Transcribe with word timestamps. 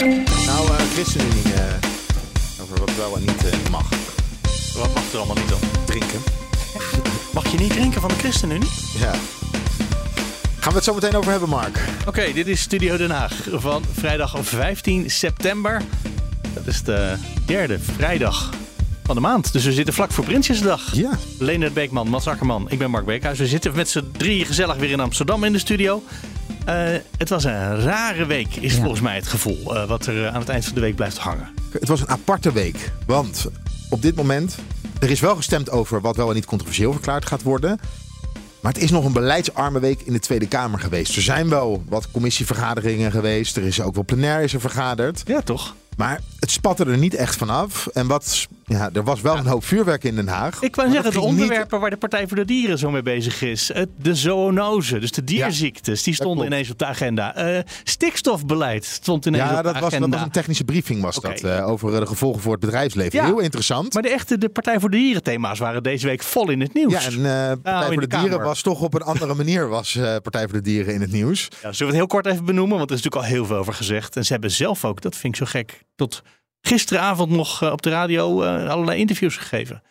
Nou, 0.00 0.70
uh, 0.70 0.76
ChristenUnie, 0.92 1.44
uh, 1.44 2.62
over 2.62 2.78
wat 2.78 2.96
wel 2.96 3.16
en 3.16 3.20
niet 3.20 3.44
uh, 3.44 3.70
mag. 3.70 3.88
Wat 4.74 4.94
mag 4.94 5.12
er 5.12 5.18
allemaal 5.18 5.36
niet 5.36 5.48
dan? 5.48 5.58
Drinken. 5.84 6.20
Mag 7.34 7.52
je 7.52 7.58
niet 7.58 7.72
drinken 7.72 8.00
van 8.00 8.08
de 8.08 8.14
ChristenUnie? 8.14 8.68
Ja. 8.98 9.12
Gaan 10.58 10.72
we 10.72 10.74
het 10.74 10.84
zo 10.84 10.94
meteen 10.94 11.14
over 11.14 11.30
hebben, 11.30 11.48
Mark? 11.48 11.78
Oké, 12.00 12.08
okay, 12.08 12.32
dit 12.32 12.46
is 12.46 12.60
Studio 12.60 12.96
Den 12.96 13.10
Haag 13.10 13.32
van 13.52 13.84
vrijdag 13.92 14.34
15 14.40 15.10
september. 15.10 15.82
Dat 16.54 16.66
is 16.66 16.82
de 16.82 17.14
derde 17.46 17.78
vrijdag 17.78 18.50
van 19.04 19.14
de 19.14 19.20
maand. 19.20 19.52
Dus 19.52 19.64
we 19.64 19.72
zitten 19.72 19.94
vlak 19.94 20.12
voor 20.12 20.24
Prinsjesdag. 20.24 20.94
Ja. 20.94 21.18
Leonard 21.38 21.74
Beekman, 21.74 22.08
Mats 22.08 22.26
Akkerman, 22.26 22.70
ik 22.70 22.78
ben 22.78 22.90
Mark 22.90 23.04
Beekhuis. 23.04 23.38
We 23.38 23.46
zitten 23.46 23.74
met 23.74 23.88
z'n 23.88 24.10
drieën 24.16 24.46
gezellig 24.46 24.76
weer 24.76 24.90
in 24.90 25.00
Amsterdam 25.00 25.44
in 25.44 25.52
de 25.52 25.58
studio. 25.58 26.02
Uh, 26.68 26.96
het 27.16 27.28
was 27.28 27.44
een 27.44 27.80
rare 27.80 28.26
week, 28.26 28.56
is 28.56 28.74
ja. 28.74 28.80
volgens 28.80 29.00
mij 29.00 29.14
het 29.14 29.26
gevoel. 29.26 29.76
Uh, 29.76 29.88
wat 29.88 30.06
er 30.06 30.28
aan 30.28 30.40
het 30.40 30.48
eind 30.48 30.64
van 30.64 30.74
de 30.74 30.80
week 30.80 30.94
blijft 30.94 31.18
hangen. 31.18 31.48
Het 31.70 31.88
was 31.88 32.00
een 32.00 32.08
aparte 32.08 32.52
week. 32.52 32.92
Want 33.06 33.46
op 33.90 34.02
dit 34.02 34.14
moment, 34.16 34.56
er 34.98 35.10
is 35.10 35.20
wel 35.20 35.36
gestemd 35.36 35.70
over 35.70 36.00
wat 36.00 36.16
wel 36.16 36.28
en 36.28 36.34
niet 36.34 36.44
controversieel 36.44 36.92
verklaard 36.92 37.26
gaat 37.26 37.42
worden. 37.42 37.80
Maar 38.60 38.72
het 38.72 38.82
is 38.82 38.90
nog 38.90 39.04
een 39.04 39.12
beleidsarme 39.12 39.80
week 39.80 40.00
in 40.00 40.12
de 40.12 40.18
Tweede 40.18 40.48
Kamer 40.48 40.80
geweest. 40.80 41.16
Er 41.16 41.22
zijn 41.22 41.48
wel 41.48 41.82
wat 41.88 42.10
commissievergaderingen 42.10 43.10
geweest. 43.10 43.56
Er 43.56 43.62
is 43.62 43.80
ook 43.80 43.94
wel 43.94 44.04
plenair 44.04 44.42
is 44.42 44.54
er 44.54 44.60
vergaderd. 44.60 45.22
Ja, 45.26 45.40
toch? 45.40 45.74
Maar 46.00 46.20
het 46.38 46.50
spatte 46.50 46.84
er 46.84 46.98
niet 46.98 47.14
echt 47.14 47.36
vanaf. 47.36 47.86
En 47.86 48.06
wat, 48.06 48.46
ja, 48.64 48.90
er 48.92 49.04
was 49.04 49.20
wel 49.20 49.36
een 49.36 49.46
hoop 49.46 49.64
vuurwerk 49.64 50.04
in 50.04 50.14
Den 50.14 50.28
Haag. 50.28 50.62
Ik 50.62 50.76
wou 50.76 50.90
zeggen, 50.90 51.12
de 51.12 51.20
onderwerpen 51.20 51.80
waar 51.80 51.90
de 51.90 51.96
Partij 51.96 52.26
voor 52.28 52.36
de 52.36 52.44
Dieren 52.44 52.78
zo 52.78 52.90
mee 52.90 53.02
bezig 53.02 53.42
is. 53.42 53.70
De 53.96 54.14
zoonose, 54.14 54.98
dus 54.98 55.12
de 55.12 55.24
dierziektes, 55.24 56.02
die 56.02 56.14
stonden 56.14 56.46
ineens 56.46 56.70
op 56.70 56.78
de 56.78 56.86
agenda. 56.86 57.56
Uh, 57.56 57.60
stikstofbeleid 57.84 58.84
stond 58.84 59.26
ineens 59.26 59.50
ja, 59.50 59.56
op 59.56 59.62
de 59.62 59.68
agenda. 59.68 59.96
Ja, 59.96 60.00
dat 60.00 60.10
was 60.10 60.22
een 60.22 60.30
technische 60.30 60.64
briefing 60.64 61.02
was 61.02 61.18
okay. 61.18 61.32
dat. 61.32 61.42
Uh, 61.42 61.68
over 61.68 62.00
de 62.00 62.06
gevolgen 62.06 62.42
voor 62.42 62.52
het 62.52 62.60
bedrijfsleven. 62.60 63.18
Ja, 63.18 63.24
Heel 63.24 63.40
interessant. 63.40 63.94
Maar 63.94 64.02
de 64.02 64.10
echte 64.10 64.38
de 64.38 64.48
Partij 64.48 64.80
voor 64.80 64.90
de 64.90 64.96
Dieren 64.96 65.22
thema's 65.22 65.58
waren 65.58 65.82
deze 65.82 66.06
week 66.06 66.22
vol 66.22 66.50
in 66.50 66.60
het 66.60 66.74
nieuws. 66.74 66.92
Ja, 66.92 67.00
en 67.00 67.18
uh, 67.18 67.22
Partij 67.22 67.72
nou, 67.72 67.84
voor 67.84 68.00
de, 68.00 68.06
de 68.06 68.16
Dieren 68.16 68.42
was 68.42 68.62
toch 68.62 68.80
op 68.80 68.94
een 68.94 69.02
andere 69.02 69.34
manier 69.34 69.68
was 69.68 69.98
Partij 70.22 70.42
voor 70.42 70.52
de 70.52 70.60
Dieren 70.60 70.94
in 70.94 71.00
het 71.00 71.12
nieuws. 71.12 71.48
Ja, 71.50 71.58
zullen 71.58 71.76
we 71.78 71.84
het 71.84 71.94
heel 71.94 72.06
kort 72.06 72.26
even 72.26 72.44
benoemen? 72.44 72.78
Want 72.78 72.90
er 72.90 72.96
is 72.96 73.02
natuurlijk 73.02 73.32
al 73.32 73.36
heel 73.36 73.46
veel 73.46 73.56
over 73.56 73.74
gezegd. 73.74 74.16
En 74.16 74.24
ze 74.24 74.32
hebben 74.32 74.50
zelf 74.50 74.84
ook, 74.84 75.00
dat 75.00 75.16
vind 75.16 75.34
ik 75.34 75.38
zo 75.38 75.50
gek, 75.50 75.88
tot 76.00 76.22
gisteravond 76.60 77.30
nog 77.30 77.72
op 77.72 77.82
de 77.82 77.90
radio 77.90 78.44
allerlei 78.44 78.98
interviews 78.98 79.36
gegeven. 79.36 79.82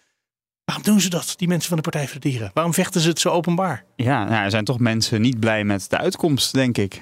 Waarom 0.65 0.83
doen 0.83 0.99
ze 0.99 1.09
dat, 1.09 1.33
die 1.37 1.47
mensen 1.47 1.67
van 1.67 1.77
de 1.77 1.83
Partij 1.83 2.07
voor 2.07 2.19
de 2.19 2.29
Dieren? 2.29 2.51
Waarom 2.53 2.73
vechten 2.73 3.01
ze 3.01 3.09
het 3.09 3.19
zo 3.19 3.29
openbaar? 3.29 3.83
Ja, 3.95 4.23
nou, 4.23 4.43
er 4.43 4.49
zijn 4.49 4.63
toch 4.63 4.79
mensen 4.79 5.21
niet 5.21 5.39
blij 5.39 5.63
met 5.63 5.89
de 5.89 5.97
uitkomst, 5.97 6.53
denk 6.53 6.77
ik. 6.77 6.99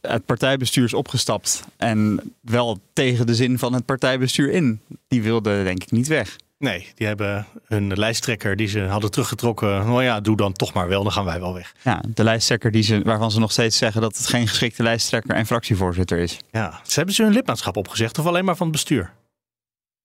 Het 0.00 0.24
partijbestuur 0.24 0.84
is 0.84 0.94
opgestapt 0.94 1.64
en 1.76 2.20
wel 2.40 2.78
tegen 2.92 3.26
de 3.26 3.34
zin 3.34 3.58
van 3.58 3.72
het 3.72 3.84
partijbestuur 3.84 4.50
in. 4.50 4.80
Die 5.08 5.22
wilde 5.22 5.62
denk 5.62 5.82
ik 5.82 5.90
niet 5.90 6.06
weg. 6.06 6.36
Nee, 6.60 6.88
die 6.94 7.06
hebben 7.06 7.46
hun 7.64 7.92
lijsttrekker 7.98 8.56
die 8.56 8.68
ze 8.68 8.80
hadden 8.80 9.10
teruggetrokken. 9.10 9.68
Nou 9.68 10.02
ja, 10.02 10.20
doe 10.20 10.36
dan 10.36 10.52
toch 10.52 10.72
maar 10.72 10.88
wel, 10.88 11.02
dan 11.02 11.12
gaan 11.12 11.24
wij 11.24 11.40
wel 11.40 11.54
weg. 11.54 11.74
Ja, 11.82 12.02
de 12.08 12.24
lijsttrekker 12.24 12.70
die 12.70 12.82
ze, 12.82 13.02
waarvan 13.04 13.30
ze 13.30 13.38
nog 13.38 13.52
steeds 13.52 13.76
zeggen 13.76 14.00
dat 14.00 14.16
het 14.16 14.26
geen 14.26 14.48
geschikte 14.48 14.82
lijsttrekker 14.82 15.34
en 15.34 15.46
fractievoorzitter 15.46 16.18
is. 16.18 16.38
Ja, 16.50 16.80
ze 16.84 16.94
hebben 16.94 17.14
ze 17.14 17.22
hun 17.22 17.32
lidmaatschap 17.32 17.76
opgezegd 17.76 18.18
of 18.18 18.26
alleen 18.26 18.44
maar 18.44 18.56
van 18.56 18.66
het 18.66 18.76
bestuur? 18.76 19.12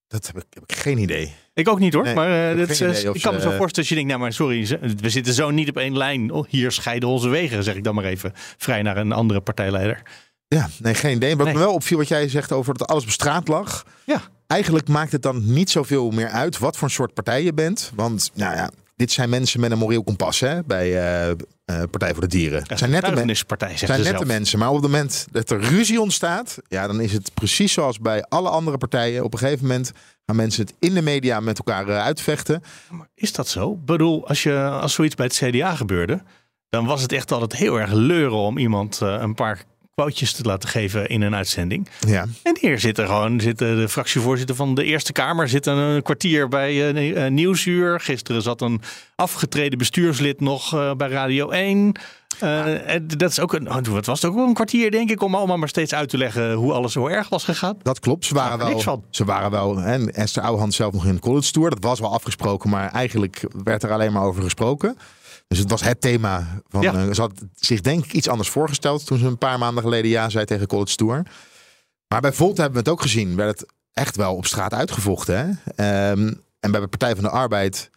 Dat 0.08 0.28
heb 0.28 0.38
ik, 0.38 0.46
heb 0.50 0.64
ik 0.64 0.76
geen 0.76 0.98
idee. 0.98 1.34
Ik 1.54 1.68
ook 1.68 1.80
niet 1.80 1.94
hoor. 1.94 2.04
Nee, 2.04 2.16
maar 2.16 2.30
uh, 2.30 2.66
geen 2.66 2.70
is, 2.70 2.82
idee 2.82 3.10
of 3.10 3.16
ik 3.16 3.22
kan 3.22 3.34
me 3.34 3.42
zo 3.42 3.50
voorstellen 3.50 3.74
dat 3.74 3.88
je 3.88 3.96
denkt, 3.96 4.10
nou 4.10 4.22
maar 4.22 4.34
sorry, 4.34 4.80
we 5.02 5.10
zitten 5.10 5.34
zo 5.34 5.50
niet 5.50 5.70
op 5.70 5.78
één 5.78 5.98
lijn. 5.98 6.32
Oh, 6.32 6.46
hier 6.50 6.72
scheiden 6.72 7.10
onze 7.10 7.30
wegen, 7.30 7.64
zeg 7.64 7.76
ik 7.76 7.84
dan 7.84 7.96
maar 7.96 8.04
even. 8.04 8.32
Vrij 8.36 8.82
naar 8.82 8.98
een 8.98 9.12
andere 9.12 9.42
partijleider. 9.42 10.02
Ja, 10.48 10.70
nee, 10.80 10.94
geen 10.94 11.16
idee. 11.16 11.36
Wat 11.36 11.46
Nee. 11.46 11.54
me 11.56 11.60
wel 11.60 11.74
opviel 11.74 11.98
wat 11.98 12.08
jij 12.08 12.28
zegt 12.30 12.52
over 12.52 12.78
dat 12.78 12.88
alles 12.88 13.04
op 13.04 13.10
straat 13.10 13.48
lag. 13.48 13.86
Ja. 14.06 14.22
Eigenlijk 14.48 14.88
maakt 14.88 15.12
het 15.12 15.22
dan 15.22 15.54
niet 15.54 15.70
zoveel 15.70 16.12
meer 16.12 16.28
uit 16.30 16.58
wat 16.60 16.78
voor 16.78 16.88
een 16.88 16.94
soort 16.94 17.14
partij 17.14 17.44
je 17.44 17.54
bent. 17.54 17.92
Want 17.96 18.32
nou 18.34 18.56
ja, 18.56 18.70
dit 18.96 19.12
zijn 19.12 19.30
mensen 19.30 19.60
met 19.60 19.72
een 19.72 19.78
moreel 19.78 20.04
kompas 20.04 20.40
hè, 20.40 20.64
bij 20.64 20.86
eh, 20.98 21.30
eh, 21.30 21.36
Partij 21.66 22.12
voor 22.12 22.22
de 22.22 22.28
Dieren. 22.28 22.64
Het 22.68 22.80
zijn 22.80 22.92
nette, 22.92 23.12
men- 23.12 23.36
partij, 23.48 23.78
zijn 23.78 23.92
nette 23.92 24.04
zelf. 24.18 24.26
mensen. 24.26 24.60
Maar 24.60 24.68
op 24.70 24.74
het 24.76 24.84
moment 24.84 25.28
dat 25.32 25.50
er 25.50 25.60
ruzie 25.60 26.02
ontstaat, 26.02 26.58
ja, 26.68 26.88
dan 26.88 27.00
is 27.02 27.12
het 27.14 27.32
precies 27.34 27.74
zoals 27.74 28.00
bij 28.00 28.24
alle 28.30 28.50
andere 28.50 28.78
partijen. 28.78 29.24
Op 29.24 29.34
een 29.34 29.40
gegeven 29.40 29.66
moment 29.68 29.92
gaan 30.26 30.36
mensen 30.36 30.62
het 30.66 30.74
in 30.80 30.94
de 30.94 31.02
media 31.02 31.40
met 31.40 31.58
elkaar 31.58 31.88
eh, 31.88 31.98
uitvechten. 32.04 32.64
Maar 32.90 33.08
is 33.16 33.34
dat 33.34 33.48
zo? 33.48 33.72
Ik 33.72 33.86
bedoel, 33.86 34.28
als, 34.28 34.44
je, 34.44 34.60
als 34.64 34.94
zoiets 34.94 35.16
bij 35.16 35.26
het 35.26 35.36
CDA 35.36 35.76
gebeurde, 35.76 36.22
dan 36.70 36.86
was 36.86 37.02
het 37.02 37.12
echt 37.12 37.32
altijd 37.32 37.56
heel 37.56 37.80
erg 37.80 37.92
leuren 37.92 38.38
om 38.38 38.58
iemand 38.58 39.00
een 39.00 39.34
paar 39.36 39.64
quotejes 39.96 40.34
te 40.34 40.44
laten 40.44 40.70
geven 40.70 41.08
in 41.08 41.22
een 41.22 41.36
uitzending. 41.36 41.90
Ja. 42.08 42.26
En 42.44 42.58
hier 42.60 42.80
zit 42.80 42.98
er 42.98 43.06
gewoon 43.06 43.40
zit 43.40 43.58
de 43.58 43.76
de 43.76 43.90
fractievoorzitter 43.90 44.56
van 44.56 44.76
de 44.76 44.84
Eerste 44.84 45.12
Kamer 45.12 45.50
zit 45.50 45.66
een 45.66 46.02
kwartier 46.02 46.48
bij 46.48 46.94
eh, 46.94 47.26
eh, 47.26 47.32
Nieuwsuur. 47.32 48.00
Gisteren 48.00 48.42
zat 48.42 48.62
een 48.62 48.82
afgetreden 49.16 49.78
bestuurslid 49.78 50.40
nog 50.40 50.74
eh, 50.74 50.94
bij 50.94 51.10
Radio 51.10 51.50
1. 51.50 51.96
Eh, 52.40 52.94
en 52.94 53.08
dat 53.08 53.30
is 53.30 53.40
ook 53.40 53.54
een, 53.54 53.70
oh, 53.70 53.86
wat 53.86 54.06
was 54.06 54.22
het 54.22 54.32
ook 54.32 54.38
wel 54.38 54.48
een 54.48 54.54
kwartier, 54.54 54.92
denk 54.92 55.10
ik, 55.10 55.22
om 55.22 55.36
allemaal 55.36 55.58
maar 55.58 55.70
steeds 55.70 55.94
uit 55.94 56.10
te 56.10 56.18
leggen 56.18 56.54
hoe 56.54 56.74
alles 56.74 56.92
zo 56.92 57.08
erg 57.08 57.30
was 57.30 57.44
gegaan. 57.44 57.78
Dat 57.82 58.00
klopt. 58.00 58.26
Ze 58.26 58.34
waren 58.34 58.58
niks 58.58 58.86
wel. 58.86 58.94
van. 58.94 59.04
Ze 59.10 59.26
waren 59.26 59.52
wel. 59.52 59.82
En 59.82 60.14
Esther 60.14 60.44
Ouwehand 60.44 60.74
zelf 60.74 60.94
nog 60.94 61.06
in 61.06 61.14
de 61.14 61.22
college 61.22 61.52
tour. 61.52 61.70
Dat 61.70 61.84
was 61.84 62.00
wel 62.00 62.14
afgesproken, 62.14 62.70
maar 62.70 62.92
eigenlijk 62.92 63.46
werd 63.64 63.84
er 63.84 63.92
alleen 63.92 64.12
maar 64.12 64.24
over 64.24 64.44
gesproken. 64.44 64.98
Dus 65.48 65.60
het 65.60 65.70
was 65.70 65.82
het 65.84 66.02
thema. 66.02 66.62
Van, 66.68 66.82
Ja. 66.82 66.94
eh, 66.94 67.14
ze 67.14 67.22
had 67.22 67.32
zich 67.56 67.82
denk 67.82 68.06
ik 68.06 68.14
iets 68.14 68.30
anders 68.30 68.50
voorgesteld 68.50 69.06
toen 69.06 69.18
ze 69.18 69.26
een 69.26 69.38
paar 69.38 69.58
maanden 69.60 69.84
geleden 69.84 70.10
ja 70.12 70.30
zei 70.30 70.46
tegen 70.46 70.68
college 70.68 70.96
tour. 70.96 71.26
Maar 72.08 72.22
bij 72.22 72.34
Volt 72.34 72.58
hebben 72.58 72.74
we 72.74 72.80
het 72.80 72.90
ook 72.90 73.02
gezien. 73.02 73.36
Werd 73.36 73.60
het 73.60 73.74
echt 73.94 74.16
wel 74.16 74.36
op 74.36 74.46
straat 74.46 74.74
uitgevochten. 74.74 75.36
Hè? 75.38 75.52
Ehm, 76.12 76.34
en 76.60 76.72
bij 76.72 76.80
de 76.80 76.88
Partij 76.88 77.16
van 77.16 77.24
de 77.24 77.30
Arbeid 77.30 77.90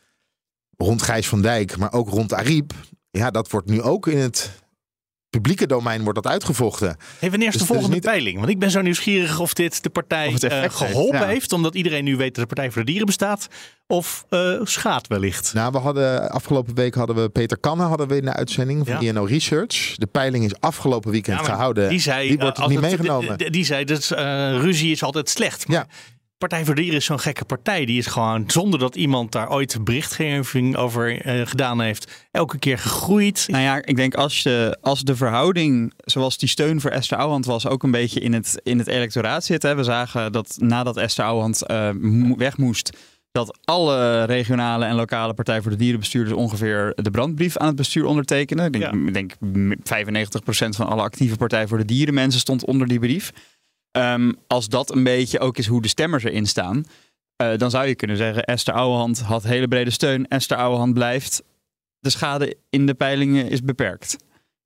rond 0.76 1.02
Gijs 1.02 1.28
van 1.28 1.42
Dijk, 1.42 1.76
maar 1.76 1.92
ook 1.92 2.08
rond 2.08 2.32
Ariep. 2.32 2.72
Ja, 3.10 3.30
dat 3.30 3.50
wordt 3.50 3.68
nu 3.68 3.82
ook 3.82 4.06
in 4.06 4.18
het 4.18 4.50
publieke 5.30 5.66
domein 5.66 6.02
wordt 6.02 6.22
dat 6.22 6.32
uitgevochten. 6.32 6.96
Hey, 7.18 7.30
wanneer 7.30 7.46
is 7.48 7.52
Dus 7.52 7.62
de 7.62 7.68
volgende 7.68 7.94
niet- 7.94 8.04
peiling? 8.04 8.36
Want 8.38 8.48
ik 8.50 8.58
ben 8.58 8.70
zo 8.70 8.80
nieuwsgierig 8.80 9.40
of 9.40 9.52
dit 9.52 9.82
de 9.82 9.90
partij 9.90 10.24
eh, 10.26 10.50
heeft, 10.60 10.74
geholpen 10.74 11.18
ja. 11.20 11.26
heeft, 11.26 11.52
omdat 11.52 11.74
iedereen 11.74 12.04
nu 12.04 12.16
weet 12.16 12.34
dat 12.34 12.48
de 12.48 12.54
Partij 12.54 12.70
voor 12.70 12.80
de 12.80 12.86
Dieren 12.86 13.06
bestaat, 13.06 13.48
of 13.86 14.24
eh 14.28 14.60
schaadt 14.62 15.06
wellicht. 15.06 15.54
Nou, 15.54 15.72
we 15.72 15.78
hadden 15.78 16.30
afgelopen 16.30 16.74
week 16.74 16.94
hadden 16.94 17.16
we 17.16 17.28
Peter 17.28 17.58
Kanne 17.58 17.82
hadden 17.84 18.08
we 18.08 18.16
in 18.16 18.24
de 18.24 18.32
uitzending 18.32 18.86
van 18.86 19.00
Ja. 19.00 19.08
INO 19.10 19.24
Research. 19.24 19.94
De 19.96 20.06
peiling 20.06 20.44
is 20.44 20.60
afgelopen 20.60 21.10
weekend 21.10 21.38
Ja, 21.40 21.44
gehouden. 21.44 21.88
Die 21.88 22.00
zei, 22.00 22.28
die 22.28 22.38
wordt 22.38 22.58
eh, 22.58 22.66
niet 22.66 22.80
meegenomen. 22.80 23.38
Die, 23.52 23.64
zei 23.64 23.84
dat 23.84 24.10
eh, 24.10 24.24
ruzie 24.60 24.90
is 24.90 25.02
altijd 25.02 25.28
slecht. 25.28 25.68
Maar 25.68 25.76
Ja. 25.76 25.86
Partij 26.38 26.64
voor 26.64 26.74
de 26.74 26.80
Dieren 26.80 26.98
is 26.98 27.04
zo'n 27.04 27.20
gekke 27.20 27.44
partij. 27.44 27.84
Die 27.84 27.98
is 27.98 28.06
gewoon, 28.06 28.44
zonder 28.46 28.78
dat 28.78 28.96
iemand 28.96 29.32
daar 29.32 29.50
ooit 29.50 29.84
berichtgeving 29.84 30.76
over 30.76 31.20
eh, 31.20 31.46
gedaan 31.46 31.80
heeft, 31.80 32.26
elke 32.30 32.58
keer 32.58 32.78
gegroeid. 32.78 33.44
Nou 33.48 33.62
ja, 33.62 33.84
ik 33.84 33.96
denk 33.96 34.14
als, 34.14 34.42
je, 34.42 34.78
als 34.80 35.02
de 35.02 35.16
verhouding 35.16 35.92
zoals 36.04 36.38
die 36.38 36.48
steun 36.48 36.80
voor 36.80 36.90
Esther 36.90 37.18
Ouwehand 37.18 37.46
was 37.46 37.66
ook 37.66 37.82
een 37.82 37.90
beetje 37.90 38.20
in 38.20 38.32
het, 38.32 38.60
in 38.62 38.78
het 38.78 38.86
electoraat 38.86 39.44
zit. 39.44 39.62
Hè. 39.62 39.74
We 39.74 39.84
zagen 39.84 40.32
dat 40.32 40.56
nadat 40.60 40.96
Esther 40.96 41.24
Ouwehand 41.24 41.66
eh, 41.66 41.90
weg 42.36 42.56
moest, 42.56 42.96
dat 43.32 43.58
alle 43.64 44.24
regionale 44.24 44.84
en 44.84 44.94
lokale 44.94 45.34
Partij 45.34 45.62
voor 45.62 45.70
de 45.70 45.76
Dierenbestuurders 45.76 46.36
ongeveer 46.36 46.92
de 46.94 47.10
brandbrief 47.10 47.56
aan 47.56 47.66
het 47.66 47.76
bestuur 47.76 48.04
ondertekenen. 48.04 48.66
Ik 48.66 48.72
denk, 48.72 48.84
Ja. 48.84 49.06
ik 49.06 49.14
denk 49.14 49.32
95% 49.78 50.68
van 50.68 50.86
alle 50.86 51.02
actieve 51.02 51.36
Partij 51.36 51.66
voor 51.66 51.78
de 51.78 51.84
Dieren 51.84 52.14
mensen 52.14 52.40
stond 52.40 52.64
onder 52.64 52.88
die 52.88 52.98
brief. 52.98 53.32
Ehm, 53.98 54.32
als 54.46 54.68
dat 54.68 54.94
een 54.94 55.04
beetje 55.04 55.38
ook 55.38 55.58
is 55.58 55.66
hoe 55.66 55.82
de 55.82 55.88
stemmers 55.88 56.24
erin 56.24 56.46
staan, 56.46 56.84
eh, 57.36 57.56
dan 57.56 57.70
zou 57.70 57.86
je 57.86 57.94
kunnen 57.94 58.16
zeggen: 58.16 58.44
Esther 58.44 58.74
Ouwehand 58.74 59.20
had 59.20 59.42
hele 59.42 59.68
brede 59.68 59.90
steun. 59.90 60.28
Esther 60.28 60.56
Ouwehand 60.56 60.94
blijft. 60.94 61.42
De 62.00 62.10
schade 62.10 62.56
in 62.70 62.86
de 62.86 62.94
peilingen 62.94 63.50
is 63.50 63.62
beperkt. 63.62 64.16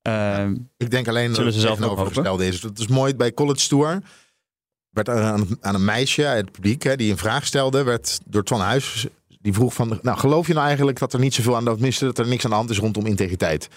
Ehm, 0.03 0.56
Ik 0.76 0.91
denk 0.91 1.09
alleen 1.09 1.26
dat 1.26 1.37
Zullen 1.37 1.53
ze 1.53 1.60
zelf 1.60 1.78
nog 1.78 1.88
tegenovergestelde 1.88 2.47
is. 2.47 2.60
Dat 2.60 2.78
is 2.78 2.87
mooi 2.87 3.15
bij 3.15 3.32
College 3.32 3.69
Tour. 3.69 4.02
Werd 4.90 5.08
er 5.08 5.23
aan, 5.23 5.46
aan 5.61 5.75
een 5.75 5.84
meisje 5.84 6.26
uit 6.26 6.44
het 6.44 6.52
publiek 6.52 6.82
hè, 6.82 6.96
die 6.96 7.11
een 7.11 7.19
vraag 7.19 7.46
stelde, 7.46 7.82
werd 7.82 8.20
door 8.26 8.44
Twan 8.44 8.61
Huis. 8.61 9.06
Die 9.40 9.52
vroeg 9.52 9.75
van, 9.75 9.99
nou 10.02 10.19
geloof 10.19 10.46
je 10.46 10.52
nou 10.55 10.67
eigenlijk 10.67 10.99
dat 10.99 11.12
er 11.12 11.19
niet 11.19 11.34
zoveel 11.34 11.56
aan 11.56 11.64
de 11.64 11.70
tenminste, 11.70 12.05
dat 12.05 12.19
er 12.19 12.29
niks 12.29 12.44
aan 12.44 12.50
de 12.50 12.56
hand 12.56 12.70
is 12.70 12.79
rondom 12.79 13.06
integriteit? 13.06 13.69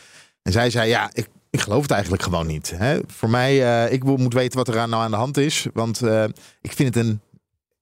En 0.41 0.51
zij 0.51 0.69
zei, 0.69 0.89
ja, 0.89 1.09
ik, 1.13 1.27
ik 1.55 1.61
geloof 1.61 1.81
het 1.81 1.91
eigenlijk 1.91 2.23
gewoon 2.23 2.47
niet. 2.47 2.73
Hè. 2.75 2.99
Voor 3.07 3.29
mij, 3.29 3.83
eh, 3.85 3.93
ik 3.93 4.03
moet 4.03 4.33
weten 4.33 4.57
wat 4.57 4.67
er 4.67 4.79
aan, 4.79 4.89
nou 4.89 5.03
aan 5.03 5.11
de 5.11 5.17
hand 5.17 5.37
is, 5.37 5.67
want 5.73 6.01
eh, 6.01 6.23
ik 6.61 6.71
vind 6.71 6.95
het 6.95 7.05
een, 7.05 7.21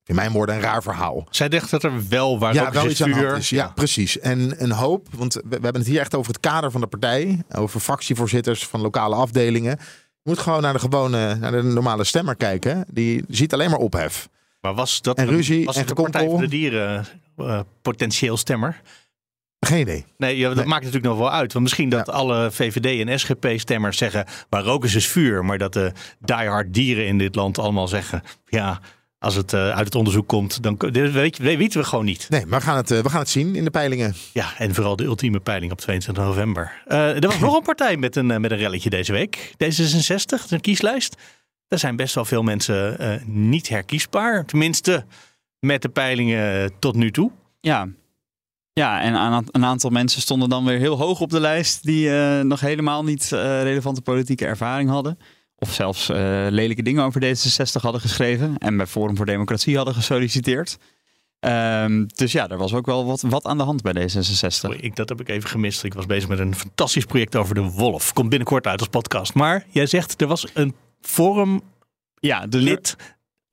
in 0.05 0.15
mijn 0.15 0.31
woorden, 0.31 0.55
een 0.55 0.61
raar 0.61 0.83
verhaal. 0.83 1.27
Zij 1.29 1.49
dacht 1.49 1.69
dat 1.69 1.83
er 1.83 2.07
wel 2.09 2.39
waar 2.39 2.53
Ja, 2.53 2.71
wel 2.71 2.89
iets 2.89 3.03
aan 3.03 3.11
de 3.11 3.25
hand 3.25 3.37
is. 3.37 3.49
Ja, 3.49 3.71
precies. 3.75 4.19
En 4.19 4.63
een 4.63 4.71
hoop, 4.71 5.07
want 5.15 5.33
we, 5.33 5.41
we 5.47 5.53
hebben 5.53 5.81
het 5.81 5.89
hier 5.89 5.99
echt 5.99 6.15
over 6.15 6.31
het 6.31 6.41
kader 6.41 6.71
van 6.71 6.81
de 6.81 6.87
partij. 6.87 7.43
Over 7.55 7.79
fractievoorzitters 7.79 8.67
van 8.67 8.81
lokale 8.81 9.15
afdelingen. 9.15 9.77
Je 10.23 10.29
moet 10.29 10.39
gewoon 10.39 10.61
naar 10.61 10.73
de 10.73 10.79
gewone, 10.79 11.35
naar 11.35 11.51
de 11.51 11.63
normale 11.63 12.03
stemmer 12.03 12.35
kijken. 12.35 12.85
Die 12.91 13.23
ziet 13.27 13.53
alleen 13.53 13.69
maar 13.69 13.79
ophef. 13.79 14.29
Maar 14.61 14.73
was 14.73 15.01
dat 15.01 15.17
En 15.17 15.27
ruzie 15.27 15.65
was 15.65 15.75
en 15.75 15.85
het 15.85 15.95
de 15.95 16.01
Partij 16.01 16.27
voor 16.29 16.39
de 16.39 16.47
Dieren 16.47 17.05
eh, 17.37 17.59
potentieel 17.81 18.37
stemmer? 18.37 18.81
Geen 19.67 19.79
idee. 19.81 20.05
Nee, 20.17 20.37
ja, 20.37 20.47
dat 20.47 20.55
Nee. 20.57 20.65
maakt 20.65 20.83
natuurlijk 20.83 21.09
nog 21.13 21.17
wel 21.21 21.31
uit. 21.31 21.53
Want 21.53 21.65
misschien 21.65 21.89
dat 21.89 22.05
Ja. 22.07 22.13
alle 22.13 22.51
VVD 22.51 23.07
en 23.07 23.19
SGP-stemmers 23.19 23.97
zeggen... 23.97 24.25
maar 24.49 24.63
roken 24.63 24.87
is 24.87 24.93
dus 24.93 25.07
vuur. 25.07 25.45
Maar 25.45 25.57
dat 25.57 25.73
de 25.73 25.91
diehard 26.19 26.73
dieren 26.73 27.07
in 27.07 27.17
dit 27.17 27.35
land 27.35 27.57
allemaal 27.57 27.87
zeggen... 27.87 28.21
ja, 28.45 28.79
als 29.19 29.35
het 29.35 29.53
eh, 29.53 29.69
uit 29.69 29.85
het 29.85 29.95
onderzoek 29.95 30.27
komt, 30.27 30.63
dan 30.63 30.75
dit 30.91 31.11
weet, 31.11 31.37
weten 31.37 31.79
we 31.81 31.85
gewoon 31.87 32.05
niet. 32.05 32.29
Nee, 32.29 32.45
maar 32.45 32.59
we 32.59 32.65
gaan, 32.65 32.77
het, 32.77 32.91
eh, 32.91 32.99
we 32.99 33.09
gaan 33.09 33.19
het 33.19 33.29
zien 33.29 33.55
in 33.55 33.63
de 33.63 33.69
peilingen. 33.71 34.13
Ja, 34.33 34.57
en 34.57 34.73
vooral 34.73 34.95
de 34.95 35.03
ultieme 35.03 35.39
peiling 35.39 35.71
op 35.71 35.79
22 35.81 36.23
november. 36.23 36.81
Eh, 36.85 37.15
er 37.15 37.21
was 37.27 37.39
nog 37.39 37.55
een 37.55 37.63
partij 37.63 37.97
met 37.97 38.15
een, 38.15 38.25
met 38.41 38.51
een 38.51 38.57
relletje 38.57 38.89
deze 38.89 39.11
week. 39.11 39.51
D66, 39.53 40.15
dat 40.25 40.43
is 40.45 40.51
een 40.51 40.61
kieslijst. 40.61 41.15
Daar 41.67 41.79
zijn 41.79 41.95
best 41.95 42.15
wel 42.15 42.25
veel 42.25 42.43
mensen 42.43 42.99
eh, 42.99 43.21
niet 43.25 43.69
herkiesbaar. 43.69 44.45
Tenminste, 44.45 45.05
met 45.59 45.81
de 45.81 45.89
peilingen 45.89 46.71
tot 46.79 46.95
nu 46.95 47.11
toe. 47.11 47.31
Ja. 47.61 47.87
Ja, 48.73 49.01
en 49.01 49.13
een, 49.51 49.65
aantal 49.65 49.89
mensen 49.89 50.21
stonden 50.21 50.49
dan 50.49 50.65
weer 50.65 50.77
heel 50.77 50.97
hoog 50.97 51.19
op 51.19 51.29
de 51.29 51.39
lijst 51.39 51.83
die 51.83 52.15
eh, 52.15 52.39
nog 52.39 52.59
helemaal 52.59 53.03
niet 53.03 53.31
eh, 53.31 53.61
relevante 53.61 54.01
politieke 54.01 54.45
ervaring 54.45 54.89
hadden. 54.89 55.17
Of 55.57 55.73
zelfs 55.73 56.09
eh, 56.09 56.17
lelijke 56.49 56.81
dingen 56.83 57.03
over 57.03 57.21
D66 57.23 57.81
hadden 57.81 58.01
geschreven 58.01 58.57
en 58.57 58.77
bij 58.77 58.87
Forum 58.87 59.15
voor 59.15 59.25
Democratie 59.25 59.75
hadden 59.75 59.93
gesolliciteerd. 59.93 60.77
Ehm, 61.39 62.05
dus 62.15 62.31
ja, 62.31 62.49
er 62.49 62.57
was 62.57 62.73
ook 62.73 62.85
wel 62.85 63.05
wat, 63.05 63.21
wat 63.21 63.45
aan 63.45 63.57
de 63.57 63.63
hand 63.63 63.81
bij 63.81 63.93
D66. 63.93 64.47
Sorry, 64.47 64.77
ik, 64.79 64.95
dat 64.95 65.09
heb 65.09 65.19
ik 65.19 65.29
even 65.29 65.49
gemist. 65.49 65.83
Ik 65.83 65.93
was 65.93 66.05
bezig 66.05 66.29
met 66.29 66.39
een 66.39 66.55
fantastisch 66.55 67.05
project 67.05 67.35
over 67.35 67.55
de 67.55 67.61
wolf. 67.61 68.13
Komt 68.13 68.29
binnenkort 68.29 68.67
uit 68.67 68.79
als 68.79 68.89
podcast. 68.89 69.33
Maar 69.33 69.65
jij 69.69 69.85
zegt, 69.85 70.21
er 70.21 70.27
was 70.27 70.47
een 70.53 70.75
forumlid. 71.01 71.63
Ja, 72.19 72.47
de 72.47 72.57
lid. 72.57 72.95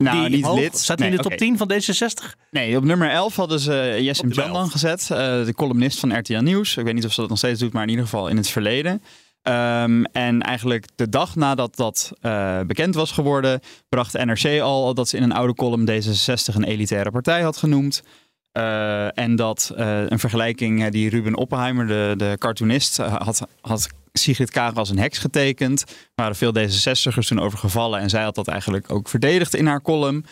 Nou, 0.05 0.21
die 0.29 0.37
niet 0.37 0.45
hoog- 0.45 0.59
lid. 0.59 0.79
Staat 0.79 0.99
hij 0.99 1.09
in 1.09 1.17
de 1.17 1.23
top 1.23 1.33
oké. 1.33 1.41
10 1.41 1.57
van 1.59 1.73
D66? 1.73 2.35
Nee, 2.51 2.77
op 2.77 2.85
nummer 2.85 3.11
11 3.11 3.37
hadden 3.37 3.61
ze 3.61 3.97
Jessim 4.01 4.31
Jandan 4.33 4.57
11. 4.63 4.71
gezet. 4.71 5.01
eh, 5.11 5.17
de 5.45 5.55
columnist 5.57 5.99
van 6.01 6.19
RTL 6.19 6.39
Nieuws. 6.41 6.77
Ik 6.77 6.85
weet 6.85 6.95
niet 6.95 7.05
of 7.05 7.13
ze 7.13 7.21
dat 7.21 7.29
nog 7.29 7.39
steeds 7.39 7.61
doet, 7.61 7.73
maar 7.73 7.83
in 7.83 7.89
ieder 7.89 8.05
geval 8.05 8.29
in 8.29 8.37
het 8.37 8.49
verleden. 8.49 9.03
Ehm, 9.43 10.03
en 10.13 10.43
eigenlijk 10.43 10.87
de 10.97 11.09
dag 11.09 11.37
nadat 11.37 11.77
dat 11.77 12.13
eh, 12.21 12.61
bekend 12.61 12.95
was 12.95 13.13
geworden, 13.13 13.61
bracht 13.89 14.13
NRC 14.25 14.61
al 14.61 14.95
dat 14.95 15.09
ze 15.09 15.17
in 15.17 15.23
een 15.23 15.33
oude 15.33 15.55
column 15.55 15.89
D66 15.91 16.55
een 16.55 16.65
elitaire 16.65 17.11
partij 17.11 17.43
had 17.43 17.57
genoemd. 17.57 18.03
Eh, 18.53 19.19
en 19.19 19.37
dat 19.37 19.73
een 19.77 20.19
vergelijking 20.19 20.89
die 20.89 21.09
Ruben 21.11 21.37
Oppenheimer, 21.37 21.87
de, 21.87 22.15
de 22.17 22.35
cartoonist, 22.39 22.97
had, 22.97 23.47
had 23.61 23.89
Sigrid 24.13 24.51
Kaag 24.51 24.75
als 24.75 24.91
een 24.91 24.99
heks 24.99 25.19
getekend. 25.19 25.81
Er 25.81 25.97
waren 26.15 26.37
veel 26.37 26.55
D66'ers 26.57 27.27
toen 27.27 27.41
over 27.41 27.59
gevallen 27.59 28.01
en 28.01 28.11
zij 28.11 28.23
had 28.23 28.35
dat 28.35 28.49
eigenlijk 28.49 28.91
ook 28.91 29.09
verdedigd 29.09 29.55
in 29.55 29.67
haar 29.67 29.83
column. 29.83 30.25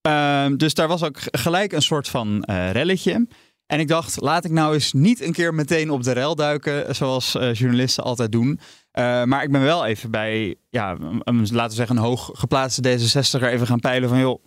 Ehm, 0.00 0.56
dus 0.56 0.74
daar 0.74 0.88
was 0.88 1.02
ook 1.02 1.18
gelijk 1.30 1.72
een 1.72 1.82
soort 1.82 2.08
van 2.08 2.42
eh 2.42 2.70
relletje. 2.70 3.26
En 3.66 3.80
ik 3.80 3.88
dacht, 3.88 4.20
laat 4.20 4.44
ik 4.44 4.50
nou 4.50 4.74
eens 4.74 4.92
niet 4.92 5.22
een 5.22 5.32
keer 5.32 5.54
meteen 5.54 5.90
op 5.90 6.02
de 6.02 6.12
rel 6.12 6.34
duiken, 6.34 6.94
zoals 6.94 7.34
eh, 7.34 7.54
journalisten 7.54 8.04
altijd 8.04 8.32
doen. 8.32 8.60
Eh, 8.90 9.24
maar 9.24 9.42
ik 9.42 9.50
ben 9.50 9.62
wel 9.62 9.86
even 9.86 10.10
bij, 10.10 10.56
ja, 10.70 10.96
laten 11.24 11.68
we 11.68 11.74
zeggen, 11.74 11.96
een 11.96 12.02
hoog 12.02 12.30
geplaatste 12.32 12.82
D66er 12.82 13.42
even 13.42 13.66
gaan 13.66 13.80
peilen 13.80 14.08
van, 14.08 14.18
joh, 14.18 14.44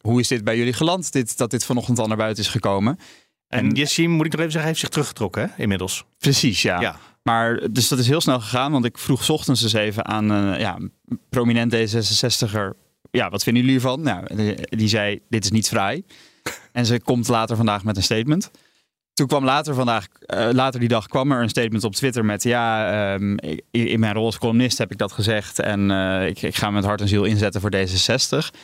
hoe 0.00 0.20
is 0.20 0.28
dit 0.28 0.44
bij 0.44 0.56
jullie 0.56 0.72
geland, 0.72 1.12
dit, 1.12 1.38
dat 1.38 1.50
dit 1.50 1.64
vanochtend 1.64 1.98
al 1.98 2.06
naar 2.06 2.16
buiten 2.16 2.44
is 2.44 2.50
gekomen? 2.50 2.98
En 3.48 3.58
En- 3.58 4.10
moet 4.10 4.26
ik 4.26 4.32
nog 4.32 4.40
even 4.40 4.52
zeggen, 4.52 4.64
heeft 4.64 4.78
zich 4.78 4.88
teruggetrokken 4.88 5.42
hè, 5.42 5.62
inmiddels. 5.62 6.04
Precies, 6.18 6.62
ja. 6.62 6.80
Ja. 6.80 6.98
Maar 7.28 7.60
dus 7.70 7.88
dat 7.88 7.98
is 7.98 8.08
heel 8.08 8.20
snel 8.20 8.40
gegaan, 8.40 8.72
want 8.72 8.84
ik 8.84 8.98
vroeg 8.98 9.28
ochtends 9.30 9.62
eens 9.62 9.72
even 9.72 10.06
aan 10.06 10.28
een 10.30 10.58
ja, 10.58 10.78
prominent 11.30 11.74
D66er. 11.74 12.78
Ja, 13.10 13.30
wat 13.30 13.42
vinden 13.42 13.62
jullie 13.62 13.78
hiervan? 13.78 14.02
Nou, 14.02 14.26
die, 14.68 14.88
zei: 14.88 15.20
Dit 15.28 15.44
is 15.44 15.50
niet 15.50 15.68
vrij. 15.68 16.02
En 16.72 16.86
ze 16.86 17.00
komt 17.00 17.28
later 17.28 17.56
vandaag 17.56 17.84
met 17.84 17.96
een 17.96 18.02
statement. 18.02 18.50
Toen 19.12 19.26
kwam 19.26 19.44
later 19.44 19.74
vandaag, 19.74 20.06
eh, 20.18 20.48
later 20.52 20.80
die 20.80 20.88
dag, 20.88 21.06
kwam 21.06 21.32
er 21.32 21.42
een 21.42 21.48
statement 21.48 21.84
op 21.84 21.94
Twitter 21.94 22.24
met: 22.24 22.42
Ja, 22.42 22.90
ehm, 23.14 23.32
ik- 23.32 23.64
in 23.70 24.00
mijn 24.00 24.14
rol 24.14 24.24
als 24.24 24.38
columnist 24.38 24.78
heb 24.78 24.92
ik 24.92 24.98
dat 24.98 25.12
gezegd. 25.12 25.58
En 25.58 25.90
eh, 25.90 26.26
ik, 26.26 26.42
ik 26.42 26.56
ga 26.56 26.68
me 26.68 26.74
met 26.74 26.84
hart 26.84 27.00
en 27.00 27.08
ziel 27.08 27.24
inzetten 27.24 27.60
voor 27.60 27.72
D66. 27.76 28.56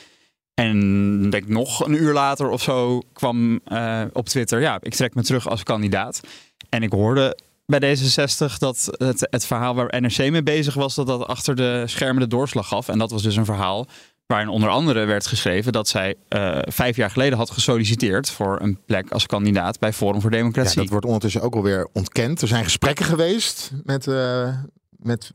En 0.54 1.30
denk 1.30 1.48
nog 1.48 1.86
een 1.86 1.94
uur 2.02 2.12
later 2.12 2.48
of 2.48 2.62
zo 2.62 3.00
kwam 3.12 3.60
eh, 3.64 4.02
op 4.12 4.28
Twitter: 4.28 4.60
Ja, 4.60 4.78
ik 4.80 4.94
trek 4.94 5.14
me 5.14 5.22
terug 5.22 5.48
als 5.48 5.62
kandidaat. 5.62 6.20
En 6.68 6.82
ik 6.82 6.92
hoorde 6.92 7.36
bij 7.66 7.96
D66 7.96 8.54
dat 8.58 8.88
het, 8.90 9.26
het 9.30 9.46
verhaal 9.46 9.74
waar 9.74 10.00
NRC 10.00 10.18
mee 10.30 10.42
bezig 10.42 10.74
was, 10.74 10.94
dat 10.94 11.06
dat 11.06 11.26
achter 11.26 11.54
de 11.56 11.82
schermen 11.86 12.22
de 12.22 12.28
doorslag 12.28 12.68
gaf. 12.68 12.88
En 12.88 12.98
dat 12.98 13.10
was 13.10 13.22
dus 13.22 13.36
een 13.36 13.44
verhaal 13.44 13.86
waarin 14.26 14.48
onder 14.48 14.68
andere 14.68 15.04
werd 15.04 15.26
geschreven 15.26 15.72
dat 15.72 15.88
zij 15.88 16.14
eh, 16.28 16.58
vijf 16.62 16.96
jaar 16.96 17.10
geleden 17.10 17.38
had 17.38 17.50
gesolliciteerd 17.50 18.30
voor 18.30 18.60
een 18.60 18.78
plek 18.86 19.10
als 19.10 19.26
kandidaat 19.26 19.78
bij 19.78 19.92
Forum 19.92 20.20
voor 20.20 20.30
Ja, 20.30 20.36
Democratie. 20.36 20.76
dat 20.80 20.88
wordt 20.88 21.06
ondertussen 21.06 21.40
ook 21.40 21.54
alweer 21.54 21.88
ontkend. 21.92 22.42
Er 22.42 22.48
zijn 22.48 22.64
gesprekken 22.64 23.04
geweest 23.04 23.70
met, 23.84 24.06
eh 24.06 24.48
met 24.90 25.30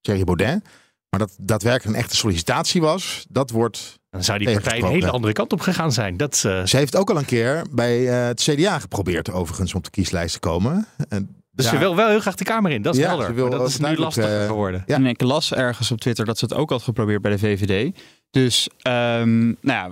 Thierry 0.00 0.24
Baudet. 0.24 0.62
Maar 1.10 1.20
dat 1.20 1.36
daadwerkelijk 1.40 1.96
een 1.96 2.02
echte 2.02 2.16
sollicitatie 2.16 2.80
was, 2.80 3.26
dat 3.28 3.50
wordt... 3.50 3.98
Dan 4.10 4.24
zou 4.24 4.38
die 4.38 4.52
partij 4.52 4.78
een 4.78 4.86
hele 4.86 5.10
andere 5.10 5.32
kant 5.32 5.52
op 5.52 5.60
gegaan 5.60 5.92
zijn. 5.92 6.16
Dat, 6.16 6.42
eh, 6.46 6.64
Ze 6.64 6.76
heeft 6.76 6.96
ook 6.96 7.10
al 7.10 7.16
een 7.16 7.24
keer 7.24 7.64
bij 7.70 8.08
eh, 8.08 8.26
het 8.26 8.40
CDA 8.42 8.78
geprobeerd 8.78 9.30
overigens 9.30 9.72
om 9.72 9.78
op 9.78 9.84
de 9.84 9.90
kieslijst 9.90 10.32
te 10.32 10.40
komen. 10.40 10.86
En 11.08 11.39
dus 11.50 11.64
ja, 11.64 11.70
ze 11.70 11.78
wil 11.78 11.96
wel 11.96 12.08
heel 12.08 12.20
graag 12.20 12.34
de 12.34 12.44
Kamer 12.44 12.70
in, 12.70 12.82
dat 12.82 12.94
is 12.94 13.00
Ja, 13.00 13.06
helder. 13.08 13.26
ze 13.26 13.32
wil 13.32 13.48
Maar 13.48 13.58
dat 13.58 13.68
is 13.68 13.78
nu 13.78 13.96
lastiger 13.96 14.40
eh, 14.40 14.46
geworden. 14.46 14.82
Ja. 14.86 14.94
En 14.94 15.06
ik 15.06 15.22
las 15.22 15.52
ergens 15.52 15.90
op 15.90 16.00
Twitter 16.00 16.24
dat 16.24 16.38
ze 16.38 16.44
het 16.44 16.54
ook 16.54 16.70
had 16.70 16.82
geprobeerd 16.82 17.22
bij 17.22 17.30
de 17.30 17.38
VVD. 17.38 17.92
Dus, 18.30 18.68
ehm, 18.78 19.46
nou 19.46 19.54
ja, 19.60 19.90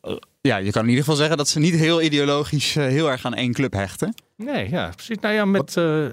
eh, 0.00 0.16
ja, 0.40 0.56
je 0.56 0.70
kan 0.70 0.82
in 0.82 0.88
ieder 0.88 1.04
geval 1.04 1.18
zeggen 1.18 1.36
dat 1.36 1.48
ze 1.48 1.58
niet 1.58 1.74
heel 1.74 2.02
ideologisch 2.02 2.76
eh, 2.76 2.86
heel 2.86 3.10
erg 3.10 3.24
aan 3.24 3.34
één 3.34 3.52
club 3.52 3.72
hechten. 3.72 4.14
Nee, 4.36 4.70
ja, 4.70 4.90
precies. 4.94 5.16
Nou 5.20 5.34
ja, 5.34 5.44
met 5.44 5.76
eh, 5.76 6.04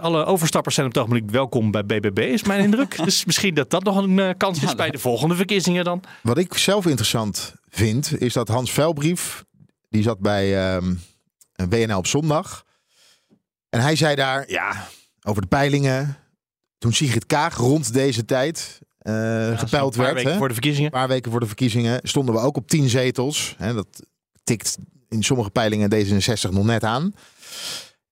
alle 0.00 0.24
overstappers 0.24 0.74
zijn 0.74 0.86
op 0.86 0.92
het 0.94 1.02
ogenblik 1.02 1.30
welkom 1.30 1.70
bij 1.70 1.84
BBB, 1.84 2.18
is 2.18 2.42
mijn 2.42 2.60
indruk. 2.64 2.96
dus 3.04 3.24
misschien 3.24 3.54
dat 3.54 3.70
dat 3.70 3.84
nog 3.84 3.96
een 3.96 4.36
kans 4.36 4.62
is 4.62 4.68
Ja, 4.68 4.74
bij 4.74 4.90
de 4.90 4.98
volgende 4.98 5.34
verkiezingen 5.34 5.84
dan. 5.84 6.02
Wat 6.22 6.38
ik 6.38 6.54
zelf 6.54 6.86
interessant 6.86 7.54
vind, 7.68 8.20
is 8.20 8.32
dat 8.32 8.48
Hans 8.48 8.70
Velbrief, 8.70 9.44
die 9.88 10.02
zat 10.02 10.18
bij 10.18 10.74
ehm 10.74 10.94
WNL 11.68 11.96
op 11.96 12.06
zondag. 12.06 12.64
En 13.70 13.80
hij 13.80 13.96
zei 13.96 14.14
daar, 14.14 14.50
ja, 14.50 14.88
over 15.22 15.42
de 15.42 15.48
peilingen. 15.48 16.16
Toen 16.78 16.92
Sigrid 16.92 17.26
Kaag 17.26 17.56
rond 17.56 17.92
deze 17.92 18.24
tijd 18.24 18.80
eh, 18.98 19.58
gepeild 19.58 19.94
werd. 19.94 20.14
weken 20.14 20.32
hè, 20.32 20.38
voor 20.38 20.48
de 20.48 20.54
verkiezingen. 20.54 20.92
Een 20.92 20.98
paar 20.98 21.08
weken 21.08 21.30
voor 21.30 21.40
de 21.40 21.46
verkiezingen 21.46 22.00
stonden 22.02 22.34
we 22.34 22.40
ook 22.40 22.56
op 22.56 22.68
10 22.68 22.88
zetels. 22.88 23.54
Hè, 23.58 23.74
dat 23.74 23.86
tikt 24.44 24.76
in 25.08 25.22
sommige 25.22 25.50
peilingen 25.50 25.94
D66 25.94 26.50
nog 26.50 26.64
net 26.64 26.84
aan. 26.84 27.14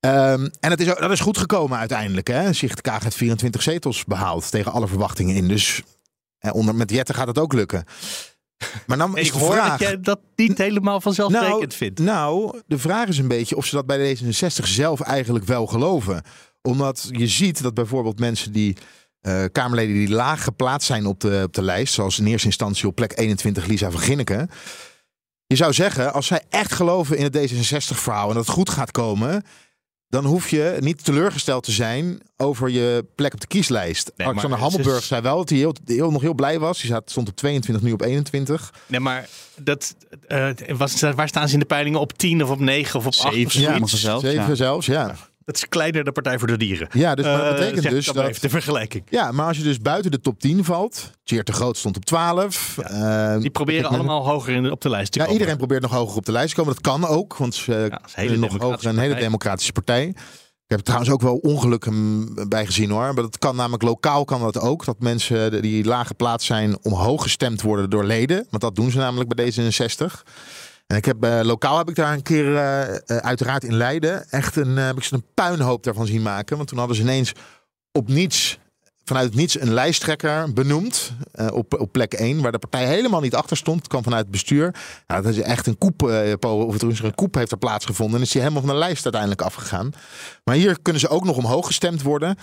Ehm, 0.01 0.49
en 0.61 0.71
het 0.71 0.81
is, 0.81 0.87
dat 0.87 1.11
is 1.11 1.21
goed 1.21 1.39
gekomen 1.39 1.79
uiteindelijk. 1.79 2.27
Hè. 2.27 2.53
Sigrid 2.53 2.81
Kaag 2.81 3.03
heeft 3.03 3.17
24 3.17 3.63
zetels 3.63 4.05
behaald 4.05 4.51
tegen 4.51 4.73
alle 4.73 4.89
verwachtingen 4.89 5.37
in. 5.37 5.49
Dus 5.49 5.83
hè, 6.39 6.51
onder, 6.51 6.75
met 6.75 6.91
Jette 6.91 7.15
gaat 7.15 7.27
het 7.27 7.39
ook 7.39 7.53
lukken. 7.53 7.85
Maar 8.87 8.99
dan 8.99 9.17
is 9.17 9.27
Ik 9.27 9.33
de 9.33 9.39
vraag... 9.39 9.71
dat 9.71 9.81
jij 9.81 10.01
dat 10.01 10.21
niet 10.37 10.59
helemaal 10.59 11.01
vanzelfsprekend 11.01 11.75
vindt. 11.75 11.99
Nou, 12.01 12.61
de 12.67 12.79
vraag 12.79 13.09
is 13.09 13.19
een 13.19 13.29
beetje 13.29 13.57
of 13.57 13.67
ze 13.67 13.75
dat 13.75 13.87
bij 13.87 14.17
D66 14.17 14.65
zelf 14.65 15.01
eigenlijk 15.01 15.45
wel 15.45 15.67
geloven. 15.67 16.23
Omdat 16.63 17.09
je 17.11 17.27
ziet 17.27 17.63
dat 17.63 17.75
bijvoorbeeld 17.75 18.19
mensen 18.19 18.53
die. 18.53 18.77
eh, 19.21 19.45
Kamerleden 19.53 19.95
die 19.95 20.09
laag 20.09 20.43
geplaatst 20.45 20.87
zijn 20.87 21.07
op 21.07 21.21
de, 21.21 21.43
op 21.47 21.53
de 21.55 21.63
lijst, 21.63 21.95
zoals 21.95 22.19
in 22.19 22.27
eerste 22.27 22.47
instantie 22.47 22.87
op 22.87 22.95
plek 22.95 23.19
21 23.19 23.67
Lisa 23.67 23.91
van 23.91 24.01
Ginneken. 24.01 24.51
Je 25.47 25.57
zou 25.57 25.73
zeggen, 25.73 26.13
als 26.13 26.27
zij 26.27 26.43
echt 26.49 26.73
geloven 26.73 27.17
in 27.19 27.25
het 27.25 27.37
D66-verhaal 27.53 28.29
en 28.29 28.35
dat 28.35 28.47
het 28.47 28.55
goed 28.55 28.71
gaat 28.71 28.91
komen, 28.91 29.43
dan 30.09 30.25
hoef 30.25 30.49
je 30.51 30.77
niet 30.81 31.05
teleurgesteld 31.05 31.65
te 31.65 31.73
zijn 31.73 32.21
over 32.37 32.69
je 32.71 33.05
plek 33.15 33.33
op 33.35 33.41
de 33.41 33.47
kieslijst. 33.47 34.13
maar 34.17 34.27
Alexander 34.27 34.59
het 34.59 34.69
is- 34.69 34.75
Hammelburg 34.75 35.05
zei 35.05 35.21
wel 35.23 35.37
dat 35.37 35.49
hij 35.49 35.59
heel, 35.59 35.75
heel, 35.85 36.11
nog 36.11 36.21
heel 36.23 36.35
blij 36.35 36.59
was. 36.59 36.81
Die 36.81 36.91
zat, 36.91 37.11
stond 37.11 37.29
op 37.29 37.37
22, 37.37 37.85
nu 37.85 37.93
op 37.93 38.03
21. 38.03 38.73
Nee, 38.87 39.01
maar 39.01 39.29
dat, 39.61 39.95
eh, 40.27 40.49
was, 40.77 41.01
waar 41.01 41.29
staan 41.29 41.47
ze 41.49 41.55
in 41.55 41.61
de 41.61 41.67
peilingen? 41.67 42.01
Op 42.01 42.19
10 42.19 42.43
of 42.43 42.51
op 42.51 42.59
9 42.61 42.99
of 42.99 43.07
op 43.07 43.13
8 43.13 43.21
Zeven, 43.35 43.47
of 43.47 43.53
ja, 43.53 43.61
zoiets? 43.61 43.73
sommige 43.73 43.97
zelfs. 43.97 44.25
Zeven 44.25 44.49
ja. 44.49 44.55
zelfs, 44.55 44.87
ja. 44.87 45.17
Dat 45.47 45.57
is 45.57 45.69
kleiner 45.69 46.05
de 46.05 46.13
Partij 46.13 46.39
voor 46.39 46.49
de 46.49 46.57
Dieren. 46.57 46.89
Ja, 46.93 47.15
dus 47.15 47.25
maar 47.25 47.37
dat 47.37 47.47
Eh, 47.47 47.59
betekent 47.59 47.91
dus 47.91 48.07
dat... 48.07 48.17
even 48.29 48.41
de 48.41 48.49
vergelijking. 48.49 49.05
Ja, 49.09 49.33
maar 49.33 49.47
als 49.47 49.57
je 49.57 49.63
dus 49.63 49.79
buiten 49.81 50.11
de 50.11 50.21
top 50.21 50.41
10 50.41 50.65
valt. 50.65 51.11
Tjeerd 51.25 51.47
de 51.47 51.53
Groot 51.53 51.77
stond 51.77 51.97
op 51.97 52.05
12. 52.05 52.79
eh, 52.79 53.37
Die 53.39 53.51
proberen 53.51 53.83
met- 53.83 53.91
allemaal 53.93 54.27
hoger 54.27 54.55
in 54.55 54.71
op 54.71 54.81
de 54.81 54.89
lijst 54.91 55.13
te 55.13 55.19
Ja, 55.19 55.25
komen. 55.25 55.39
iedereen 55.41 55.59
probeert 55.59 55.83
nog 55.83 55.91
hoger 55.91 56.17
op 56.17 56.25
de 56.25 56.33
lijst 56.33 56.49
te 56.55 56.61
komen. 56.61 56.73
Dat 56.75 56.83
kan 56.83 57.07
ook, 57.07 57.37
want 57.37 57.55
ze 57.55 57.87
dat 57.91 58.01
is 58.07 58.15
hele 58.15 58.37
nog 58.37 58.57
hoger 58.59 58.87
een 58.87 58.99
hele 58.99 59.15
democratische 59.15 59.73
partij. 59.73 60.05
Ik 60.07 60.73
heb 60.73 60.79
er 60.79 60.85
trouwens 60.85 61.11
ook 61.13 61.23
wel 61.23 61.37
ongelukken 61.37 62.29
bij 62.49 62.67
gezien 62.67 62.91
hoor. 62.91 63.01
Maar 63.15 63.15
dat 63.15 63.39
kan 63.39 63.57
namelijk 63.57 63.83
lokaal 63.83 64.25
kan 64.25 64.41
dat 64.41 64.59
ook. 64.61 64.85
Dat 64.85 65.01
mensen 65.01 65.63
die 65.63 65.85
laag 65.85 66.07
geplaatst 66.07 66.47
zijn 66.47 66.79
omhoog 66.83 67.23
gestemd 67.23 67.63
worden 67.63 67.91
door 67.91 68.05
leden. 68.05 68.47
Want 68.51 68.63
dat 68.63 68.75
doen 68.77 68.91
ze 68.91 68.99
namelijk 68.99 69.35
bij 69.35 69.53
D66. 69.53 70.23
En 70.87 70.97
ik 70.97 71.05
heb, 71.05 71.25
eh, 71.25 71.41
lokaal 71.43 71.79
heb 71.79 71.89
ik 71.89 71.95
daar 71.95 72.13
een 72.13 72.23
keer, 72.23 72.57
eh, 72.57 72.95
eh, 72.95 73.17
uiteraard 73.17 73.65
in 73.65 73.75
Leiden, 73.75 74.31
echt 74.31 74.57
een, 74.57 74.77
heb 74.77 74.97
ik 74.97 75.03
ze 75.03 75.15
een 75.15 75.27
puinhoop 75.35 75.83
daarvan 75.83 76.07
zien 76.07 76.23
maken. 76.23 76.57
Want 76.57 76.69
toen 76.69 76.79
hadden 76.79 76.97
ze 76.97 77.03
ineens 77.03 77.33
op 77.93 78.09
niets 78.09 78.59
vanuit 79.05 79.27
het 79.27 79.35
niets 79.35 79.61
een 79.61 79.73
lijsttrekker 79.73 80.53
benoemd 80.53 81.13
op, 81.53 81.81
op 81.81 81.93
plek 81.93 82.13
1, 82.13 82.43
waar 82.43 82.53
de 82.53 82.59
partij 82.59 82.87
helemaal 82.87 83.21
niet 83.21 83.35
achter 83.35 83.57
stond. 83.57 83.79
Het 83.79 83.89
kwam 83.89 84.03
vanuit 84.03 84.23
het 84.23 84.31
bestuur. 84.31 84.75
Nou, 85.07 85.23
dat 85.23 85.33
is 85.33 85.41
echt 85.41 85.67
een 85.67 85.79
koep, 85.79 86.03
of 86.41 86.83
is 86.83 87.01
een 87.01 87.15
koep 87.15 87.35
heeft 87.35 87.51
er 87.51 87.59
plaatsgevonden. 87.59 88.17
En 88.17 88.23
is 88.23 88.33
hij 88.33 88.43
helemaal 88.43 88.63
van 88.63 88.73
de 88.73 88.79
lijst 88.79 89.05
uiteindelijk 89.05 89.43
afgegaan. 89.43 89.91
Maar 90.45 90.55
hier 90.55 90.83
kunnen 90.83 91.01
ze 91.01 91.09
ook 91.09 91.25
nog 91.25 91.37
omhoog 91.37 91.67
gestemd 91.67 92.03
worden. 92.03 92.37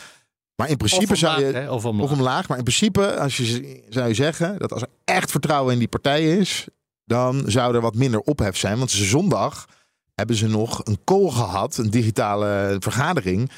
Maar 0.56 0.70
in 0.70 0.78
principe 0.78 1.16
zou 1.16 1.40
je... 1.40 1.46
omlaag, 1.46 1.64
hè, 1.64 1.72
of 1.72 1.86
omlaag. 1.86 2.06
Of 2.06 2.12
omlaag. 2.12 2.48
Maar 2.48 2.58
in 2.58 2.64
principe 2.64 3.16
als 3.20 3.38
je, 3.38 3.84
zou 3.90 4.08
je 4.08 4.14
zeggen 4.14 4.60
dat 4.60 4.74
als 4.74 4.82
er 4.82 4.90
echt 5.04 5.32
vertrouwen 5.32 5.74
in 5.74 5.80
die 5.80 5.88
partij 5.88 6.38
is, 6.38 6.68
dan 7.06 7.44
zou 7.46 7.76
er 7.76 7.82
wat 7.82 7.96
minder 7.96 8.20
ophef 8.20 8.58
zijn. 8.58 8.78
Want 8.78 8.92
ze 8.92 9.04
zondag 9.06 9.68
hebben 10.16 10.36
ze 10.36 10.48
nog 10.48 10.82
een 10.84 11.00
call 11.04 11.30
gehad, 11.30 11.78
een 11.78 11.90
digitale 11.90 12.76
vergadering. 12.80 13.50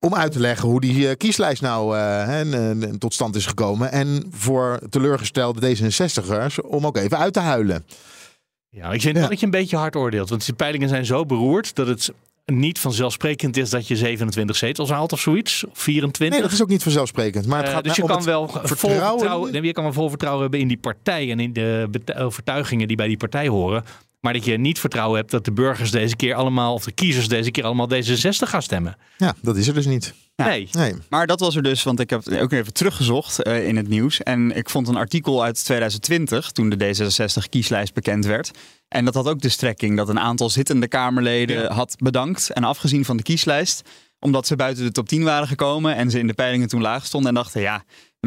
Om 0.00 0.14
uit 0.14 0.32
te 0.32 0.40
leggen 0.40 0.68
hoe 0.68 0.80
die 0.80 1.08
eh, 1.08 1.16
kieslijst 1.16 1.62
nou 1.62 1.96
eh, 1.96 2.02
hè, 2.26 2.44
n- 2.44 2.78
n- 2.78 2.98
tot 2.98 3.14
stand 3.14 3.36
is 3.36 3.46
gekomen. 3.46 3.92
En 3.92 4.26
voor 4.30 4.78
teleurgestelde 4.90 5.76
D66'ers 5.76 6.60
om 6.66 6.86
ook 6.86 6.96
even 6.96 7.18
uit 7.18 7.32
te 7.32 7.40
huilen. 7.40 7.84
Ja, 8.68 8.92
ik 8.92 9.00
vind 9.00 9.16
Ja. 9.16 9.28
dat 9.28 9.40
je 9.40 9.44
een 9.46 9.50
beetje 9.52 9.76
hard 9.76 9.96
oordeelt. 9.96 10.28
Want 10.28 10.44
die 10.44 10.54
peilingen 10.54 10.88
zijn 10.88 11.06
zo 11.06 11.26
beroerd 11.26 11.74
dat 11.74 11.86
het 11.86 12.12
niet 12.52 12.78
vanzelfsprekend 12.78 13.56
is 13.56 13.70
dat 13.70 13.88
je 13.88 13.96
27 13.96 14.56
zetels 14.56 14.90
haalt 14.90 15.12
of 15.12 15.20
zoiets. 15.20 15.64
Of 15.66 15.78
24. 15.78 16.38
Nee, 16.38 16.48
dat 16.48 16.52
is 16.56 16.62
ook 16.62 16.68
niet 16.68 16.82
vanzelfsprekend. 16.82 17.46
Maar 17.46 17.58
het 17.58 17.66
Eh, 17.68 17.74
gaat 17.74 17.84
dus 17.84 17.96
je 17.96 18.02
kan 18.04 18.16
het 18.16 18.24
wel 18.24 18.48
vol 18.48 18.60
vertrouwen. 18.64 19.62
je 19.64 19.72
kan 19.72 19.84
wel 19.84 19.92
vol 19.92 20.08
vertrouwen 20.08 20.42
hebben 20.42 20.60
in 20.60 20.68
die 20.68 20.76
partij 20.78 21.30
en 21.30 21.40
in 21.40 21.52
de 21.52 21.88
overtuigingen 22.16 22.88
die 22.88 22.96
bij 22.96 23.06
die 23.08 23.16
partij 23.16 23.48
horen. 23.48 23.84
Maar 24.26 24.34
dat 24.34 24.44
je 24.44 24.58
niet 24.58 24.80
vertrouwen 24.80 25.18
hebt 25.18 25.30
dat 25.30 25.44
de 25.44 25.52
burgers 25.52 25.90
deze 25.90 26.16
keer 26.16 26.34
allemaal, 26.34 26.74
of 26.74 26.84
de 26.84 26.92
kiezers 26.92 27.28
deze 27.28 27.50
keer 27.50 27.64
allemaal 27.64 27.88
D66 27.90 28.48
gaan 28.48 28.62
stemmen. 28.62 28.96
Ja, 29.16 29.34
dat 29.42 29.56
is 29.56 29.68
er 29.68 29.74
dus 29.74 29.86
niet. 29.86 30.14
Ja. 30.34 30.46
Nee. 30.46 30.68
Nee. 30.70 30.94
Maar 31.08 31.26
dat 31.26 31.40
was 31.40 31.56
er 31.56 31.62
dus, 31.62 31.82
want 31.82 32.00
ik 32.00 32.10
heb 32.10 32.24
het 32.24 32.38
ook 32.38 32.52
even 32.52 32.72
teruggezocht 32.72 33.42
eh, 33.42 33.68
in 33.68 33.76
het 33.76 33.88
nieuws. 33.88 34.22
En 34.22 34.56
ik 34.56 34.70
vond 34.70 34.88
een 34.88 34.96
artikel 34.96 35.42
uit 35.42 35.64
2020, 35.64 36.50
toen 36.50 36.68
de 36.68 36.76
D66-kieslijst 36.76 37.94
bekend 37.94 38.24
werd. 38.24 38.50
En 38.88 39.04
dat 39.04 39.14
had 39.14 39.28
ook 39.28 39.40
de 39.40 39.48
strekking 39.48 39.96
dat 39.96 40.08
een 40.08 40.20
aantal 40.20 40.50
zittende 40.50 40.88
Kamerleden 40.88 41.62
Ja. 41.62 41.72
had 41.72 41.96
bedankt 41.98 42.50
en 42.50 42.64
afgezien 42.64 43.04
van 43.04 43.16
de 43.16 43.22
kieslijst. 43.22 43.82
Omdat 44.18 44.46
ze 44.46 44.56
buiten 44.56 44.84
de 44.84 44.92
top 44.92 45.08
10 45.08 45.24
waren 45.24 45.48
gekomen 45.48 45.94
en 45.96 46.10
ze 46.10 46.18
in 46.18 46.26
de 46.26 46.34
peilingen 46.34 46.68
toen 46.68 46.80
laag 46.80 47.06
stonden. 47.06 47.28
En 47.28 47.34
dachten, 47.34 47.60
ja, 47.60 47.84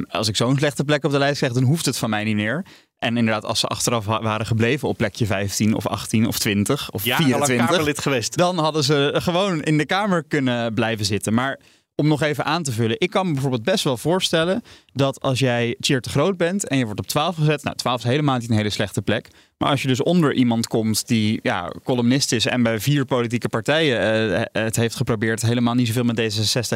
als 0.10 0.27
ik 0.27 0.36
zo'n 0.36 0.58
slechte 0.58 0.84
plek 0.84 1.03
op 1.03 1.12
de 1.12 1.18
lijst 1.18 1.38
krijg, 1.38 1.53
dan 1.53 1.63
hoeft 1.63 1.86
het 1.86 1.98
van 1.98 2.10
mij 2.10 2.24
niet 2.24 2.36
meer. 2.36 2.65
En 3.00 3.18
inderdaad, 3.18 3.46
als 3.46 3.60
ze 3.60 3.68
achteraf 3.68 4.06
wa- 4.06 4.22
waren 4.22 4.46
gebleven 4.46 4.88
op 4.88 4.98
plekje 4.98 5.25
15 5.25 5.74
of 5.75 5.88
18 5.88 6.27
of 6.27 6.39
20 6.39 6.91
of 6.91 7.03
Jarenlang 7.06 7.36
24 7.46 7.68
Kamerlid 7.75 8.00
geweest. 8.00 8.38
dan 8.38 8.58
hadden 8.58 8.84
ze 8.84 9.12
gewoon 9.13 9.62
in 9.63 9.77
de 9.77 9.86
Kamer 9.86 10.24
kunnen 10.24 10.74
blijven 10.74 11.06
zitten. 11.06 11.34
Maar 11.34 11.60
om 11.96 12.08
nog 12.08 12.22
even 12.22 12.46
aan 12.46 12.63
te 12.63 12.72
vullen. 12.72 13.00
Ik 13.00 13.10
kan 13.10 13.25
me 13.27 13.32
bijvoorbeeld 13.34 13.63
best 13.63 13.84
wel 13.84 13.98
voorstellen 13.98 14.63
dat 14.94 15.22
als 15.22 15.39
jij 15.39 15.75
Cheer 15.79 16.01
te 16.01 16.10
groot 16.10 16.38
bent 16.38 16.68
en 16.68 16.77
je 16.77 16.86
wordt 16.86 17.00
op 17.00 17.08
12 17.08 17.36
gezet. 17.36 17.63
Nou, 17.63 17.75
12 17.75 17.98
is 17.98 18.03
helemaal 18.10 18.38
niet 18.38 18.50
een 18.50 18.56
hele 18.56 18.70
slechte 18.70 19.01
plek. 19.01 19.27
Maar 19.58 19.70
als 19.70 19.82
je 19.82 19.88
dus 19.88 20.03
onder 20.03 20.34
iemand 20.34 20.68
komt 20.68 21.08
die 21.08 21.39
ja, 21.44 21.72
columnist 21.84 22.32
is 22.32 22.46
en 22.46 22.63
bij 22.63 22.79
vier 22.79 23.06
politieke 23.06 23.50
partijen 23.50 24.00
eh, 24.36 24.63
het 24.63 24.75
heeft 24.75 24.96
geprobeerd, 24.96 25.41
helemaal 25.41 25.74
niet 25.74 25.88
zoveel 25.88 26.03
met 26.03 26.18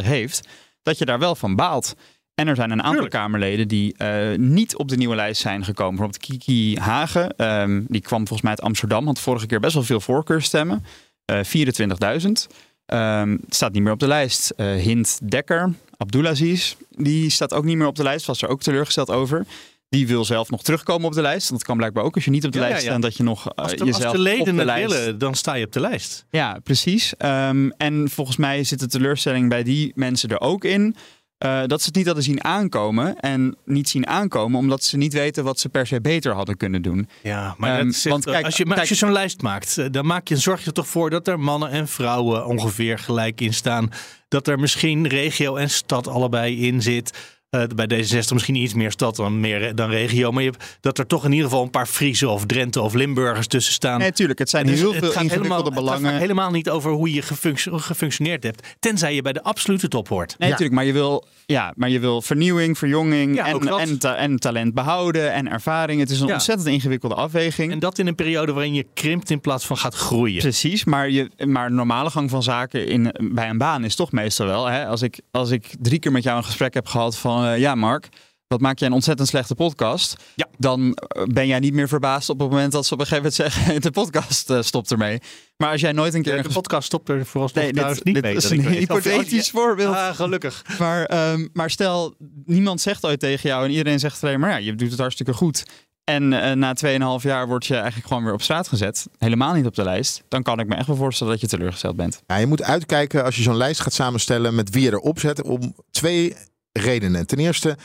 D66 0.01 0.05
heeft, 0.05 0.47
dat 0.83 0.97
je 0.97 1.05
daar 1.05 1.19
wel 1.19 1.35
van 1.35 1.55
baalt. 1.55 1.93
En 2.35 2.47
er 2.47 2.55
zijn 2.55 2.71
een 2.71 2.77
aantal 2.77 2.91
Tuurlijk. 2.91 3.13
Kamerleden 3.13 3.67
die 3.67 3.93
eh, 3.97 4.37
niet 4.37 4.75
op 4.75 4.87
de 4.89 4.97
nieuwe 4.97 5.15
lijst 5.15 5.41
zijn 5.41 5.63
gekomen. 5.63 5.95
Bijvoorbeeld 5.95 6.25
Kiki 6.25 6.77
Hagen, 6.79 7.37
ehm, 7.37 7.81
die 7.87 8.01
kwam 8.01 8.19
volgens 8.19 8.41
mij 8.41 8.51
uit 8.51 8.61
Amsterdam, 8.61 9.05
had 9.05 9.19
vorige 9.19 9.45
keer 9.45 9.59
best 9.59 9.73
wel 9.73 9.83
veel 9.83 9.99
voorkeurstemmen. 9.99 10.85
Eh 11.25 11.39
24.000. 11.43 12.47
Ehm, 12.85 13.37
staat 13.49 13.73
niet 13.73 13.81
meer 13.83 13.91
op 13.91 13.99
de 13.99 14.07
lijst. 14.07 14.49
Eh, 14.49 14.65
Hint 14.73 15.19
Dekker, 15.31 15.73
Abdulaziz, 15.97 16.75
die 16.89 17.29
staat 17.29 17.53
ook 17.53 17.63
niet 17.63 17.77
meer 17.77 17.87
op 17.87 17.95
de 17.95 18.03
lijst. 18.03 18.25
Was 18.25 18.41
er 18.41 18.49
ook 18.49 18.61
teleurgesteld 18.61 19.09
over. 19.09 19.45
Die 19.89 20.07
wil 20.07 20.25
zelf 20.25 20.49
nog 20.49 20.63
terugkomen 20.63 21.07
op 21.07 21.13
de 21.13 21.21
lijst. 21.21 21.47
Want 21.49 21.59
dat 21.59 21.67
kan 21.69 21.77
blijkbaar 21.77 22.03
ook 22.03 22.15
als 22.15 22.25
je 22.25 22.31
niet 22.31 22.45
op 22.45 22.51
de 22.51 22.57
Ja, 22.59 22.63
lijst 22.63 22.79
ja, 22.83 22.85
ja. 22.85 22.91
staat, 22.91 23.01
dat 23.09 23.17
je 23.17 23.23
nog 23.23 23.55
Als 23.55 23.71
de, 23.71 23.79
als 23.79 23.89
jezelf 23.89 24.11
de 24.11 24.17
op 24.17 24.23
leden 24.23 24.43
de 24.45 24.51
het 24.61 24.65
lijst. 24.65 24.93
willen, 24.93 25.17
dan 25.17 25.35
sta 25.35 25.53
je 25.53 25.65
op 25.65 25.71
de 25.71 25.79
lijst. 25.79 26.25
Ja, 26.29 26.59
precies. 26.63 27.13
Ehm, 27.17 27.69
en 27.77 28.09
volgens 28.09 28.37
mij 28.37 28.63
zit 28.63 28.79
de 28.79 28.87
teleurstelling 28.87 29.49
bij 29.49 29.63
die 29.63 29.91
mensen 29.95 30.29
er 30.29 30.39
ook 30.41 30.63
in. 30.63 30.95
Eh, 31.43 31.61
dat 31.65 31.79
ze 31.81 31.85
het 31.87 31.95
niet 31.95 32.05
hadden 32.05 32.23
zien 32.23 32.43
aankomen. 32.43 33.19
En 33.19 33.55
niet 33.65 33.89
zien 33.89 34.07
aankomen 34.07 34.59
omdat 34.59 34.83
ze 34.83 34.97
niet 34.97 35.13
weten 35.13 35.43
wat 35.43 35.59
ze 35.59 35.69
per 35.69 35.87
se 35.87 36.01
beter 36.01 36.33
hadden 36.33 36.57
kunnen 36.57 36.81
doen. 36.81 37.07
Ja, 37.23 37.55
maar 37.57 37.79
Ehm, 37.79 37.89
zegt- 37.91 38.03
want 38.13 38.25
kijk- 38.25 38.45
als 38.45 38.57
je, 38.57 38.81
je 38.83 38.95
zo'n 38.95 39.11
lijst 39.11 39.41
maakt, 39.41 39.77
eh, 39.77 39.85
dan 39.91 40.05
maak 40.05 40.27
je, 40.27 40.37
zorg 40.37 40.59
je 40.59 40.65
er 40.65 40.73
toch 40.73 40.87
voor 40.87 41.09
dat 41.09 41.27
er 41.27 41.39
mannen 41.39 41.69
en 41.69 41.87
vrouwen 41.87 42.45
ongeveer 42.45 42.99
gelijk 42.99 43.41
in 43.41 43.53
staan. 43.53 43.89
Dat 44.27 44.47
er 44.47 44.59
misschien 44.59 45.07
regio 45.07 45.55
en 45.55 45.69
stad 45.69 46.07
allebei 46.07 46.67
in 46.67 46.81
zit. 46.81 47.17
Eh, 47.53 47.63
bij 47.75 47.85
D66 47.89 48.33
misschien 48.33 48.55
iets 48.55 48.73
meer 48.73 48.91
stad 48.91 49.15
dan, 49.15 49.39
meer, 49.39 49.75
dan 49.75 49.89
regio. 49.89 50.31
Maar 50.31 50.43
je 50.43 50.49
hebt, 50.49 50.77
dat 50.81 50.97
er 50.97 51.07
toch 51.07 51.25
in 51.25 51.31
ieder 51.31 51.45
geval 51.49 51.63
een 51.63 51.69
paar 51.69 51.85
Friese 51.85 52.29
of 52.29 52.45
Drenthe 52.45 52.81
of 52.81 52.93
Limburgers 52.93 53.47
tussen 53.47 53.73
staan. 53.73 53.99
Nee, 53.99 54.11
tuurlijk. 54.11 54.39
Het 54.39 54.49
zijn 54.49 54.65
Dus 54.65 54.79
heel 54.79 54.89
het 54.93 54.99
veel 54.99 55.11
gaat 55.11 55.23
ingewikkelde 55.23 55.53
helemaal, 55.55 55.65
Het 55.73 55.85
belangen. 55.85 56.11
gaat 56.11 56.19
helemaal 56.19 56.51
niet 56.51 56.69
over 56.69 56.91
hoe 56.91 57.13
je 57.13 57.21
gefunc- 57.21 57.65
gefunctioneerd 57.81 58.43
hebt. 58.43 58.67
Tenzij 58.79 59.15
je 59.15 59.21
bij 59.21 59.33
de 59.33 59.43
absolute 59.43 59.87
top 59.87 60.07
hoort. 60.07 60.27
Nee, 60.29 60.37
Ja. 60.37 60.45
natuurlijk. 60.47 60.75
Maar 60.75 60.85
je 60.85 60.93
wil, 60.93 61.25
ja, 61.45 61.73
maar 61.75 61.89
je 61.89 61.99
wil 61.99 62.21
vernieuwing, 62.21 62.77
verjonging 62.77 63.35
Ja, 63.35 63.45
en, 63.45 63.67
en, 63.67 63.99
ta- 63.99 64.15
en 64.15 64.39
talent 64.39 64.73
behouden 64.73 65.33
en 65.33 65.51
ervaring. 65.51 65.99
Het 65.99 66.09
is 66.09 66.19
een 66.19 66.27
Ja. 66.27 66.33
ontzettend 66.33 66.67
ingewikkelde 66.69 67.15
afweging. 67.15 67.71
En 67.71 67.79
dat 67.79 67.99
in 67.99 68.07
een 68.07 68.15
periode 68.15 68.51
waarin 68.53 68.73
je 68.73 68.85
krimpt 68.93 69.29
in 69.29 69.41
plaats 69.41 69.65
van 69.65 69.77
gaat 69.77 69.95
groeien. 69.95 70.39
Precies, 70.41 70.83
maar, 70.83 71.09
je, 71.09 71.29
maar 71.45 71.71
normale 71.71 72.09
gang 72.09 72.29
van 72.29 72.43
zaken 72.43 72.87
in, 72.87 73.15
bij 73.33 73.49
een 73.49 73.57
baan 73.57 73.83
is 73.83 73.95
toch 73.95 74.11
meestal 74.11 74.45
wel. 74.45 74.65
Hè? 74.65 74.85
Als, 74.87 75.01
ik, 75.01 75.19
als 75.31 75.49
ik 75.51 75.65
drie 75.79 75.99
keer 75.99 76.11
met 76.11 76.23
jou 76.23 76.37
een 76.37 76.43
gesprek 76.45 76.73
heb 76.73 76.87
gehad 76.87 77.17
van... 77.17 77.41
eh, 77.45 77.57
ja, 77.57 77.75
Mark, 77.75 78.09
wat 78.47 78.61
maak 78.61 78.79
jij 78.79 78.87
een 78.87 78.93
ontzettend 78.93 79.27
slechte 79.27 79.55
podcast? 79.55 80.15
Ja. 80.35 80.47
Dan 80.57 80.93
eh, 80.93 81.23
ben 81.23 81.47
jij 81.47 81.59
niet 81.59 81.73
meer 81.73 81.87
verbaasd 81.87 82.29
op 82.29 82.39
het 82.39 82.49
moment 82.49 82.71
dat 82.71 82.85
ze 82.85 82.93
op 82.93 82.99
een 82.99 83.05
gegeven 83.05 83.31
moment 83.31 83.53
zeggen... 83.53 83.81
de 83.91 83.91
podcast 83.91 84.49
eh, 84.49 84.61
stopt 84.61 84.91
ermee. 84.91 85.21
Maar 85.57 85.71
als 85.71 85.81
jij 85.81 85.91
nooit 85.91 86.13
een 86.13 86.21
keer... 86.21 86.35
Ja, 86.35 86.41
de 86.41 86.49
podcast 86.49 86.85
stopt 86.85 87.09
er 87.09 87.25
vooralsnog 87.25 87.63
Nee, 87.63 87.73
dit, 87.73 88.03
niet 88.03 88.13
dit 88.13 88.23
mee. 88.23 88.35
is 88.35 88.49
een 88.49 88.67
hypothetisch 88.83 89.49
voorbeeld. 89.49 89.95
Ah, 89.95 90.15
gelukkig. 90.15 90.63
Maar, 90.79 91.05
ehm, 91.05 91.47
maar 91.53 91.69
stel, 91.69 92.15
niemand 92.45 92.81
zegt 92.81 93.05
ooit 93.05 93.19
tegen 93.19 93.49
jou 93.49 93.65
en 93.65 93.71
iedereen 93.71 93.99
zegt 93.99 94.23
alleen 94.23 94.39
maar 94.39 94.49
ja, 94.49 94.57
je 94.57 94.75
doet 94.75 94.91
het 94.91 94.99
hartstikke 94.99 95.33
goed. 95.33 95.63
En 96.03 96.33
eh, 96.33 96.51
na 96.51 96.75
2,5 97.19 97.23
jaar 97.23 97.47
word 97.47 97.65
je 97.65 97.75
eigenlijk 97.75 98.07
gewoon 98.07 98.23
weer 98.23 98.33
op 98.33 98.41
straat 98.41 98.67
gezet. 98.67 99.07
Helemaal 99.17 99.53
niet 99.53 99.65
op 99.65 99.75
de 99.75 99.83
lijst. 99.83 100.23
Dan 100.27 100.43
kan 100.43 100.59
ik 100.59 100.67
me 100.67 100.75
echt 100.75 100.87
wel 100.87 100.95
voorstellen 100.95 101.33
dat 101.33 101.41
je 101.41 101.47
teleurgesteld 101.47 101.95
bent. 101.95 102.21
Ja, 102.27 102.37
je 102.37 102.45
moet 102.45 102.63
uitkijken 102.63 103.23
als 103.23 103.35
je 103.35 103.41
zo'n 103.41 103.57
lijst 103.57 103.81
gaat 103.81 103.93
samenstellen 103.93 104.55
met 104.55 104.69
wie 104.69 104.83
je 104.83 104.91
erop 104.91 105.19
zet. 105.19 105.41
Om 105.41 105.75
twee 105.91 106.35
redenen. 106.73 107.27
Ten 107.27 107.37
eerste, 107.37 107.77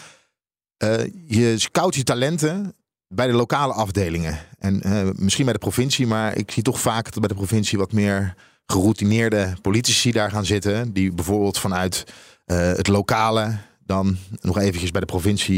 eh, 0.77 1.05
je 1.27 1.59
scout 1.59 1.95
je 1.95 2.03
talenten 2.03 2.75
bij 3.09 3.27
de 3.27 3.33
lokale 3.33 3.73
afdelingen. 3.73 4.39
En 4.59 4.83
eh, 4.83 5.09
misschien 5.15 5.45
bij 5.45 5.53
de 5.53 5.59
provincie, 5.59 6.07
maar 6.07 6.37
ik 6.37 6.51
zie 6.51 6.63
toch 6.63 6.81
vaak 6.81 7.05
dat 7.05 7.19
bij 7.19 7.29
de 7.29 7.35
provincie 7.35 7.79
wat 7.79 7.93
meer 7.93 8.35
geroutineerde 8.67 9.53
politici 9.63 10.13
daar 10.13 10.31
gaan 10.31 10.45
zitten. 10.45 10.93
Die 10.93 11.13
bijvoorbeeld 11.13 11.59
vanuit 11.59 12.05
eh, 12.45 12.59
het 12.59 12.89
lokale 12.89 13.57
dan 13.85 14.17
nog 14.41 14.59
eventjes 14.59 14.91
bij 14.91 15.01
de 15.01 15.07
provincie 15.07 15.57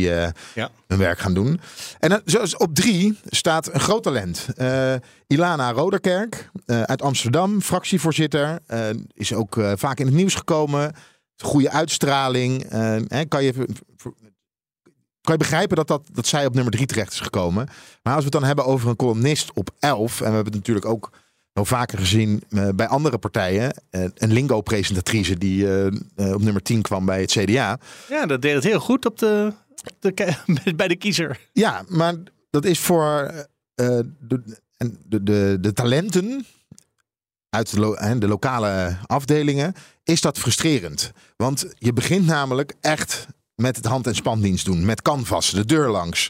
Ja. 0.54 0.70
hun 0.86 0.98
werk 0.98 1.18
gaan 1.18 1.34
doen. 1.34 1.60
En 1.98 2.08
dan, 2.08 2.20
zoals 2.24 2.56
op 2.56 2.74
drie 2.74 3.18
staat 3.26 3.74
een 3.74 3.80
groot 3.80 4.02
talent. 4.02 4.46
Ilana 5.26 5.72
Roderkerk 5.72 6.50
uit 6.66 7.02
Amsterdam, 7.02 7.60
fractievoorzitter. 7.60 8.58
is 9.14 9.32
ook 9.32 9.56
vaak 9.74 9.98
in 9.98 10.06
het 10.06 10.14
nieuws 10.14 10.34
gekomen. 10.34 10.92
Goede 11.40 11.70
uitstraling. 11.70 12.64
eh, 12.64 12.96
hè, 13.08 13.24
kan, 13.24 13.44
je, 13.44 13.52
kan 15.20 15.32
je 15.32 15.36
begrijpen 15.36 15.76
dat, 15.76 15.88
dat, 15.88 16.08
dat 16.12 16.26
zij 16.26 16.46
op 16.46 16.54
nummer 16.54 16.72
drie 16.72 16.86
terecht 16.86 17.12
is 17.12 17.20
gekomen. 17.20 17.68
Maar 18.02 18.14
als 18.14 18.24
we 18.24 18.30
het 18.30 18.32
dan 18.32 18.44
hebben 18.44 18.64
over 18.64 18.88
een 18.88 18.96
columnist 18.96 19.50
op 19.54 19.70
11. 19.78 20.20
En 20.20 20.26
we 20.28 20.34
hebben 20.34 20.52
het 20.52 20.54
natuurlijk 20.54 20.86
ook 20.86 21.10
wel 21.52 21.64
vaker 21.64 21.98
gezien 21.98 22.42
eh, 22.48 22.68
bij 22.74 22.86
andere 22.86 23.18
partijen. 23.18 23.72
eh, 23.90 24.04
een 24.14 24.32
lingo-presentatrice 24.32 25.38
die 25.38 25.78
eh, 25.78 26.34
op 26.34 26.42
nummer 26.42 26.62
10 26.62 26.82
kwam 26.82 27.04
bij 27.04 27.20
het 27.20 27.30
CDA. 27.30 27.78
Ja, 28.08 28.26
dat 28.26 28.42
deed 28.42 28.54
het 28.54 28.64
heel 28.64 28.80
goed 28.80 29.06
op 29.06 29.18
de, 29.18 29.52
op 29.84 29.96
de, 30.00 30.34
bij 30.76 30.88
de 30.88 30.96
kiezer. 30.96 31.48
Ja, 31.52 31.84
maar 31.88 32.14
dat 32.50 32.64
is 32.64 32.78
voor 32.78 33.32
de, 33.74 34.42
de, 35.22 35.58
de 35.60 35.72
talenten 35.72 36.46
uit 37.50 37.70
de, 37.70 37.80
lo- 37.80 38.18
de 38.18 38.28
lokale 38.28 38.96
afdelingen 39.06 39.74
is 40.04 40.20
dat 40.20 40.38
frustrerend. 40.38 41.12
Want 41.36 41.66
je 41.78 41.92
begint 41.92 42.26
namelijk 42.26 42.74
echt 42.80 43.26
met 43.54 43.76
het 43.76 43.84
hand- 43.84 44.06
en 44.06 44.14
spandienst 44.14 44.64
doen. 44.64 44.84
Met 44.84 45.02
canvas, 45.02 45.50
de 45.50 45.64
deur 45.64 45.88
langs. 45.88 46.28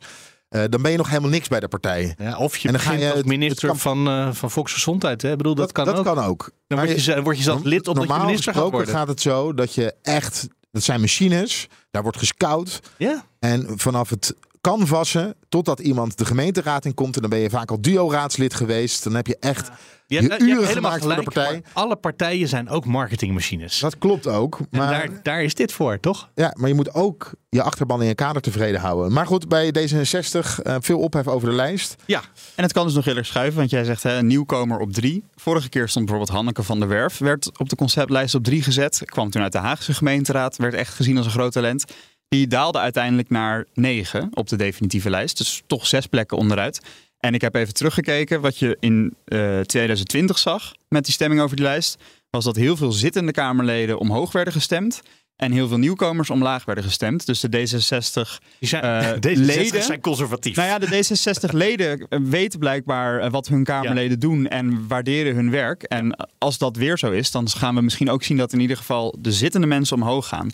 Eh, 0.48 0.62
dan 0.68 0.82
ben 0.82 0.90
je 0.90 0.96
nog 0.96 1.08
helemaal 1.08 1.30
niks 1.30 1.48
bij 1.48 1.60
de 1.60 1.68
partij. 1.68 2.14
Ja, 2.18 2.36
of 2.36 2.56
je 2.56 2.68
En 2.68 2.74
dan 2.74 2.82
ga 2.82 2.92
je 2.92 3.12
als 3.12 3.22
minister 3.22 3.68
het 3.68 3.80
kan- 3.82 3.96
van, 3.96 4.08
eh, 4.08 4.32
van 4.32 4.50
Volksgezondheid. 4.50 5.22
Hè? 5.22 5.30
Ik 5.30 5.36
bedoel, 5.36 5.54
dat, 5.54 5.72
kan 5.72 5.84
dat 5.84 5.96
ook. 5.98 6.04
kan 6.04 6.18
ook. 6.18 6.50
Dan 6.66 6.78
Maar 6.78 6.86
word 6.86 6.98
je, 6.98 7.12
ze- 7.12 7.22
word 7.22 7.36
je 7.36 7.42
zelfs 7.42 7.62
lid 7.64 7.88
omdat 7.88 8.02
je 8.02 8.08
Normaal 8.08 8.26
minister 8.26 8.54
gaat 8.54 8.70
worden. 8.70 8.94
gaat 8.94 9.08
het 9.08 9.20
zo 9.20 9.54
dat 9.54 9.74
je 9.74 9.94
echt... 10.02 10.48
Dat 10.72 10.82
zijn 10.82 11.00
machines, 11.00 11.66
daar 11.90 12.02
wordt 12.02 12.18
gescout. 12.18 12.80
Ja, 12.96 13.24
En 13.38 13.66
vanaf 13.76 14.10
het 14.10 14.34
canvassen 14.60 15.34
totdat 15.48 15.80
iemand 15.80 16.18
de 16.18 16.24
gemeenteraad 16.24 16.84
in 16.84 16.94
komt. 16.94 17.14
En 17.14 17.20
dan 17.20 17.30
ben 17.30 17.38
je 17.38 17.50
vaak 17.50 17.70
al 17.70 17.80
duo-raadslid 17.80 18.54
geweest. 18.54 19.04
Dan 19.04 19.14
heb 19.14 19.26
je 19.26 19.36
echt 19.40 19.66
Je 19.66 19.72
je 20.06 20.14
hebt, 20.16 20.26
je 20.26 20.30
hebt 20.30 20.42
uren 20.42 20.66
helemaal 20.68 20.90
gemaakt 20.90 21.04
voor 21.04 21.14
de 21.14 21.30
partij. 21.30 21.62
Alle 21.72 21.96
partijen 21.96 22.48
zijn 22.48 22.68
ook 22.68 22.84
marketingmachines. 22.84 23.78
Dat 23.78 23.98
klopt 23.98 24.26
ook. 24.26 24.58
En 24.58 24.66
Maar, 24.70 24.90
daar, 24.90 25.22
daar 25.22 25.42
is 25.42 25.54
dit 25.54 25.72
voor, 25.72 26.00
toch? 26.00 26.30
ja, 26.34 26.54
maar 26.58 26.68
je 26.68 26.74
moet 26.74 26.94
ook 26.94 27.32
je 27.48 27.62
achterban 27.62 28.00
in 28.02 28.08
je 28.08 28.14
kader 28.14 28.42
tevreden 28.42 28.80
houden. 28.80 29.12
Maar 29.12 29.26
goed, 29.26 29.48
bij 29.48 29.72
D66 29.78 30.62
eh, 30.62 30.76
veel 30.80 30.98
ophef 30.98 31.26
over 31.28 31.48
de 31.48 31.54
lijst. 31.54 31.96
Ja. 32.06 32.22
En 32.54 32.62
het 32.62 32.72
kan 32.72 32.86
dus 32.86 32.94
nog 32.94 33.04
heel 33.04 33.16
erg 33.16 33.26
schuiven, 33.26 33.58
want 33.58 33.70
jij 33.70 33.84
zegt 33.84 34.02
hè, 34.02 34.16
een 34.16 34.26
nieuwkomer 34.26 34.78
op 34.78 34.92
drie. 34.92 35.24
Vorige 35.36 35.68
keer 35.68 35.88
stond 35.88 36.06
bijvoorbeeld 36.06 36.36
Hanneke 36.36 36.62
van 36.62 36.78
der 36.78 36.88
Werf, 36.88 37.18
werd 37.18 37.58
op 37.58 37.68
de 37.68 37.76
conceptlijst 37.76 38.34
op 38.34 38.44
drie 38.44 38.62
gezet. 38.62 39.02
Kwam 39.04 39.30
toen 39.30 39.42
uit 39.42 39.52
de 39.52 39.58
Haagse 39.58 39.94
gemeenteraad, 39.94 40.56
werd 40.56 40.74
echt 40.74 40.94
gezien 40.94 41.16
als 41.16 41.26
een 41.26 41.32
groot 41.32 41.52
talent. 41.52 41.84
Die 42.30 42.46
daalde 42.46 42.78
uiteindelijk 42.78 43.30
naar 43.30 43.64
negen 43.74 44.28
op 44.34 44.48
de 44.48 44.56
definitieve 44.56 45.10
lijst. 45.10 45.38
Dus 45.38 45.62
toch 45.66 45.86
zes 45.86 46.06
plekken 46.06 46.36
onderuit. 46.36 46.80
En 47.18 47.34
ik 47.34 47.40
heb 47.40 47.54
even 47.54 47.74
teruggekeken 47.74 48.40
wat 48.40 48.58
je 48.58 48.76
in 48.80 49.14
eh, 49.24 49.60
2020 49.60 50.38
zag 50.38 50.72
met 50.88 51.04
die 51.04 51.12
stemming 51.14 51.40
over 51.40 51.56
die 51.56 51.64
lijst. 51.64 51.96
Was 52.30 52.44
dat 52.44 52.56
heel 52.56 52.76
veel 52.76 52.92
zittende 52.92 53.32
Kamerleden 53.32 53.98
omhoog 53.98 54.32
werden 54.32 54.52
gestemd. 54.52 55.00
En 55.36 55.52
heel 55.52 55.68
veel 55.68 55.78
nieuwkomers 55.78 56.30
omlaag 56.30 56.64
werden 56.64 56.84
gestemd. 56.84 57.26
Dus 57.26 57.40
de 57.40 57.48
D66 57.48 58.38
Die 58.58 58.68
zijn, 58.68 58.82
Eh, 58.82 59.12
leden- 59.36 59.82
zijn 59.82 60.00
conservatief. 60.00 60.56
nou 60.56 60.68
ja, 60.68 60.78
de 60.78 60.86
D66-leden 60.86 62.06
weten 62.30 62.58
blijkbaar 62.58 63.20
eh, 63.20 63.30
wat 63.30 63.48
hun 63.48 63.64
Kamerleden 63.64 64.20
doen 64.20 64.46
en 64.48 64.86
waarderen 64.88 65.34
hun 65.34 65.50
werk. 65.50 65.82
En 65.82 66.28
als 66.38 66.58
dat 66.58 66.76
weer 66.76 66.98
zo 66.98 67.10
is, 67.10 67.30
dan 67.30 67.48
gaan 67.48 67.74
we 67.74 67.80
misschien 67.80 68.10
ook 68.10 68.22
zien 68.22 68.36
dat 68.36 68.52
in 68.52 68.60
ieder 68.60 68.76
geval 68.76 69.16
de 69.18 69.32
zittende 69.32 69.66
mensen 69.66 69.96
omhoog 69.96 70.28
gaan. 70.28 70.50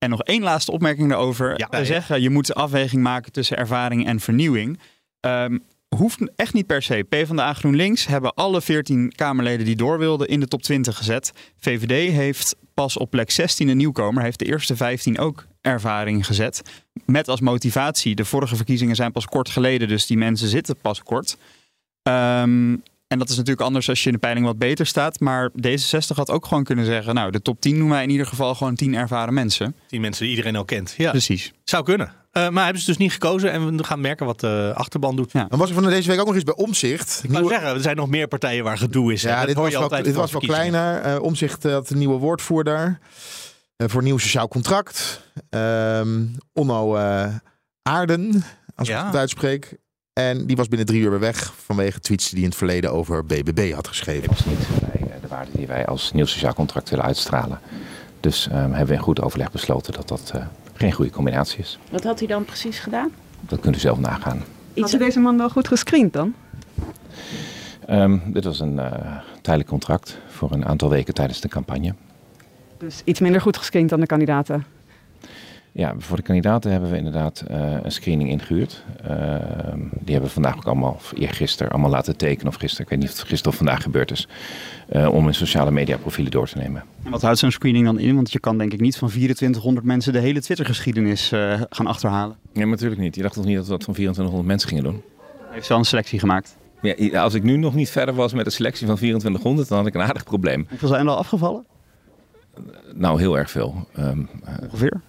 En 0.00 0.10
nog 0.10 0.22
één 0.22 0.42
laatste 0.42 0.72
opmerking 0.72 1.08
daarover. 1.08 1.66
Ja, 1.70 1.84
zeggen, 1.84 2.22
je 2.22 2.30
moet 2.30 2.48
een 2.48 2.54
afweging 2.54 3.02
maken 3.02 3.32
tussen 3.32 3.56
ervaring 3.56 4.06
en 4.06 4.20
vernieuwing. 4.20 4.78
Ehm, 5.20 5.58
hoeft 5.96 6.18
echt 6.36 6.54
niet 6.54 6.66
per 6.66 6.82
se. 6.82 7.06
PvdA 7.08 7.52
GroenLinks 7.52 8.06
hebben 8.06 8.34
alle 8.34 8.60
14 8.60 9.12
Kamerleden 9.16 9.66
die 9.66 9.76
door 9.76 9.98
wilden 9.98 10.28
in 10.28 10.40
de 10.40 10.46
top 10.46 10.62
20 10.62 10.96
gezet. 10.96 11.32
VVD 11.58 12.12
heeft 12.12 12.56
pas 12.74 12.96
op 12.96 13.10
plek 13.10 13.30
16 13.30 13.68
een 13.68 13.76
nieuwkomer. 13.76 14.22
Heeft 14.22 14.38
de 14.38 14.44
eerste 14.44 14.76
15 14.76 15.18
ook 15.18 15.46
ervaring 15.60 16.26
gezet. 16.26 16.62
Met 17.06 17.28
als 17.28 17.40
motivatie, 17.40 18.14
de 18.14 18.24
vorige 18.24 18.56
verkiezingen 18.56 18.96
zijn 18.96 19.12
pas 19.12 19.26
kort 19.26 19.48
geleden, 19.48 19.88
dus 19.88 20.06
die 20.06 20.16
mensen 20.16 20.48
zitten 20.48 20.76
pas 20.76 21.02
kort. 21.02 21.36
Ehm, 22.02 22.76
en 23.10 23.18
dat 23.18 23.28
is 23.28 23.36
natuurlijk 23.36 23.66
anders 23.66 23.88
als 23.88 24.00
je 24.00 24.06
in 24.06 24.12
de 24.12 24.18
peiling 24.18 24.46
wat 24.46 24.58
beter 24.58 24.86
staat. 24.86 25.20
Maar 25.20 25.50
D66 25.66 26.14
had 26.14 26.30
ook 26.30 26.46
gewoon 26.46 26.64
kunnen 26.64 26.84
zeggen, 26.84 27.14
nou 27.14 27.30
de 27.30 27.42
top 27.42 27.60
10 27.60 27.72
noemen 27.72 27.94
wij 27.94 28.02
in 28.02 28.10
ieder 28.10 28.26
geval 28.26 28.54
gewoon 28.54 28.74
10 28.74 28.94
ervaren 28.94 29.34
mensen. 29.34 29.74
Die 29.88 30.00
mensen 30.00 30.22
die 30.22 30.30
iedereen 30.30 30.56
al 30.56 30.64
kent. 30.64 30.94
Ja, 30.96 31.10
Precies. 31.10 31.52
zou 31.64 31.84
kunnen. 31.84 32.12
Eh, 32.32 32.48
maar 32.48 32.64
hebben 32.64 32.82
ze 32.82 32.88
dus 32.88 32.96
niet 32.98 33.12
gekozen 33.12 33.52
en 33.52 33.76
we 33.76 33.84
gaan 33.84 34.00
merken 34.00 34.26
wat 34.26 34.40
de 34.40 34.72
achterban 34.74 35.16
doet. 35.16 35.32
Ja. 35.32 35.44
Dan 35.48 35.58
was 35.58 35.68
er 35.68 35.74
van 35.74 35.84
deze 35.84 36.08
week 36.08 36.20
ook 36.20 36.26
nog 36.26 36.34
eens 36.34 36.44
bij 36.44 36.54
Omzicht. 36.56 37.20
Ik 37.24 37.30
wou 37.30 37.48
zeggen, 37.48 37.68
er 37.68 37.80
zijn 37.80 37.96
nog 37.96 38.08
meer 38.08 38.28
partijen 38.28 38.64
waar 38.64 38.78
gedoe 38.78 39.12
is. 39.12 39.22
Ja, 39.22 39.38
Dat 39.38 39.46
dit 39.46 39.54
hoor 39.54 39.64
was, 39.64 39.72
je 39.72 39.78
wel, 39.78 39.88
altijd 39.88 40.04
dit 40.04 40.14
was 40.14 40.32
wel 40.32 40.40
kleiner. 40.40 41.00
Eh, 41.00 41.22
Omzicht 41.22 41.64
eh, 41.64 41.72
had 41.72 41.90
een 41.90 41.98
nieuwe 41.98 42.18
woordvoerder 42.18 42.98
eh, 43.76 43.88
voor 43.88 43.98
een 43.98 44.06
nieuw 44.06 44.18
sociaal 44.18 44.48
contract. 44.48 45.20
Ehm 45.50 46.24
Onno 46.52 46.96
eh, 46.96 47.34
Aarden, 47.82 48.44
als 48.74 48.88
ik 48.88 48.94
Ja. 48.94 49.06
het 49.06 49.16
uitspreek. 49.16 49.76
En 50.28 50.46
die 50.46 50.56
was 50.56 50.68
binnen 50.68 50.86
drie 50.86 51.00
uur 51.00 51.10
weer 51.10 51.20
weg 51.20 51.52
vanwege 51.56 52.00
tweets 52.00 52.24
die 52.24 52.34
hij 52.34 52.42
in 52.42 52.48
het 52.48 52.58
verleden 52.58 52.92
over 52.92 53.24
BBB 53.24 53.72
had 53.72 53.88
geschreven. 53.88 54.28
past 54.28 54.46
niet 54.46 54.66
bij 54.80 55.08
eh, 55.08 55.20
de 55.20 55.28
waarden 55.28 55.54
die 55.56 55.66
wij 55.66 55.86
als 55.86 56.12
nieuw 56.12 56.24
sociaal 56.24 56.54
contract 56.54 56.90
willen 56.90 57.04
uitstralen. 57.04 57.60
Dus 58.20 58.48
ehm, 58.48 58.58
hebben 58.58 58.86
we 58.86 58.92
in 58.92 58.98
goed 58.98 59.20
overleg 59.20 59.50
besloten 59.50 59.92
dat 59.92 60.08
dat 60.08 60.30
eh, 60.34 60.44
geen 60.74 60.92
goede 60.92 61.10
combinatie 61.10 61.58
is. 61.58 61.78
Wat 61.90 62.04
had 62.04 62.18
hij 62.18 62.28
dan 62.28 62.44
precies 62.44 62.78
gedaan? 62.78 63.10
Dat 63.40 63.60
kunt 63.60 63.76
u 63.76 63.78
zelf 63.78 63.98
nagaan. 63.98 64.44
Had 64.76 64.92
u 64.92 64.98
deze 64.98 65.20
man 65.20 65.36
wel 65.36 65.50
goed 65.50 65.68
gescreend 65.68 66.12
dan? 66.12 66.34
Ehm, 67.86 68.18
dit 68.26 68.44
was 68.44 68.60
een 68.60 68.78
eh, 68.78 69.16
tijdelijk 69.42 69.70
contract 69.70 70.18
voor 70.28 70.52
een 70.52 70.66
aantal 70.66 70.88
weken 70.88 71.14
tijdens 71.14 71.40
de 71.40 71.48
campagne. 71.48 71.94
Dus 72.78 73.02
iets 73.04 73.20
minder 73.20 73.40
goed 73.40 73.56
gescreend 73.56 73.88
dan 73.88 74.00
de 74.00 74.06
kandidaten. 74.06 74.64
Ja, 75.72 75.94
voor 75.98 76.16
de 76.16 76.22
kandidaten 76.22 76.70
hebben 76.70 76.90
we 76.90 76.96
inderdaad 76.96 77.44
eh, 77.48 77.76
een 77.82 77.92
screening 77.92 78.30
ingehuurd. 78.30 78.84
Ehm, 79.02 79.78
die 79.78 80.12
hebben 80.12 80.22
we 80.22 80.28
vandaag 80.28 80.56
ook 80.56 80.64
allemaal, 80.64 80.92
of 80.92 81.12
eergisteren, 81.16 81.72
allemaal 81.72 81.90
laten 81.90 82.16
tekenen. 82.16 82.48
Of 82.52 82.54
gisteren, 82.58 82.84
ik 82.84 82.90
weet 82.90 82.98
niet 83.00 83.08
of 83.10 83.18
het 83.18 83.26
gisteren 83.28 83.52
of 83.52 83.56
vandaag 83.56 83.82
gebeurd 83.82 84.10
is. 84.10 84.28
eh, 84.88 85.14
om 85.14 85.24
hun 85.24 85.34
sociale 85.34 85.70
media 85.70 85.96
profielen 85.96 86.30
door 86.32 86.48
te 86.48 86.58
nemen. 86.58 86.82
En 87.04 87.10
wat 87.10 87.22
houdt 87.22 87.38
zo'n 87.38 87.50
screening 87.50 87.84
dan 87.84 87.98
in? 87.98 88.14
Want 88.14 88.32
je 88.32 88.40
kan 88.40 88.58
denk 88.58 88.72
ik 88.72 88.80
niet 88.80 88.96
van 88.96 89.08
2400 89.08 89.86
mensen 89.86 90.12
de 90.12 90.18
hele 90.18 90.40
Twitter-geschiedenis 90.40 91.32
eh, 91.32 91.60
gaan 91.70 91.86
achterhalen. 91.86 92.36
Nee, 92.52 92.66
natuurlijk 92.66 93.00
niet. 93.00 93.14
Je 93.14 93.22
dacht 93.22 93.34
toch 93.34 93.44
niet 93.44 93.56
dat 93.56 93.64
we 93.64 93.70
dat 93.70 93.84
van 93.84 93.94
2400 93.94 94.46
mensen 94.48 94.68
gingen 94.68 94.84
doen? 94.84 95.02
Heeft 95.50 95.68
wel 95.68 95.78
een 95.78 95.84
selectie 95.84 96.18
gemaakt. 96.18 96.56
Ja, 96.82 97.22
als 97.22 97.34
ik 97.34 97.42
nu 97.42 97.56
nog 97.56 97.74
niet 97.74 97.90
verder 97.90 98.14
was 98.14 98.32
met 98.32 98.46
een 98.46 98.52
selectie 98.52 98.86
van 98.86 98.96
2400, 98.96 99.68
dan 99.68 99.78
had 99.78 99.86
ik 99.86 99.94
een 99.94 100.00
aardig 100.00 100.24
probleem. 100.24 100.66
Hoeveel 100.68 100.88
zijn 100.88 101.06
er 101.06 101.12
al 101.12 101.18
afgevallen? 101.18 101.64
Nou, 102.94 103.20
heel 103.20 103.38
erg 103.38 103.50
veel. 103.50 103.86
Ehm, 103.94 104.20
eh, 104.44 104.54
Ongeveer. 104.62 105.00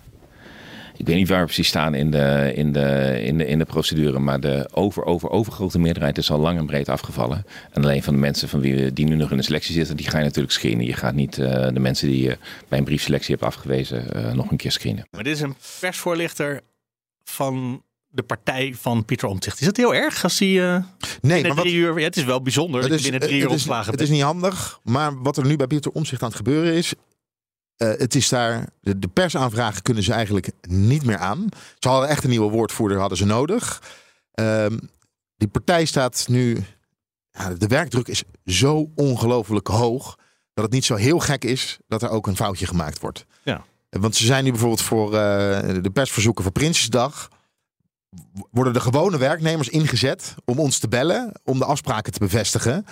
Ik 1.02 1.08
weet 1.08 1.16
niet 1.16 1.28
waar 1.28 1.40
we 1.40 1.46
precies 1.46 1.68
staan 1.68 1.94
in 1.94 2.12
de, 2.12 2.52
in 2.56 2.72
de, 2.72 3.22
in 3.24 3.38
de, 3.38 3.46
in 3.46 3.58
de 3.58 3.66
procedure, 3.66 4.20
maar 4.20 4.40
de 4.40 4.70
over, 4.74 5.04
over, 5.04 5.30
overgrote 5.30 5.80
meerderheid 5.80 6.18
is 6.18 6.32
al 6.32 6.40
lang 6.40 6.58
en 6.58 6.66
breed 6.66 6.90
afgevallen. 6.90 7.46
En 7.72 7.84
alleen 7.84 8.04
van 8.04 8.14
de 8.14 8.20
mensen 8.20 8.50
van 8.50 8.60
wie 8.60 8.76
we, 8.76 8.94
die 8.94 9.06
nu 9.06 9.16
nog 9.16 9.32
in 9.32 9.38
de 9.38 9.44
selectie 9.44 9.74
zitten, 9.74 9.98
die 9.98 10.10
ga 10.10 10.18
je 10.18 10.24
natuurlijk 10.24 10.54
screenen. 10.54 10.86
Je 10.86 10.94
gaat 10.94 11.14
niet 11.14 11.38
eh, 11.38 11.68
de 11.74 11.80
mensen 11.80 12.08
die 12.08 12.24
je 12.24 12.38
bij 12.68 12.78
een 12.78 12.84
briefselectie 12.84 13.36
hebt 13.36 13.46
afgewezen 13.46 14.14
eh, 14.14 14.34
nog 14.34 14.52
een 14.52 14.58
keer 14.58 14.72
screenen. 14.72 15.08
Maar 15.12 15.24
dit 15.24 15.36
is 15.36 15.42
een 15.42 15.56
persvoorlichter 15.80 16.62
van 17.24 17.84
de 18.10 18.24
partij 18.24 18.74
van 18.78 19.06
Pieter 19.06 19.28
Omtzigt. 19.28 19.60
Is 19.60 19.66
dat 19.66 19.78
heel 19.78 19.96
erg 19.96 20.24
als 20.24 20.40
hij 20.40 20.74
eh 20.74 20.84
Nee, 21.22 21.42
maar 21.42 21.56
wat, 21.56 21.66
drie 21.66 21.76
uur... 21.76 22.00
Ja, 22.00 22.06
het 22.06 22.18
is 22.18 22.24
wel 22.24 22.42
bijzonder 22.42 22.82
dat 22.90 22.98
je 22.98 23.12
binnen 23.12 23.20
drie 23.20 23.36
uur 23.36 23.42
het 23.42 23.50
is, 23.50 23.56
ontslagen 23.56 23.92
het 23.92 24.02
is 24.02 24.10
niet 24.10 24.22
handig, 24.22 24.80
maar 24.84 25.22
wat 25.22 25.38
er 25.38 25.46
nu 25.46 25.56
bij 25.56 25.68
Pieter 25.68 25.92
Omzicht 25.92 26.22
aan 26.22 26.28
het 26.28 26.38
gebeuren 26.38 26.74
is. 26.74 26.94
Eh, 27.82 28.00
het 28.00 28.16
is 28.16 28.30
daar, 28.30 28.70
de, 28.82 29.00
de 29.00 29.08
persaanvragen 29.08 29.82
kunnen 29.82 30.04
ze 30.04 30.14
eigenlijk 30.14 30.52
niet 30.68 31.06
meer 31.06 31.18
aan. 31.18 31.48
Ze 31.80 31.90
hadden 31.90 32.10
echt 32.10 32.24
een 32.24 32.30
nieuwe 32.30 32.52
woordvoerder 32.52 33.00
hadden 33.00 33.18
ze 33.18 33.26
nodig. 33.26 33.82
Ehm, 34.32 34.78
die 35.38 35.48
partij 35.48 35.86
staat 35.86 36.26
nu. 36.28 36.64
Ja, 37.32 37.54
de 37.54 37.68
werkdruk 37.68 38.08
is 38.08 38.24
zo 38.46 38.92
ongelooflijk 38.96 39.68
hoog. 39.68 40.18
Dat 40.54 40.64
het 40.64 40.74
niet 40.74 40.86
zo 40.86 40.96
heel 40.96 41.20
gek 41.20 41.44
is 41.44 41.80
dat 41.88 42.02
er 42.02 42.10
ook 42.10 42.28
een 42.28 42.36
foutje 42.36 42.66
gemaakt 42.66 43.00
wordt. 43.00 43.26
Ja. 43.44 43.64
Want 43.90 44.16
ze 44.16 44.26
zijn 44.26 44.44
nu 44.44 44.50
bijvoorbeeld 44.50 44.82
voor 44.82 45.06
eh, 45.06 45.82
de 45.82 45.92
persverzoeken 45.94 46.44
voor 46.44 46.52
Prinsjesdag. 46.54 47.30
Worden 48.52 48.74
de 48.74 48.80
gewone 48.80 49.18
werknemers 49.18 49.70
ingezet 49.70 50.36
om 50.46 50.60
ons 50.60 50.80
te 50.80 50.88
bellen. 50.88 51.32
Om 51.44 51.60
de 51.60 51.66
afspraken 51.66 52.14
te 52.14 52.20
bevestigen. 52.20 52.86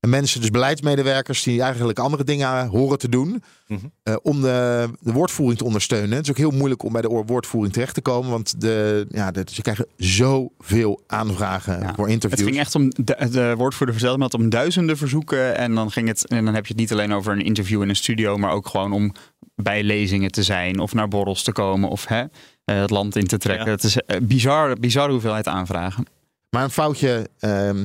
En 0.00 0.08
mensen, 0.08 0.40
dus 0.40 0.50
beleidsmedewerkers 0.50 1.42
die 1.42 1.62
eigenlijk 1.62 1.98
andere 1.98 2.24
dingen 2.24 2.66
horen 2.66 2.98
te 2.98 3.08
doen. 3.08 3.42
Mhm. 3.66 3.80
eh, 4.02 4.16
om 4.22 4.40
de, 4.40 4.88
de 5.00 5.12
woordvoering 5.12 5.58
te 5.58 5.64
ondersteunen. 5.64 6.10
Het 6.16 6.24
is 6.24 6.30
ook 6.30 6.36
heel 6.36 6.50
moeilijk 6.50 6.82
om 6.82 6.92
bij 6.92 7.02
de 7.02 7.10
oor- 7.10 7.26
woordvoering 7.26 7.72
terecht 7.72 7.94
te 7.94 8.00
komen. 8.00 8.30
Want 8.30 8.60
de, 8.60 9.06
ja, 9.10 9.30
de, 9.30 9.44
ze 9.52 9.62
krijgen 9.62 9.86
zoveel 9.96 11.02
aanvragen 11.06 11.80
Ja. 11.80 11.94
voor 11.94 12.04
Het 12.04 12.12
interviews. 12.12 12.42
ging 12.48 12.58
echt 12.58 12.74
om, 12.74 12.90
de, 12.90 13.28
de 13.30 13.54
woordvoerder 13.56 13.94
vertelde 13.94 14.18
me 14.22 14.28
dat 14.28 14.40
om 14.40 14.48
duizenden 14.48 14.96
verzoeken. 14.96 15.56
En 15.56 15.74
dan, 15.74 15.90
ging 15.90 16.08
het, 16.08 16.26
en 16.28 16.44
dan 16.44 16.54
heb 16.54 16.66
je 16.66 16.72
het 16.72 16.80
niet 16.80 16.92
alleen 16.92 17.12
over 17.12 17.32
een 17.32 17.44
interview 17.44 17.82
in 17.82 17.88
een 17.88 17.96
studio, 17.96 18.36
maar 18.36 18.52
ook 18.52 18.66
gewoon 18.66 18.92
om 18.92 19.12
bij 19.54 19.82
lezingen 19.82 20.30
te 20.30 20.42
zijn 20.42 20.78
of 20.78 20.94
naar 20.94 21.08
borrels 21.08 21.42
te 21.42 21.52
komen 21.52 21.88
of 21.88 22.06
hè, 22.06 22.20
eh, 22.64 22.80
het 22.80 22.90
land 22.90 23.16
in 23.16 23.26
te 23.26 23.38
trekken. 23.38 23.66
Ja. 23.66 23.72
Het 23.72 23.84
is 23.84 23.96
een 24.06 24.26
bizar, 24.26 24.74
bizarre 24.76 25.12
hoeveelheid 25.12 25.46
aanvragen. 25.48 26.06
Maar 26.50 26.62
een 26.64 26.70
foutje 26.70 27.28
ehm 27.38 27.84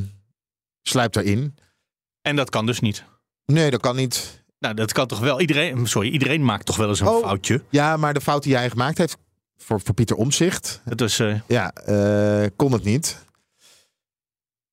sluipt 0.82 1.13
daarin. 1.13 1.56
En 2.26 2.36
dat 2.36 2.50
kan 2.50 2.66
dus 2.66 2.80
niet. 2.80 3.04
Nee, 3.46 3.72
dat 3.72 3.82
kan 3.82 3.96
niet. 3.96 4.44
Nou, 4.60 4.74
dat 4.74 4.92
kan 4.92 5.08
toch 5.08 5.20
wel. 5.20 5.40
Iedereen, 5.42 5.88
sorry, 5.88 6.10
iedereen 6.10 6.46
maakt 6.46 6.66
toch 6.66 6.76
wel 6.78 6.88
eens 6.90 7.00
een 7.00 7.08
Oh. 7.08 7.24
foutje. 7.28 7.64
Ja, 7.70 7.98
maar 7.98 8.14
de 8.14 8.22
fout 8.22 8.44
die 8.44 8.52
jij 8.52 8.70
gemaakt 8.70 8.98
heeft 8.98 9.18
voor, 9.58 9.82
voor 9.84 9.94
Pieter 9.94 10.16
Omzicht. 10.16 10.82
Is, 10.96 11.20
eh, 11.20 11.40
Ja, 11.48 11.72
eh, 11.74 12.48
kon 12.56 12.72
het 12.72 12.84
niet. 12.84 13.18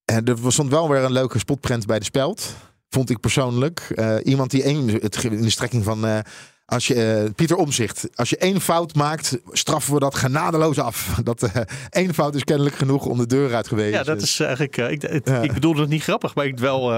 En 0.04 0.24
er 0.24 0.52
stond 0.52 0.70
wel 0.70 0.88
weer 0.88 1.02
een 1.02 1.12
leuke 1.12 1.38
spotprint 1.38 1.86
bij 1.86 1.98
de 1.98 2.04
speld. 2.04 2.54
Vond 2.88 3.10
ik 3.10 3.20
persoonlijk. 3.20 3.80
Eh, 3.94 4.16
iemand 4.24 4.50
die 4.50 4.62
één, 4.62 4.88
het, 4.88 5.24
in 5.24 5.42
de 5.42 5.50
strekking 5.50 5.84
van. 5.84 6.22
als 6.64 6.86
je, 6.86 7.32
Pieter 7.36 7.56
Omzicht, 7.56 8.08
als 8.14 8.30
je 8.30 8.36
één 8.36 8.60
fout 8.60 8.94
maakt, 8.94 9.38
straffen 9.50 9.94
we 9.94 10.00
dat 10.00 10.14
genadeloos 10.14 10.78
af. 10.78 11.14
Dat 11.24 11.50
één 11.90 12.14
fout 12.14 12.34
is 12.34 12.44
kennelijk 12.44 12.76
genoeg 12.76 13.04
om 13.06 13.18
de 13.18 13.26
deur 13.26 13.54
uit 13.54 13.68
geweest. 13.68 13.94
ja, 13.94 14.02
dat 14.02 14.22
is 14.22 14.40
eigenlijk. 14.40 14.76
eh, 14.76 14.90
ik, 14.90 15.02
het- 15.02 15.28
ik 15.44 15.52
bedoel 15.52 15.76
het 15.76 15.88
niet 15.88 16.02
grappig, 16.02 16.34
maar 16.34 16.46
ik 16.46 16.58
wel. 16.58 16.92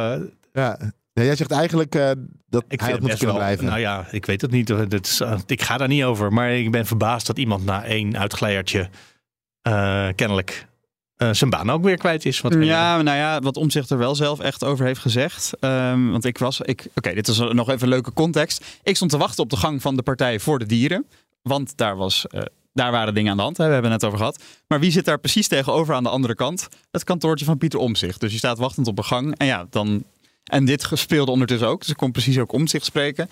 Eh, 0.55 0.63
Ja. 0.63 0.79
Ja, 1.13 1.23
jij 1.23 1.37
zegt 1.37 1.51
eigenlijk 1.51 1.95
eh, 1.95 2.11
dat 2.49 2.65
ik 2.69 2.81
hij 2.81 2.91
had 2.91 3.01
moeten 3.01 3.19
kunnen 3.19 3.37
wel. 3.37 3.45
blijven. 3.45 3.65
Nou 3.67 3.79
ja, 3.79 4.07
ik 4.11 4.27
weet 4.27 4.41
het 4.41 4.51
niet. 4.51 4.69
hoor. 4.69 4.89
Dat 4.89 5.07
is, 5.07 5.21
eh, 5.21 5.39
ik 5.47 5.63
ga 5.63 5.77
daar 5.77 5.89
niet 5.89 6.05
over. 6.05 6.33
Maar 6.33 6.53
ik 6.53 6.71
ben 6.71 6.87
verbaasd 6.87 7.27
dat 7.27 7.39
iemand 7.39 7.65
na 7.65 7.85
één 7.85 8.19
uitglijertje 8.19 8.89
eh, 9.63 10.09
kennelijk 10.15 10.67
eh, 11.17 11.29
zijn 11.33 11.51
baan 11.51 11.71
ook 11.71 11.83
weer 11.85 11.97
kwijt 11.97 12.25
is. 12.25 12.41
Wat 12.41 12.55
Ja, 12.55 13.03
nou 13.03 13.17
ja, 13.19 13.41
wat 13.41 13.57
Omzicht 13.57 13.91
er 13.91 13.99
wel 13.99 14.15
zelf 14.15 14.41
echt 14.41 14.65
over 14.65 14.87
heeft 14.87 15.01
gezegd. 15.01 15.53
Ehm, 15.61 16.11
want 16.11 16.25
ik 16.25 16.39
was, 16.39 16.61
ik, 16.61 16.87
oké, 16.95 17.15
dit 17.15 17.29
is 17.29 17.39
nog 17.39 17.69
even 17.69 17.83
een 17.83 17.89
leuke 17.89 18.13
context. 18.13 18.65
Ik 18.83 18.97
stond 18.97 19.11
te 19.11 19.19
wachten 19.19 19.43
op 19.43 19.51
de 19.51 19.57
gang 19.57 19.83
van 19.83 19.97
de 19.97 20.03
Partij 20.03 20.41
voor 20.41 20.59
de 20.59 20.67
Dieren. 20.67 21.07
Want 21.43 21.77
daar 21.77 21.97
was 21.97 22.27
eh, 22.27 22.43
daar 22.73 22.91
waren 22.93 23.15
dingen 23.15 23.31
aan 23.31 23.37
de 23.37 23.43
hand. 23.43 23.57
Hè? 23.57 23.67
We 23.67 23.73
hebben 23.73 23.91
het 23.91 24.01
net 24.01 24.11
over 24.11 24.25
gehad. 24.25 24.43
Maar 24.69 24.81
wie 24.81 24.91
zit 24.91 25.05
daar 25.05 25.19
precies 25.19 25.49
tegenover 25.49 25.95
aan 25.95 26.03
de 26.03 26.09
andere 26.09 26.35
kant? 26.35 26.69
Het 26.91 27.05
kantoortje 27.05 27.45
van 27.45 27.59
Pieter 27.59 27.79
Omzicht. 27.79 28.21
Dus 28.21 28.33
je 28.33 28.39
staat 28.39 28.59
wachtend 28.59 28.87
op 28.87 28.99
een 28.99 29.05
gang. 29.05 29.37
En 29.39 29.47
ja, 29.47 29.67
dan. 29.71 30.05
En 30.45 30.65
dit 30.65 30.89
speelde 30.93 31.31
ondertussen 31.31 31.69
ook. 31.69 31.81
Dus 31.81 31.91
ik 31.91 31.97
kon 31.97 32.13
precies 32.13 32.39
ook 32.39 32.53
Omzicht 32.53 32.85
spreken. 32.85 33.29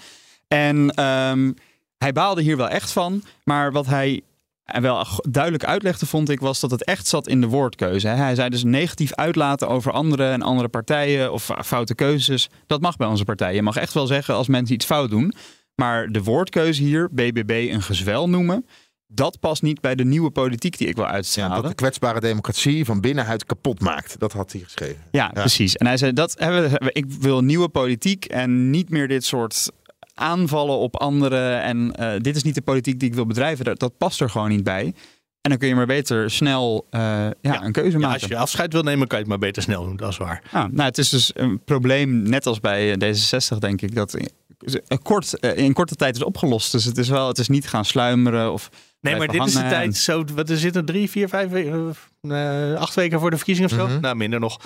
En 0.48 0.90
ehm, 0.90 1.52
hij 1.98 2.12
baalde 2.12 2.42
hier 2.42 2.56
wel 2.56 2.68
echt 2.68 2.92
van. 2.92 3.24
Maar 3.44 3.72
wat 3.72 3.86
hij 3.86 4.22
en 4.64 4.82
wel 4.82 5.06
duidelijk 5.28 5.64
uitlegde, 5.64 6.06
vond 6.06 6.28
ik, 6.28 6.40
was 6.40 6.60
dat 6.60 6.70
het 6.70 6.84
echt 6.84 7.06
zat 7.06 7.28
in 7.28 7.40
de 7.40 7.46
woordkeuze. 7.46 8.08
Hij 8.08 8.34
zei 8.34 8.48
dus 8.48 8.64
negatief 8.64 9.14
uitlaten 9.14 9.68
over 9.68 9.92
anderen 9.92 10.32
en 10.32 10.42
andere 10.42 10.68
partijen 10.68 11.32
of 11.32 11.50
foute 11.64 11.94
keuzes. 11.94 12.48
Dat 12.66 12.80
mag 12.80 12.96
bij 12.96 13.06
onze 13.06 13.24
partij. 13.24 13.54
Je 13.54 13.62
mag 13.62 13.76
echt 13.76 13.92
wel 13.92 14.06
zeggen 14.06 14.34
als 14.34 14.48
mensen 14.48 14.74
iets 14.74 14.86
fout 14.86 15.10
doen. 15.10 15.34
Maar 15.74 16.08
de 16.08 16.22
woordkeuze 16.22 16.82
hier, 16.82 17.08
BBB 17.12 17.68
een 17.72 17.82
gezwel 17.82 18.28
noemen, 18.28 18.66
dat 19.14 19.40
past 19.40 19.62
niet 19.62 19.80
bij 19.80 19.94
de 19.94 20.04
nieuwe 20.04 20.30
politiek 20.30 20.78
die 20.78 20.88
ik 20.88 20.96
wil 20.96 21.06
uitstralen. 21.06 21.56
Ja, 21.56 21.62
dat 21.62 21.70
de 21.70 21.76
kwetsbare 21.76 22.20
democratie 22.20 22.84
van 22.84 23.00
binnenuit 23.00 23.44
kapot 23.44 23.80
maakt. 23.80 24.18
Dat 24.18 24.32
had 24.32 24.52
hij 24.52 24.60
geschreven. 24.60 25.02
Ja, 25.10 25.28
precies. 25.28 25.76
En 25.76 25.86
hij 25.86 25.96
zei, 25.96 26.12
dat 26.12 26.34
hebben, 26.38 26.78
ik 26.78 27.04
wil 27.08 27.40
nieuwe 27.40 27.68
politiek 27.68 28.24
en 28.24 28.70
niet 28.70 28.90
meer 28.90 29.08
dit 29.08 29.24
soort 29.24 29.70
aanvallen 30.14 30.78
op 30.78 30.96
anderen. 30.96 31.62
En 31.62 31.94
uh, 32.00 32.12
dit 32.18 32.36
is 32.36 32.42
niet 32.42 32.54
de 32.54 32.62
politiek 32.62 33.00
die 33.00 33.08
ik 33.08 33.14
wil 33.14 33.26
bedrijven. 33.26 33.64
Dat, 33.64 33.78
dat, 33.78 33.98
past 33.98 34.20
er 34.20 34.30
gewoon 34.30 34.48
niet 34.48 34.64
bij. 34.64 34.94
En 35.40 35.50
dan 35.50 35.58
kun 35.58 35.68
je 35.68 35.74
maar 35.74 35.86
beter 35.86 36.30
snel 36.30 36.86
uh, 36.90 37.00
ja, 37.00 37.32
ja, 37.40 37.62
een 37.62 37.72
keuze 37.72 37.98
maken. 37.98 38.20
Als 38.20 38.30
je 38.30 38.36
afscheid 38.36 38.72
wil 38.72 38.82
nemen, 38.82 39.06
kan 39.06 39.18
je 39.18 39.24
het 39.24 39.32
maar 39.32 39.48
beter 39.48 39.62
snel 39.62 39.84
doen. 39.84 39.96
Dat 39.96 40.10
is 40.10 40.16
waar. 40.16 40.42
Ja, 40.52 40.66
nou, 40.66 40.88
het 40.88 40.98
is 40.98 41.08
dus 41.08 41.30
een 41.34 41.64
probleem, 41.64 42.22
net 42.22 42.46
als 42.46 42.60
bij 42.60 42.94
D66, 42.94 43.58
denk 43.58 43.82
ik, 43.82 43.94
dat 43.94 44.16
kort, 45.02 45.32
in 45.32 45.72
korte 45.72 45.94
tijd 45.94 46.16
is 46.16 46.22
opgelost. 46.22 46.72
Dus 46.72 46.84
het 46.84 46.98
is 46.98 47.08
wel, 47.08 47.28
het 47.28 47.38
is 47.38 47.48
niet 47.48 47.68
gaan 47.68 47.84
sluimeren 47.84 48.52
of. 48.52 48.70
Nee, 49.02 49.16
maar 49.16 49.28
dit 49.28 49.46
is 49.46 49.52
de 49.52 49.60
tijd 49.60 49.96
zo. 49.96 50.24
Wat 50.34 50.50
er 50.50 50.58
zitten 50.58 50.84
drie, 50.84 51.10
vier, 51.10 51.28
vijf 51.28 51.50
weken, 51.50 51.96
acht 52.78 52.94
weken 52.94 53.20
voor 53.20 53.30
de 53.30 53.36
verkiezing 53.36 53.70
of 53.70 53.76
zo. 53.76 53.86
Mm 53.86 53.92
-hmm. 53.92 54.00
Nou, 54.00 54.16
minder 54.16 54.40
nog. 54.40 54.60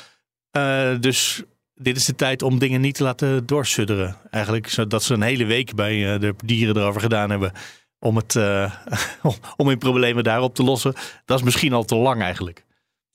dus 1.00 1.44
dit 1.76 1.96
is 1.96 2.04
de 2.04 2.14
tijd 2.14 2.42
om 2.42 2.58
dingen 2.58 2.80
niet 2.80 2.94
te 2.94 3.02
laten 3.02 3.46
doorsudderen. 3.46 4.16
Eigenlijk 4.30 4.68
zodat 4.68 5.02
ze 5.02 5.14
een 5.14 5.22
hele 5.22 5.44
week 5.44 5.74
bij 5.74 6.14
uh, 6.14 6.20
de 6.20 6.34
dieren 6.44 6.76
erover 6.76 7.00
gedaan 7.00 7.30
hebben. 7.30 7.52
Om, 7.98 8.16
het, 8.16 8.34
uh, 8.34 8.74
om 9.56 9.68
hun 9.68 9.78
problemen 9.78 10.24
daarop 10.24 10.54
te 10.54 10.62
lossen. 10.62 10.94
Dat 11.24 11.38
is 11.38 11.44
misschien 11.44 11.72
al 11.72 11.84
te 11.84 11.94
lang 11.94 12.22
eigenlijk. 12.22 12.64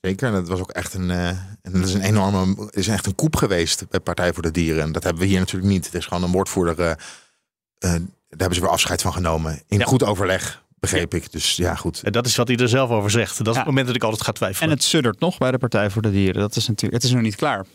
Zeker, 0.02 0.28
en 0.28 0.34
dat 0.34 0.48
was 0.48 0.60
ook 0.60 0.72
echt 0.72 0.94
een, 0.94 1.10
uh, 1.10 1.32
dat 1.62 1.88
is 1.88 1.94
een 1.94 2.02
enorme, 2.02 2.70
is 2.72 2.88
echt 2.88 3.06
een 3.06 3.16
koep 3.16 3.36
geweest 3.36 3.90
bij 3.90 4.00
Partij 4.00 4.34
voor 4.34 4.44
de 4.44 4.52
Dieren. 4.52 4.84
En 4.84 4.92
dat 4.92 5.04
hebben 5.04 5.22
we 5.22 5.28
hier 5.28 5.40
natuurlijk 5.40 5.72
niet. 5.72 5.86
Het 5.86 5.94
is 5.94 6.06
gewoon 6.06 6.24
een 6.24 6.32
woordvoerder, 6.32 6.76
daar 6.76 8.00
hebben 8.28 8.56
ze 8.56 8.62
weer 8.62 8.70
afscheid 8.70 9.02
van 9.02 9.14
genomen. 9.14 9.62
In 9.68 9.80
ja. 9.80 9.86
goed 9.86 10.04
overleg, 10.04 10.64
begreep 10.82 11.14
ik. 11.14 11.32
Dus 11.32 11.56
ja, 11.56 11.76
goed. 11.76 12.02
En 12.04 12.12
dat 12.12 12.26
is 12.26 12.36
wat 12.36 12.48
hij 12.48 12.58
er 12.58 12.70
zelf 12.70 12.90
over 12.90 13.12
zegt. 13.12 13.38
Dat 13.38 13.48
is 13.48 13.54
ja. 13.54 13.58
het 13.58 13.68
moment 13.68 13.88
dat 13.88 13.96
ik 13.96 14.04
altijd 14.04 14.22
ga 14.22 14.32
twijfelen. 14.32 14.70
En 14.70 14.76
het 14.76 14.84
suddert 14.84 15.20
nog 15.20 15.38
bij 15.38 15.52
de 15.52 15.58
Partij 15.58 15.90
voor 15.90 16.02
de 16.02 16.12
Dieren. 16.12 16.42
Dat 16.42 16.56
is 16.56 16.68
natuurlijk, 16.68 17.02
het 17.02 17.04
is 17.04 17.16
nog 17.16 17.22
niet 17.22 17.36
klaar. 17.36 17.66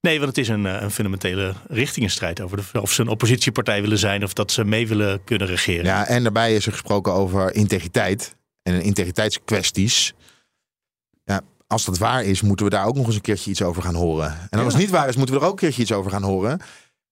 Nee, 0.00 0.16
want 0.16 0.28
het 0.28 0.38
is 0.38 0.48
een, 0.48 0.64
een 0.64 0.90
fundamentele 0.90 1.54
richtingenstrijd 1.68 2.40
over 2.40 2.56
de, 2.56 2.80
of 2.80 2.92
ze 2.92 3.00
een 3.00 3.08
oppositiepartij 3.08 3.80
willen 3.80 3.98
zijn 3.98 4.24
of 4.24 4.32
dat 4.32 4.52
ze 4.52 4.64
mee 4.64 4.88
willen 4.88 5.24
kunnen 5.24 5.46
regeren. 5.46 5.84
Ja, 5.84 6.06
en 6.06 6.22
daarbij 6.22 6.54
is 6.54 6.66
er 6.66 6.72
gesproken 6.72 7.12
over 7.12 7.54
integriteit 7.54 8.36
en 8.62 8.82
integriteitskwesties. 8.82 10.12
Ja, 11.24 11.40
als 11.66 11.84
dat 11.84 11.98
waar 11.98 12.24
is, 12.24 12.40
moeten 12.40 12.64
we 12.66 12.70
daar 12.70 12.86
ook 12.86 12.94
nog 12.94 13.06
eens 13.06 13.14
een 13.14 13.20
keertje 13.20 13.50
iets 13.50 13.62
over 13.62 13.82
gaan 13.82 13.94
horen. 13.94 14.36
En 14.50 14.58
als 14.58 14.72
het 14.72 14.82
niet 14.82 14.90
waar 14.90 15.08
is, 15.08 15.16
moeten 15.16 15.34
we 15.34 15.40
er 15.40 15.46
ook 15.46 15.52
een 15.52 15.58
keertje 15.58 15.82
iets 15.82 15.92
over 15.92 16.10
gaan 16.10 16.22
horen. 16.22 16.60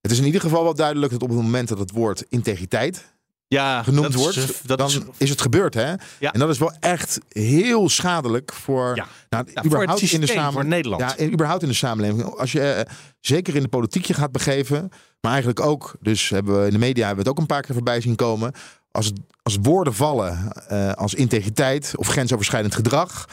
Het 0.01 0.11
is 0.11 0.19
in 0.19 0.25
ieder 0.25 0.41
geval 0.41 0.63
wel 0.63 0.75
duidelijk 0.75 1.13
dat 1.13 1.23
op 1.23 1.29
het 1.29 1.39
moment 1.39 1.69
dat 1.69 1.79
het 1.79 1.91
woord 1.91 2.25
integriteit 2.29 3.15
ja, 3.55 3.83
genoemd 3.83 4.15
wordt, 4.15 4.37
is, 4.37 4.61
dan 4.63 4.87
is, 4.87 4.99
is, 5.17 5.31
het 5.31 5.41
gebeurd. 5.41 5.75
Hè? 5.75 5.89
Ja. 6.19 6.33
En 6.33 6.41
dat 6.41 6.49
is 6.49 6.59
wel 6.59 6.73
echt 6.81 7.19
heel 7.29 7.89
schadelijk 7.89 8.53
voor, 8.53 8.97
ja. 8.97 9.07
nou, 9.29 9.45
ja, 9.55 9.65
überhaupt 9.65 10.01
voor 10.01 10.13
in 10.13 10.21
de 10.21 10.27
samenleving. 10.27 10.53
Voor 10.53 10.65
Nederland. 10.65 11.15
Ja, 11.19 11.27
überhaupt 11.27 11.63
in 11.63 11.69
de 11.69 11.75
samenleving. 11.75 12.25
Als 12.25 12.53
je 12.53 12.85
uh, 12.89 12.95
zeker 13.21 13.57
in 13.57 13.63
de 13.63 13.69
politiek 13.69 14.05
je 14.05 14.15
gaat 14.15 14.33
begeven, 14.33 14.89
maar 15.21 15.31
eigenlijk 15.31 15.61
ook, 15.61 15.95
dus 16.01 16.29
hebben 16.29 16.61
we 16.61 16.67
in 16.67 16.73
de 16.73 16.79
media 16.79 17.07
hebben 17.07 17.25
we 17.25 17.31
het 17.31 17.39
ook 17.39 17.39
een 17.39 17.55
paar 17.55 17.63
keer 17.63 17.75
voorbij 17.75 18.01
zien 18.01 18.17
komen. 18.17 18.53
Als, 18.91 19.13
als 19.43 19.57
woorden 19.63 19.95
vallen 19.95 20.53
uh, 20.73 20.93
als 20.93 21.15
integriteit 21.15 21.93
of 21.97 22.07
grensoverschrijdend 22.07 22.75
gedrag, 22.75 23.29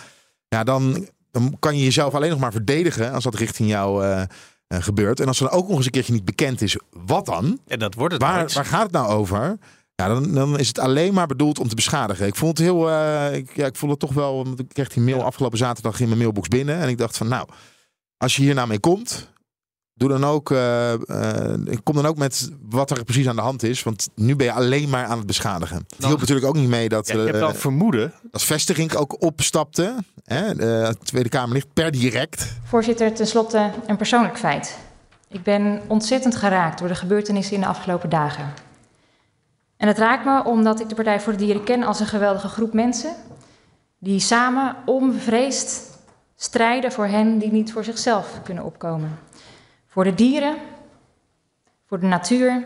ja, 0.47 0.63
dan, 0.63 1.07
dan 1.31 1.55
kan 1.59 1.77
je 1.77 1.83
jezelf 1.83 2.13
alleen 2.13 2.29
nog 2.29 2.39
maar 2.39 2.51
verdedigen 2.51 3.11
als 3.11 3.23
dat 3.23 3.35
richting 3.35 3.69
jou 3.69 4.05
uh, 4.05 4.21
gebeurt. 4.67 5.19
En 5.19 5.27
als 5.27 5.39
er 5.39 5.51
ook 5.51 5.67
nog 5.67 5.77
eens 5.77 5.85
een 5.85 5.91
keertje 5.91 6.13
niet 6.13 6.25
bekend 6.25 6.61
is, 6.61 6.77
wat 6.91 7.25
dan? 7.25 7.59
En 7.67 7.79
dat 7.79 7.93
wordt 7.93 8.13
het 8.13 8.21
waar, 8.21 8.51
waar 8.53 8.65
gaat 8.65 8.83
het 8.83 8.91
nou 8.91 9.07
over? 9.07 9.57
Ja, 10.01 10.07
dan, 10.07 10.33
dan 10.33 10.59
is 10.59 10.67
het 10.67 10.79
alleen 10.79 11.13
maar 11.13 11.27
bedoeld 11.27 11.59
om 11.59 11.67
te 11.67 11.75
beschadigen. 11.75 12.27
Ik 12.27 12.35
vond 12.35 12.57
het 12.57 12.67
heel, 12.67 12.89
uh, 12.89 13.35
ik, 13.35 13.55
ja, 13.55 13.65
ik 13.65 13.75
vond 13.75 13.91
het 13.91 13.99
toch 13.99 14.13
wel, 14.13 14.43
want 14.43 14.59
ik 14.59 14.69
kreeg 14.69 14.89
die 14.89 15.03
mail 15.03 15.23
afgelopen 15.23 15.57
zaterdag 15.57 15.99
in 15.99 16.07
mijn 16.07 16.19
mailbox 16.19 16.47
binnen. 16.47 16.77
En 16.77 16.89
ik 16.89 16.97
dacht 16.97 17.17
van 17.17 17.27
nou, 17.27 17.47
als 18.17 18.35
je 18.35 18.41
hier 18.41 18.53
nou 18.53 18.67
mee 18.67 18.79
komt, 18.79 19.29
doe 19.93 20.09
dan 20.09 20.23
ook, 20.23 20.49
uh, 20.49 20.93
uh, 20.93 21.77
kom 21.83 21.95
dan 21.95 22.05
ook 22.05 22.17
met 22.17 22.51
wat 22.61 22.91
er 22.91 23.03
precies 23.03 23.27
aan 23.27 23.35
de 23.35 23.41
hand 23.41 23.63
is. 23.63 23.83
Want 23.83 24.09
nu 24.15 24.35
ben 24.35 24.45
je 24.45 24.51
alleen 24.51 24.89
maar 24.89 25.05
aan 25.05 25.17
het 25.17 25.27
beschadigen. 25.27 25.85
Het 25.95 26.05
hielp 26.05 26.19
natuurlijk 26.19 26.47
ook 26.47 26.55
niet 26.55 26.69
mee 26.69 26.89
dat... 26.89 27.07
Ja, 27.07 27.13
ik 27.13 27.25
heb 27.25 27.35
wel 27.35 27.53
vermoeden. 27.53 28.13
Dat 28.31 28.43
Vestiging 28.43 28.95
ook 28.95 29.21
opstapte. 29.21 29.95
Hè, 30.23 30.55
de 30.55 30.95
Tweede 31.03 31.29
Kamerlicht 31.29 31.67
per 31.73 31.91
direct. 31.91 32.53
Voorzitter, 32.63 33.13
tenslotte 33.13 33.71
een 33.87 33.97
persoonlijk 33.97 34.37
feit. 34.37 34.77
Ik 35.29 35.43
ben 35.43 35.81
ontzettend 35.87 36.35
geraakt 36.35 36.79
door 36.79 36.87
de 36.87 36.95
gebeurtenissen 36.95 37.55
in 37.55 37.61
de 37.61 37.67
afgelopen 37.67 38.09
dagen. 38.09 38.65
En 39.77 39.87
het 39.87 39.97
raakt 39.97 40.25
me 40.25 40.43
omdat 40.43 40.79
ik 40.79 40.89
de 40.89 40.95
Partij 40.95 41.19
voor 41.19 41.31
de 41.31 41.37
Dieren 41.37 41.63
ken 41.63 41.83
als 41.83 41.99
een 41.99 42.07
geweldige 42.07 42.47
groep 42.47 42.73
mensen 42.73 43.15
die 43.99 44.19
samen 44.19 44.75
onbevreesd 44.85 45.97
strijden 46.35 46.91
voor 46.91 47.05
hen 47.05 47.37
die 47.37 47.51
niet 47.51 47.71
voor 47.71 47.83
zichzelf 47.83 48.39
kunnen 48.43 48.63
opkomen. 48.63 49.19
Voor 49.87 50.03
de 50.03 50.13
dieren, 50.13 50.55
voor 51.87 51.99
de 51.99 52.05
natuur, 52.05 52.65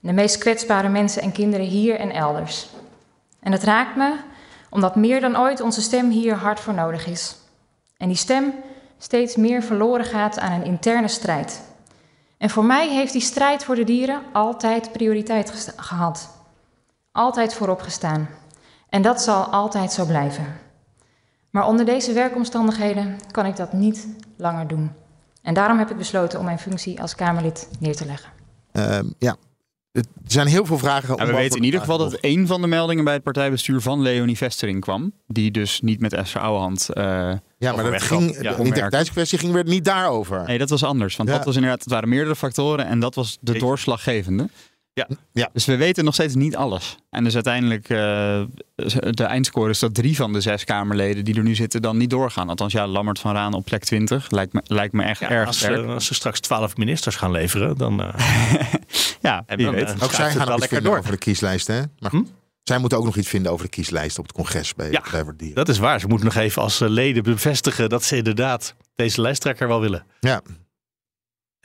de 0.00 0.12
meest 0.12 0.38
kwetsbare 0.38 0.88
mensen 0.88 1.22
en 1.22 1.32
kinderen 1.32 1.66
hier 1.66 1.94
en 1.94 2.10
elders. 2.10 2.68
En 3.40 3.52
het 3.52 3.62
raakt 3.62 3.96
me 3.96 4.14
omdat 4.70 4.96
meer 4.96 5.20
dan 5.20 5.38
ooit 5.38 5.60
onze 5.60 5.82
stem 5.82 6.10
hier 6.10 6.34
hard 6.34 6.60
voor 6.60 6.74
nodig 6.74 7.06
is. 7.06 7.36
En 7.96 8.08
die 8.08 8.16
stem 8.16 8.54
steeds 8.98 9.36
meer 9.36 9.62
verloren 9.62 10.04
gaat 10.04 10.38
aan 10.38 10.52
een 10.52 10.64
interne 10.64 11.08
strijd. 11.08 11.62
En 12.38 12.50
voor 12.50 12.64
mij 12.64 12.88
heeft 12.88 13.12
die 13.12 13.20
strijd 13.20 13.64
voor 13.64 13.74
de 13.74 13.84
dieren 13.84 14.22
altijd 14.32 14.92
prioriteit 14.92 15.74
gehad 15.76 16.37
altijd 17.18 17.54
voorop 17.54 17.80
gestaan. 17.80 18.28
En 18.88 19.02
dat 19.02 19.22
zal 19.22 19.44
altijd 19.44 19.92
zo 19.92 20.04
blijven. 20.04 20.46
Maar 21.50 21.66
onder 21.66 21.84
deze 21.84 22.12
werkomstandigheden 22.12 23.18
kan 23.30 23.46
ik 23.46 23.56
dat 23.56 23.72
niet 23.72 24.08
langer 24.36 24.66
doen. 24.66 24.90
En 25.42 25.54
daarom 25.54 25.78
heb 25.78 25.90
ik 25.90 25.96
besloten 25.96 26.38
om 26.38 26.44
mijn 26.44 26.58
functie 26.58 27.00
als 27.00 27.14
Kamerlid 27.14 27.68
neer 27.80 27.96
te 27.96 28.06
leggen. 28.06 28.30
Uh, 28.72 28.98
ja, 29.18 29.36
er 29.92 30.04
zijn 30.26 30.46
heel 30.46 30.66
veel 30.66 30.78
vragen. 30.78 31.16
Ja, 31.16 31.26
we 31.26 31.32
weten 31.32 31.56
in 31.56 31.64
ieder 31.64 31.80
geval 31.80 31.98
dat 31.98 32.18
een 32.20 32.46
van 32.46 32.60
de 32.60 32.66
meldingen 32.66 33.04
bij 33.04 33.14
het 33.14 33.22
partijbestuur 33.22 33.80
van 33.80 34.02
Leonie 34.02 34.36
Vestering 34.36 34.80
kwam. 34.80 35.12
Die 35.26 35.50
dus 35.50 35.80
niet 35.80 36.00
met 36.00 36.12
Esther 36.12 36.40
Ouwehand. 36.40 36.88
Uh, 36.94 37.04
ja, 37.58 37.72
maar 37.72 37.90
dat 37.90 38.02
ging, 38.02 38.42
ja, 38.42 38.54
de 38.54 38.64
integriteitskwestie 38.64 39.38
ging 39.38 39.52
weer 39.52 39.64
niet 39.64 39.84
daarover. 39.84 40.44
Nee, 40.46 40.58
dat 40.58 40.70
was 40.70 40.84
anders. 40.84 41.16
Want 41.16 41.28
ja. 41.28 41.36
dat 41.36 41.44
was 41.44 41.54
inderdaad, 41.54 41.80
het 41.80 41.90
waren 41.92 42.08
meerdere 42.08 42.36
factoren 42.36 42.86
en 42.86 43.00
dat 43.00 43.14
was 43.14 43.38
de 43.40 43.58
doorslaggevende. 43.58 44.48
Ja. 44.98 45.16
ja. 45.32 45.50
Dus 45.52 45.64
we 45.64 45.76
weten 45.76 46.04
nog 46.04 46.14
steeds 46.14 46.34
niet 46.34 46.56
alles. 46.56 46.96
En 47.10 47.24
dus 47.24 47.34
uiteindelijk, 47.34 47.88
uh, 47.88 47.98
de 49.10 49.24
eindscore 49.24 49.70
is 49.70 49.78
dat 49.78 49.94
drie 49.94 50.16
van 50.16 50.32
de 50.32 50.40
zes 50.40 50.64
Kamerleden 50.64 51.24
die 51.24 51.34
er 51.34 51.42
nu 51.42 51.54
zitten 51.54 51.82
dan 51.82 51.96
niet 51.96 52.10
doorgaan. 52.10 52.48
Althans, 52.48 52.72
ja, 52.72 52.86
Lammert 52.86 53.18
van 53.18 53.34
Raan 53.34 53.54
op 53.54 53.64
plek 53.64 53.84
20 53.84 54.30
lijkt 54.30 54.52
me, 54.52 54.60
lijkt 54.64 54.92
me 54.92 55.02
echt 55.02 55.20
ja, 55.20 55.30
erg 55.30 55.46
als, 55.46 55.58
sterk. 55.58 55.86
als 55.86 56.06
ze 56.06 56.14
straks 56.14 56.40
twaalf 56.40 56.76
ministers 56.76 57.16
gaan 57.16 57.30
leveren, 57.30 57.76
dan... 57.76 58.00
Uh, 58.00 58.08
ja, 59.20 59.44
wie 59.46 59.64
dan, 59.64 59.74
weet. 59.74 60.02
ook 60.02 60.12
zij 60.12 60.30
gaan 60.30 60.46
nog 60.46 60.56
iets 60.56 60.66
vinden 60.66 60.90
door. 60.90 60.98
over 60.98 61.10
de 61.10 61.18
kieslijst, 61.18 61.66
hè? 61.66 61.80
Maar 61.98 62.10
hm? 62.10 62.22
zij 62.62 62.78
moeten 62.78 62.98
ook 62.98 63.04
nog 63.04 63.16
iets 63.16 63.28
vinden 63.28 63.52
over 63.52 63.64
de 63.64 63.70
kieslijst 63.70 64.18
op 64.18 64.24
het 64.24 64.32
congres 64.32 64.74
bij 64.74 64.90
ja, 64.90 65.02
Dieren. 65.36 65.54
Dat 65.54 65.68
is 65.68 65.78
waar. 65.78 66.00
Ze 66.00 66.06
moeten 66.06 66.26
nog 66.26 66.36
even 66.36 66.62
als 66.62 66.78
leden 66.78 67.22
bevestigen 67.22 67.88
dat 67.88 68.04
ze 68.04 68.16
inderdaad 68.16 68.74
deze 68.94 69.20
lijsttrekker 69.20 69.68
wel 69.68 69.80
willen. 69.80 70.04
Ja. 70.20 70.40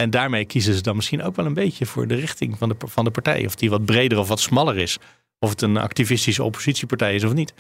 En 0.04 0.10
daarmee 0.10 0.46
kiezen 0.46 0.74
ze 0.74 0.82
dan 0.82 0.96
misschien 0.96 1.24
ook 1.24 1.36
wel 1.36 1.46
een 1.46 1.54
beetje 1.54 1.86
voor 1.86 2.08
de 2.08 2.16
richting 2.16 2.58
van 2.58 2.70
de, 2.70 2.76
van 2.80 3.04
de 3.04 3.12
partij. 3.12 3.46
Of 3.46 3.56
die 3.56 3.70
wat 3.70 3.86
breder 3.86 4.18
of 4.18 4.28
wat 4.28 4.40
smaller 4.40 4.78
is. 4.78 4.98
Of 5.40 5.50
het 5.50 5.62
een 5.62 5.78
activistische 5.78 6.44
oppositiepartij 6.44 7.16
is 7.16 7.24
of 7.24 7.34
niet. 7.34 7.54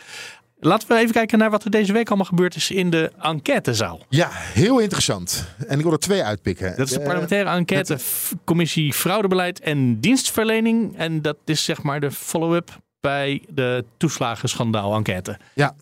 Laten 0.60 0.88
we 0.88 0.96
even 0.96 1.14
kijken 1.14 1.38
naar 1.38 1.50
wat 1.50 1.64
er 1.64 1.72
deze 1.72 1.94
week 1.94 2.08
allemaal 2.08 2.26
gebeurd 2.26 2.56
is 2.56 2.72
in 2.72 2.90
de 2.90 3.12
enquêtezaal. 3.22 4.06
Ja, 4.10 4.30
heel 4.32 4.80
interessant. 4.80 5.46
En 5.68 5.78
ik 5.78 5.84
wil 5.84 5.92
er 5.92 6.00
twee 6.00 6.24
uitpikken. 6.24 6.78
Dat 6.78 6.88
is 6.88 6.94
de 6.94 7.00
parlementaire 7.00 7.50
enquête, 7.50 7.98
commissie 8.44 8.94
fraudebeleid 8.94 9.60
en 9.60 10.00
dienstverlening. 10.00 10.98
En 10.98 11.22
dat 11.22 11.38
is 11.46 11.64
zeg 11.64 11.84
maar 11.84 12.00
de 12.00 12.12
follow-up 12.12 12.82
bij 13.00 13.42
de 13.50 13.86
toeslagenschandaal 13.98 14.96
enquête. 14.96 15.40
Ja, 15.54 15.76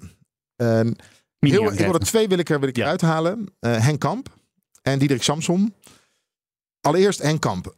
uh, 0.58 0.80
heel, 1.40 1.72
ik 1.72 1.80
wil 1.80 1.94
er 1.94 2.00
twee 2.00 2.28
wil 2.28 2.40
ik 2.40 2.50
er, 2.50 2.60
wil 2.60 2.70
ik 2.70 2.76
ja. 2.76 2.88
uithalen. 2.88 3.54
Uh, 3.60 3.78
Henk 3.78 4.00
Kamp 4.00 4.30
en 4.82 5.00
Diederik 5.00 5.24
Samson. 5.24 5.74
Allereerst 6.82 7.22
Henk 7.22 7.42
Kamp. 7.42 7.74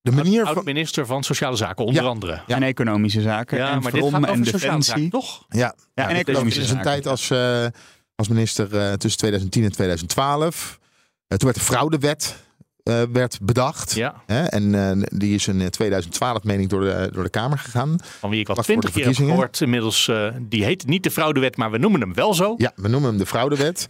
de 0.00 0.10
manier 0.12 0.44
van... 0.44 0.54
Oud-minister 0.54 1.06
van 1.06 1.22
Sociale 1.22 1.56
Zaken, 1.56 1.84
onder 1.84 2.02
Ja. 2.02 2.08
andere. 2.08 2.42
Ja. 2.46 2.56
En 2.56 2.62
economische 2.62 3.20
zaken. 3.20 3.58
Ja, 3.58 3.70
en 3.72 3.82
maar 3.82 3.92
dit 3.92 4.04
gaat 4.10 4.62
en 4.62 4.82
zaken, 4.82 5.10
toch? 5.10 5.44
Ja, 5.48 5.58
Ja, 5.58 5.74
ja 5.94 6.08
en 6.08 6.16
economische 6.16 6.60
is 6.60 6.66
een 6.70 6.74
zaken. 6.76 6.90
tijd 6.90 7.06
als, 7.06 7.30
eh, 7.30 7.66
als 8.14 8.28
minister 8.28 8.76
eh, 8.78 8.92
tussen 8.92 9.20
2010 9.20 9.64
en 9.64 9.72
2012. 9.72 10.78
Eh, 11.26 11.38
toen 11.38 11.48
werd 11.48 11.58
de 11.60 11.64
fraudewet 11.72 12.42
eh, 12.82 13.02
werd 13.12 13.38
bedacht. 13.42 13.94
Ja, 13.94 14.22
Hè? 14.26 14.44
En 14.44 14.74
eh, 15.00 15.06
die 15.18 15.34
is 15.34 15.46
in 15.48 15.60
eh, 15.60 15.66
2012, 15.66 16.42
meen 16.42 16.60
ik, 16.60 16.68
door 16.68 16.80
de, 16.80 17.08
door 17.12 17.22
de 17.24 17.30
Kamer 17.30 17.58
gegaan. 17.58 17.96
van 18.18 18.30
wie 18.30 18.40
ik 18.40 18.48
al 18.48 18.54
twintig 18.54 18.90
keer 18.92 19.06
heb 19.06 19.14
gehoord 19.14 19.60
inmiddels. 19.60 20.08
eh, 20.08 20.28
die 20.40 20.64
heet 20.64 20.86
niet 20.86 21.02
de 21.02 21.10
fraudewet, 21.10 21.56
maar 21.56 21.70
we 21.70 21.78
noemen 21.78 22.00
hem 22.00 22.14
wel 22.14 22.34
zo. 22.34 22.54
Ja, 22.56 22.72
we 22.76 22.88
noemen 22.88 23.08
hem 23.08 23.18
de 23.18 23.26
fraudewet. 23.26 23.86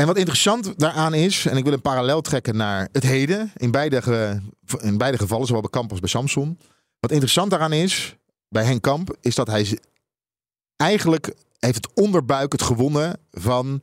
En 0.00 0.06
wat 0.06 0.16
interessant 0.16 0.78
daaraan 0.78 1.14
is, 1.14 1.46
en 1.46 1.56
ik 1.56 1.64
wil 1.64 1.72
een 1.72 1.80
parallel 1.80 2.20
trekken 2.20 2.56
naar 2.56 2.88
het 2.92 3.02
heden, 3.02 3.52
in 3.56 3.70
beide, 3.70 4.02
in 4.80 4.98
beide 4.98 5.18
gevallen, 5.18 5.46
zowel 5.46 5.60
bij 5.62 5.70
Kamp 5.70 5.90
als 5.90 6.00
bij 6.00 6.08
Samson. 6.08 6.58
Wat 7.00 7.10
interessant 7.10 7.50
daaraan 7.50 7.72
is, 7.72 8.16
bij 8.48 8.64
Henk 8.64 8.82
Kamp, 8.82 9.16
is 9.20 9.34
dat 9.34 9.46
hij 9.46 9.78
eigenlijk 10.76 11.34
heeft 11.58 11.74
het 11.74 11.88
onderbuik 11.94 12.52
het 12.52 12.62
gewonnen 12.62 13.18
van 13.30 13.82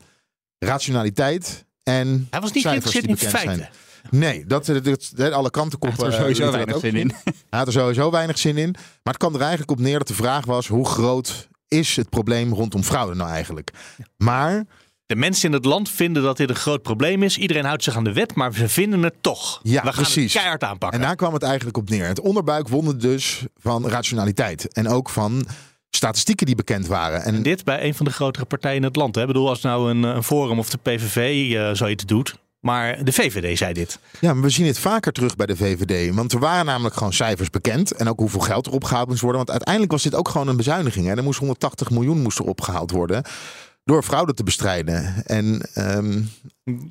rationaliteit 0.59 1.65
en 1.83 2.27
Hij 2.29 2.39
was 2.41 2.51
niet 2.51 2.63
geïnteresseerd 2.65 3.05
in 3.05 3.11
bekend 3.13 3.29
feiten. 3.31 3.55
zijn. 3.57 3.69
Nee, 4.09 4.45
dat, 4.45 4.65
dat, 4.65 5.11
dat- 5.15 5.31
alle 5.31 5.49
kanten 5.49 5.79
Hij 5.79 5.89
koppen. 5.89 6.05
heeft 6.05 6.17
er 6.17 6.21
sowieso 6.21 6.43
dat 6.43 6.53
weinig 6.53 6.79
zin 6.79 6.95
in. 6.95 7.11
Hij 7.49 7.59
had 7.59 7.67
er 7.67 7.73
sowieso 7.73 8.11
weinig 8.11 8.37
zin 8.37 8.57
in. 8.57 8.71
Maar 8.71 9.13
het 9.13 9.17
kwam 9.17 9.33
er 9.35 9.41
eigenlijk 9.41 9.71
op 9.71 9.79
neer 9.79 9.97
dat 9.97 10.07
de 10.07 10.13
vraag 10.13 10.45
was: 10.45 10.67
hoe 10.67 10.85
groot 10.87 11.47
is 11.67 11.95
het 11.95 12.09
probleem 12.09 12.53
rondom 12.53 12.83
fraude 12.83 13.15
nou 13.15 13.29
eigenlijk? 13.29 13.71
Maar 14.17 14.65
De 15.07 15.15
mensen 15.15 15.47
in 15.49 15.53
het 15.53 15.65
land 15.65 15.89
vinden 15.89 16.23
dat 16.23 16.37
dit 16.37 16.49
een 16.49 16.55
groot 16.55 16.81
probleem 16.81 17.23
is. 17.23 17.37
Iedereen 17.37 17.65
houdt 17.65 17.83
zich 17.83 17.95
aan 17.95 18.03
de 18.03 18.13
wet, 18.13 18.35
maar 18.35 18.53
ze 18.53 18.69
vinden 18.69 19.03
het 19.03 19.13
toch. 19.21 19.59
Ja, 19.63 19.81
we 19.81 19.87
gaan 19.87 19.93
precies. 20.03 20.23
het 20.23 20.31
keihard 20.41 20.63
aanpakken. 20.63 20.99
En 20.99 21.05
daar 21.05 21.15
kwam 21.15 21.33
het 21.33 21.43
eigenlijk 21.43 21.77
op 21.77 21.89
neer. 21.89 22.05
Het 22.05 22.19
onderbuik 22.19 22.67
won 22.67 22.97
dus 22.97 23.45
van 23.57 23.87
rationaliteit. 23.87 24.73
En 24.73 24.87
ook 24.87 25.09
van 25.09 25.47
statistieken 25.89 26.45
die 26.45 26.55
bekend 26.55 26.87
waren. 26.87 27.23
En 27.23 27.35
En 27.35 27.43
dit 27.43 27.63
bij 27.63 27.83
een 27.83 27.93
van 27.95 28.05
de 28.05 28.11
grotere 28.11 28.45
partijen 28.45 28.77
in 28.77 28.83
het 28.83 28.95
land. 28.95 29.15
Hè? 29.15 29.21
Ik 29.21 29.27
bedoel, 29.27 29.49
als 29.49 29.61
nou 29.61 29.89
een, 29.89 30.03
een 30.03 30.23
Forum 30.23 30.59
of 30.59 30.69
de 30.69 30.77
PVV 30.77 31.53
eh 31.55 31.69
zoiets 31.73 32.05
doet. 32.05 32.35
Maar 32.59 33.03
de 33.03 33.11
VVD 33.11 33.57
zei 33.57 33.73
dit. 33.73 33.99
ja, 34.19 34.33
maar 34.33 34.43
we 34.43 34.49
zien 34.49 34.65
het 34.65 34.79
vaker 34.79 35.11
terug 35.11 35.35
bij 35.35 35.45
de 35.45 35.55
VVD. 35.55 36.15
Want 36.15 36.33
er 36.33 36.39
waren 36.39 36.65
namelijk 36.65 36.95
gewoon 36.95 37.13
cijfers 37.13 37.49
bekend. 37.49 37.91
En 37.91 38.09
ook 38.09 38.19
hoeveel 38.19 38.39
geld 38.39 38.65
er 38.65 38.71
opgehaald 38.71 39.07
moest 39.07 39.21
worden. 39.21 39.37
Want 39.37 39.51
uiteindelijk 39.51 39.91
was 39.91 40.03
dit 40.03 40.15
ook 40.15 40.29
gewoon 40.29 40.47
een 40.47 40.57
bezuiniging. 40.57 41.05
Hè. 41.07 41.15
Er 41.15 41.23
moest 41.23 41.39
180 41.39 41.89
miljoen 41.89 42.21
moest 42.21 42.39
er 42.39 42.45
opgehaald 42.45 42.91
worden. 42.91 43.23
Door 43.87 44.03
fraude 44.03 44.33
te 44.33 44.43
bestrijden. 44.43 45.25
En 45.25 45.61
ehm, 45.73 46.21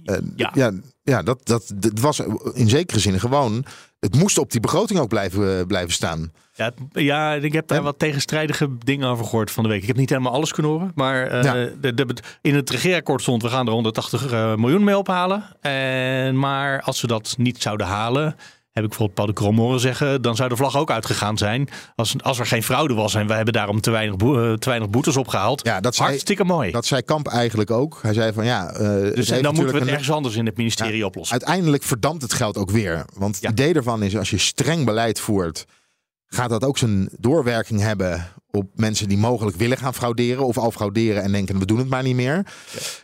eh, 0.05 0.17
Ja. 0.37 0.51
ja, 0.55 0.73
ja 1.03 1.23
dat, 1.23 1.41
dat, 1.47 1.73
dat 1.75 2.01
was 2.01 2.21
in 2.55 2.69
zekere 2.69 3.01
zin 3.01 3.21
gewoon. 3.21 3.65
Het 4.01 4.15
moest 4.15 4.39
op 4.39 4.51
die 4.51 4.61
begroting 4.61 4.99
ook 4.99 5.09
blijven, 5.09 5.67
blijven 5.67 5.93
staan. 5.93 6.33
Ja, 6.53 6.73
ja, 6.93 7.33
ik 7.35 7.53
heb 7.53 7.69
daar 7.69 7.79
En- 7.79 7.85
wat 7.85 7.99
tegenstrijdige 7.99 8.69
dingen 8.85 9.09
over 9.09 9.25
gehoord 9.25 9.51
van 9.51 9.63
de 9.63 9.69
week. 9.69 9.81
Ik 9.81 9.87
heb 9.87 9.97
niet 9.97 10.11
helemaal 10.11 10.33
alles 10.33 10.53
kunnen 10.53 10.73
horen. 10.73 10.93
Maar 10.95 11.27
eh, 11.27 11.43
Ja. 11.43 11.53
de, 11.81 11.95
de, 11.95 12.07
in 12.41 12.55
het 12.55 12.71
regeerakkoord 12.71 13.23
stond, 13.23 13.43
we 13.43 13.49
gaan 13.49 13.67
er 13.67 13.73
180 13.73 14.31
eh, 14.33 14.55
miljoen 14.55 14.85
mee 14.85 14.99
ophalen. 14.99 15.45
En, 15.61 16.39
maar 16.39 16.83
als 16.83 17.01
we 17.01 17.07
dat 17.07 17.35
niet 17.39 17.63
zouden 17.63 17.87
halen, 17.87 18.37
heb 18.77 18.85
ik 18.85 18.91
bijvoorbeeld 18.91 19.15
Paul 19.15 19.27
de 19.27 19.33
Krom 19.33 19.59
horen 19.59 19.81
zeggen, 19.81 20.23
dan 20.23 20.37
zou 20.37 20.49
de 20.49 20.57
vlag 20.57 20.77
ook 20.77 20.91
uitgegaan 20.91 21.39
zijn. 21.39 21.69
Als, 21.95 22.15
als 22.23 22.39
er 22.39 22.47
geen 22.47 22.63
fraude 22.63 22.95
was 22.95 23.15
en 23.15 23.27
wij 23.27 23.37
hebben 23.37 23.55
daarom 23.55 23.81
te 23.81 23.91
weinig, 23.91 24.17
boe- 24.17 24.49
eh, 24.51 24.53
te 24.53 24.69
weinig 24.69 24.91
boetes 24.91 25.17
opgehaald. 25.17 25.65
Ja, 25.67 25.81
dat 25.81 25.95
zei, 25.95 26.09
Hartstikke 26.09 26.45
mooi. 26.45 26.71
dat 26.71 26.87
zei 26.87 27.03
Kamp 27.03 27.27
eigenlijk 27.29 27.71
ook. 27.71 27.99
Hij 28.03 28.13
zei 28.13 28.33
van 28.33 28.45
ja. 28.45 28.67
het 28.73 29.15
dus 29.17 29.31
en 29.31 29.43
dan 29.43 29.55
moeten 29.55 29.75
we 29.75 29.81
het 29.81 29.89
ergens 29.89 30.11
anders 30.11 30.37
in 30.37 30.47
het 30.47 30.57
ministerie 30.57 31.07
oplossen. 31.07 31.41
Uiteindelijk 31.41 31.83
verdampt 31.83 32.23
het 32.23 32.33
geld 32.33 32.57
ook 32.57 32.71
weer. 32.71 33.05
Want 33.15 33.39
Ja. 33.41 33.49
het 33.51 33.61
idee 33.61 33.75
ervan 33.75 34.03
is, 34.03 34.17
als 34.17 34.31
je 34.31 34.39
streng 34.39 34.85
beleid 34.85 35.21
voert, 35.21 35.67
gaat 36.27 36.51
dat 36.51 36.65
ook 36.65 36.79
zijn 36.79 37.09
doorwerking 37.19 37.81
hebben 37.81 38.27
op 38.51 38.71
mensen 38.75 39.09
die 39.09 39.19
mogelijk 39.19 39.57
willen 39.57 39.79
gaan 39.79 39.95
frauderen 39.95 40.45
of 40.47 40.59
al 40.59 40.71
frauderen 40.71 41.23
en 41.23 41.33
denken 41.33 41.59
we 41.59 41.67
doen 41.67 41.79
het 41.79 41.89
maar 41.89 42.03
niet 42.03 42.15
meer. 42.17 42.47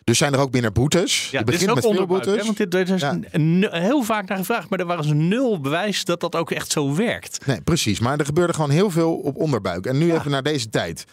Dus 0.04 0.18
zijn 0.18 0.32
er 0.32 0.38
ook 0.38 0.50
binnen 0.50 0.72
boetes. 0.72 1.30
Ja, 1.30 1.38
je 1.38 1.44
dit 1.44 1.54
is 1.54 1.60
begint 1.60 1.84
ook 1.84 1.90
met 1.90 2.00
hè, 2.00 2.06
boetes. 2.06 2.44
Want 2.44 2.56
dit, 2.56 2.70
dit 2.70 2.88
is 2.90 3.00
Ja. 3.00 3.18
een- 3.30 3.68
heel 3.70 4.02
vaak 4.02 4.28
naar 4.28 4.38
gevraagd, 4.38 4.68
maar 4.70 4.78
er 4.80 4.86
was 4.86 5.06
nul 5.06 5.60
bewijs 5.60 6.04
dat 6.04 6.20
dat 6.20 6.34
ook 6.34 6.50
echt 6.50 6.70
zo 6.72 6.94
werkt. 6.94 7.46
Nee, 7.46 7.60
precies. 7.60 8.00
Maar 8.00 8.18
er 8.18 8.24
gebeurde 8.24 8.52
gewoon 8.52 8.70
heel 8.70 8.90
veel 8.90 9.14
op 9.14 9.36
onderbuik. 9.36 9.86
En 9.86 9.98
nu 9.98 10.12
even 10.14 10.30
naar 10.30 10.42
deze 10.42 10.68
tijd. 10.68 11.04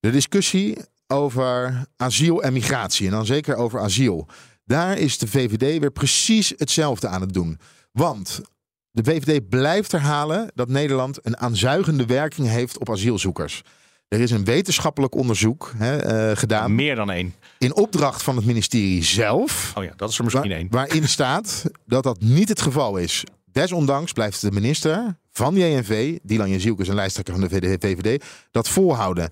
De 0.00 0.10
discussie 0.10 0.76
over 1.06 1.84
asiel 1.96 2.42
en 2.42 2.52
migratie. 2.52 3.06
En 3.06 3.12
dan 3.12 3.26
zeker 3.26 3.56
over 3.56 3.80
asiel. 3.80 4.28
Daar 4.64 4.98
is 4.98 5.18
de 5.18 5.26
VVD 5.26 5.80
weer 5.80 5.90
precies 5.92 6.52
hetzelfde 6.56 7.08
aan 7.08 7.20
het 7.20 7.32
doen. 7.32 7.58
Want 7.92 8.40
de 8.94 9.04
VVD 9.04 9.48
blijft 9.48 9.92
herhalen 9.92 10.50
dat 10.54 10.68
Nederland 10.68 11.18
een 11.22 11.36
aanzuigende 11.38 12.06
werking 12.06 12.48
heeft 12.48 12.78
op 12.78 12.90
asielzoekers. 12.90 13.62
Er 14.08 14.20
is 14.20 14.30
een 14.30 14.44
wetenschappelijk 14.44 15.14
onderzoek 15.14 15.72
hè, 15.76 15.96
eh, 15.96 16.36
gedaan 16.36 16.74
Meer 16.74 16.94
dan 16.96 17.10
één. 17.10 17.34
in 17.58 17.74
opdracht 17.74 18.22
van 18.22 18.36
het 18.36 18.44
ministerie 18.44 19.02
zelf. 19.04 19.72
Oh 19.76 19.84
ja, 19.84 19.92
dat 19.96 20.10
is 20.10 20.18
er 20.18 20.24
misschien 20.24 20.48
Waar- 20.48 20.58
één. 20.58 20.66
waarin 20.70 21.08
staat 21.08 21.64
dat 21.86 22.02
dat 22.02 22.20
niet 22.20 22.48
het 22.48 22.60
geval 22.60 22.96
is. 22.96 23.24
Desondanks 23.52 24.12
blijft 24.12 24.40
de 24.40 24.50
minister 24.50 25.16
van 25.32 25.54
JNV, 25.56 26.18
Dylan 26.22 26.50
Jezielkes, 26.50 26.88
een 26.88 26.94
lijsttrekker 26.94 27.34
van 27.34 27.48
de 27.48 27.76
VVD, 27.80 28.24
dat 28.50 28.68
volhouden. 28.68 29.30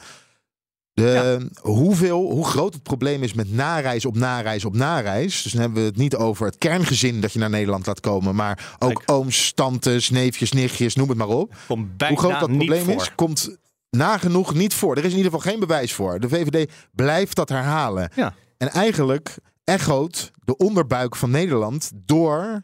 De, 1.03 1.51
hoeveel, 1.61 2.31
hoe 2.31 2.47
groot 2.47 2.75
het 2.75 2.83
probleem 2.83 3.23
is 3.23 3.35
met 3.35 3.53
nareis 3.53 4.05
op 4.05 4.17
nareis 4.17 4.65
op 4.65 4.77
nareis. 4.77 5.43
Dus 5.43 5.53
dan 5.53 5.61
hebben 5.61 5.83
we 5.83 5.89
het 5.89 5.97
niet 5.97 6.17
over 6.17 6.47
het 6.47 6.59
kerngezin 6.59 7.21
dat 7.21 7.33
je 7.33 7.39
naar 7.39 7.51
Nederland 7.51 7.87
laat 7.87 8.01
komen. 8.01 8.35
Maar 8.35 8.75
ook 8.79 8.95
Kijk. 8.95 9.11
ooms, 9.11 9.53
tantes, 9.55 10.11
neefjes, 10.11 10.53
nichtjes, 10.53 10.95
noem 10.95 11.09
het 11.09 11.19
maar 11.19 11.29
op. 11.29 11.55
Bijna 11.69 12.15
hoe 12.15 12.19
groot 12.19 12.41
dat 12.41 12.57
probleem 12.57 12.89
is, 12.89 13.15
komt 13.15 13.57
nagenoeg 13.91 14.55
niet 14.55 14.75
voor. 14.75 14.97
Er 14.97 15.05
is 15.05 15.11
in 15.11 15.17
ieder 15.17 15.33
geval 15.33 15.51
geen 15.51 15.61
bewijs 15.61 15.93
voor. 15.93 16.21
De 16.21 16.29
VVD 16.29 16.73
blijft 16.95 17.37
dat 17.37 17.49
herhalen. 17.49 18.11
Ja. 18.15 18.35
En 18.59 18.69
eigenlijk 18.69 19.35
echoot 19.65 20.31
de 20.45 20.57
onderbuik 20.57 21.17
van 21.17 21.31
Nederland 21.31 21.91
door 21.95 22.63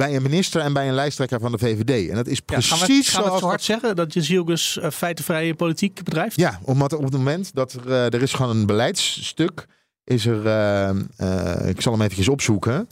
bij 0.00 0.16
een 0.16 0.22
minister 0.22 0.60
en 0.60 0.72
bij 0.72 0.88
een 0.88 0.94
lijsttrekker 0.94 1.40
van 1.40 1.52
de 1.52 1.58
VVD. 1.58 2.08
En 2.08 2.14
dat 2.14 2.26
is 2.26 2.36
Ja, 2.36 2.42
precies 2.44 3.08
gaan 3.08 3.22
we, 3.22 3.24
gaan 3.24 3.32
het 3.32 3.40
zo 3.40 3.46
hard 3.46 3.62
zeggen 3.62 3.96
dat 3.96 4.14
Jezielgus 4.14 4.76
uh, 4.76 4.90
feitenvrije 4.90 5.54
politiek 5.54 6.02
bedrijft? 6.04 6.36
Ja, 6.36 6.60
omdat 6.62 6.92
op 6.92 7.02
het 7.02 7.12
moment 7.12 7.54
dat 7.54 7.72
er, 7.72 7.90
eh, 7.90 8.04
er 8.04 8.22
is 8.22 8.32
gewoon 8.32 8.56
een 8.56 8.66
beleidsstuk, 8.66 9.66
is 10.04 10.26
er, 10.26 10.46
eh, 10.46 10.88
eh, 10.88 11.68
ik 11.68 11.80
zal 11.80 11.92
hem 11.92 12.02
eventjes 12.02 12.28
opzoeken. 12.28 12.88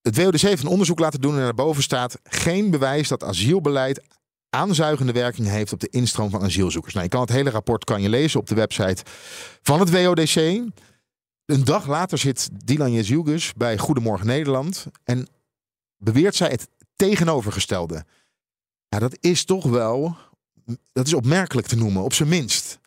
Het 0.00 0.16
WODC 0.16 0.40
heeft 0.40 0.62
een 0.62 0.68
onderzoek 0.68 0.98
laten 0.98 1.20
doen 1.20 1.34
en 1.34 1.42
daarboven 1.42 1.82
staat 1.82 2.18
geen 2.24 2.70
bewijs 2.70 3.08
dat 3.08 3.24
asielbeleid 3.24 4.02
aanzuigende 4.50 5.12
werking 5.12 5.48
heeft 5.48 5.72
op 5.72 5.80
de 5.80 5.88
instroom 5.90 6.30
van 6.30 6.42
asielzoekers. 6.42 6.94
Nou, 6.94 7.04
je 7.04 7.12
kan 7.12 7.20
het 7.20 7.30
hele 7.30 7.50
rapport 7.50 7.84
kan 7.84 8.02
je 8.02 8.08
lezen 8.08 8.40
op 8.40 8.46
de 8.46 8.54
website 8.54 9.02
van 9.62 9.80
het 9.80 9.90
WODC. 9.90 10.36
Een 11.46 11.64
dag 11.64 11.86
later 11.86 12.18
zit 12.18 12.48
Dylan 12.64 12.92
Jezielgus 12.92 13.52
bij 13.52 13.78
Goedemorgen 13.78 14.26
Nederland 14.26 14.86
en 15.04 15.28
beweert 16.02 16.34
zij 16.34 16.48
het 16.48 16.68
tegenovergestelde. 16.96 18.04
Dat 18.88 19.16
is 19.20 19.44
toch 19.44 19.64
wel, 19.64 20.16
dat 20.92 21.06
is 21.06 21.14
opmerkelijk 21.14 21.66
te 21.66 21.76
noemen, 21.76 22.02
op 22.02 22.12
zijn 22.12 22.28
minst. 22.28 22.80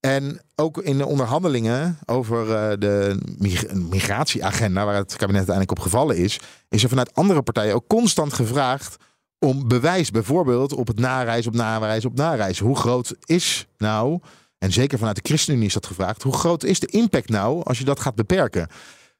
En 0.00 0.40
ook 0.54 0.78
in 0.78 0.98
de 0.98 1.06
onderhandelingen 1.06 1.98
over 2.06 2.46
uh, 2.46 2.78
de 2.78 3.18
mig 3.38 3.72
migratieagenda, 3.72 4.84
waar 4.84 4.94
het 4.94 5.16
kabinet 5.16 5.36
uiteindelijk 5.36 5.78
op 5.78 5.84
gevallen 5.84 6.16
is, 6.16 6.40
is 6.68 6.82
er 6.82 6.88
vanuit 6.88 7.14
andere 7.14 7.42
partijen 7.42 7.74
ook 7.74 7.86
constant 7.86 8.32
gevraagd 8.32 8.96
om 9.38 9.68
bewijs, 9.68 10.10
bijvoorbeeld 10.10 10.72
op 10.72 10.86
het 10.86 10.98
nareis, 10.98 11.46
op 11.46 11.54
nareis, 11.54 12.04
op 12.04 12.14
nareis. 12.14 12.58
Hoe 12.58 12.76
groot 12.76 13.14
is 13.24 13.66
nou, 13.78 14.20
en 14.58 14.72
zeker 14.72 14.98
vanuit 14.98 15.16
de 15.16 15.22
ChristenUnie 15.24 15.66
is 15.66 15.74
dat 15.74 15.86
gevraagd, 15.86 16.22
hoe 16.22 16.36
groot 16.36 16.64
is 16.64 16.80
de 16.80 16.86
impact 16.86 17.28
nou 17.28 17.62
als 17.62 17.78
je 17.78 17.84
dat 17.84 18.00
gaat 18.00 18.14
beperken? 18.14 18.68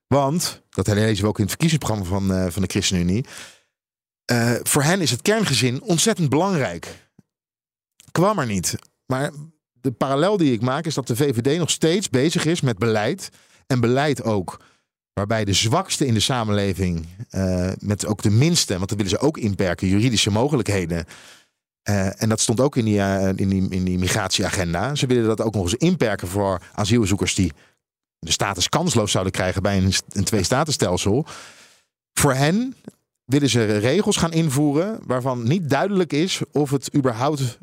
Want, 0.07 0.63
dat 0.71 0.87
lezen 0.87 1.23
we 1.23 1.29
ook 1.29 1.39
in 1.39 1.43
het 1.43 1.51
verkiezingsprogramma 1.51 2.09
van, 2.09 2.33
uh, 2.33 2.51
van 2.51 2.63
de 2.63 2.69
ChristenUnie, 2.69 3.25
uh, 4.33 4.55
voor 4.63 4.83
hen 4.83 5.01
is 5.01 5.11
het 5.11 5.23
kerngezin 5.23 5.83
ontzettend 5.83 6.29
belangrijk. 6.29 7.09
Kwam 8.13 8.39
er 8.39 8.47
niet. 8.47 8.75
Maar 9.07 9.31
de 9.73 9.93
parallel 9.93 10.37
die 10.37 10.53
ik 10.53 10.61
maak 10.61 10.87
is 10.87 10.95
dat 10.95 11.07
de 11.07 11.17
VVD 11.17 11.59
nog 11.59 11.71
steeds 11.71 12.11
bezig 12.11 12.45
is 12.45 12.61
met 12.61 12.79
beleid. 12.79 13.31
En 13.67 13.81
beleid 13.81 14.23
ook 14.23 14.63
waarbij 15.13 15.45
de 15.45 15.53
zwakste 15.53 16.07
in 16.07 16.15
de 16.15 16.21
samenleving, 16.21 17.07
uh, 17.31 17.73
met 17.79 18.07
ook 18.07 18.23
de 18.23 18.31
minste, 18.31 18.77
want 18.77 18.89
dat 18.89 18.99
willen 18.99 19.19
ze 19.19 19.19
ook 19.19 19.39
inperken, 19.39 19.89
juridische 19.89 20.31
mogelijkheden. 20.31 21.05
En 22.17 22.29
dat 22.29 22.41
stond 22.41 22.61
ook 22.61 22.77
in 22.77 22.85
die, 22.85 22.99
in, 23.37 23.49
die, 23.49 23.69
in 23.69 23.85
die 23.85 23.99
migratieagenda. 23.99 24.95
Ze 24.95 25.07
willen 25.07 25.27
dat 25.27 25.41
ook 25.41 25.55
nog 25.55 25.63
eens 25.63 25.75
inperken 25.75 26.29
voor 26.29 26.63
asielzoekers 26.73 27.35
die 27.35 27.53
de 28.25 28.33
status 28.33 28.69
kansloos 28.69 29.11
zouden 29.11 29.33
krijgen 29.33 29.63
bij 29.63 29.77
een, 29.77 29.93
een 30.09 30.25
twee-statenstelsel. 30.25 31.27
Voor 32.13 32.35
hen 32.35 32.77
willen 33.25 33.49
ze 33.49 33.79
regels 33.79 34.17
gaan 34.17 34.33
invoeren 34.33 35.01
waarvan 35.07 35.43
niet 35.43 35.71
duidelijk 35.71 36.13
is 36.13 36.41
of 36.53 36.71
het 36.71 36.95
überhaupt 36.95 37.59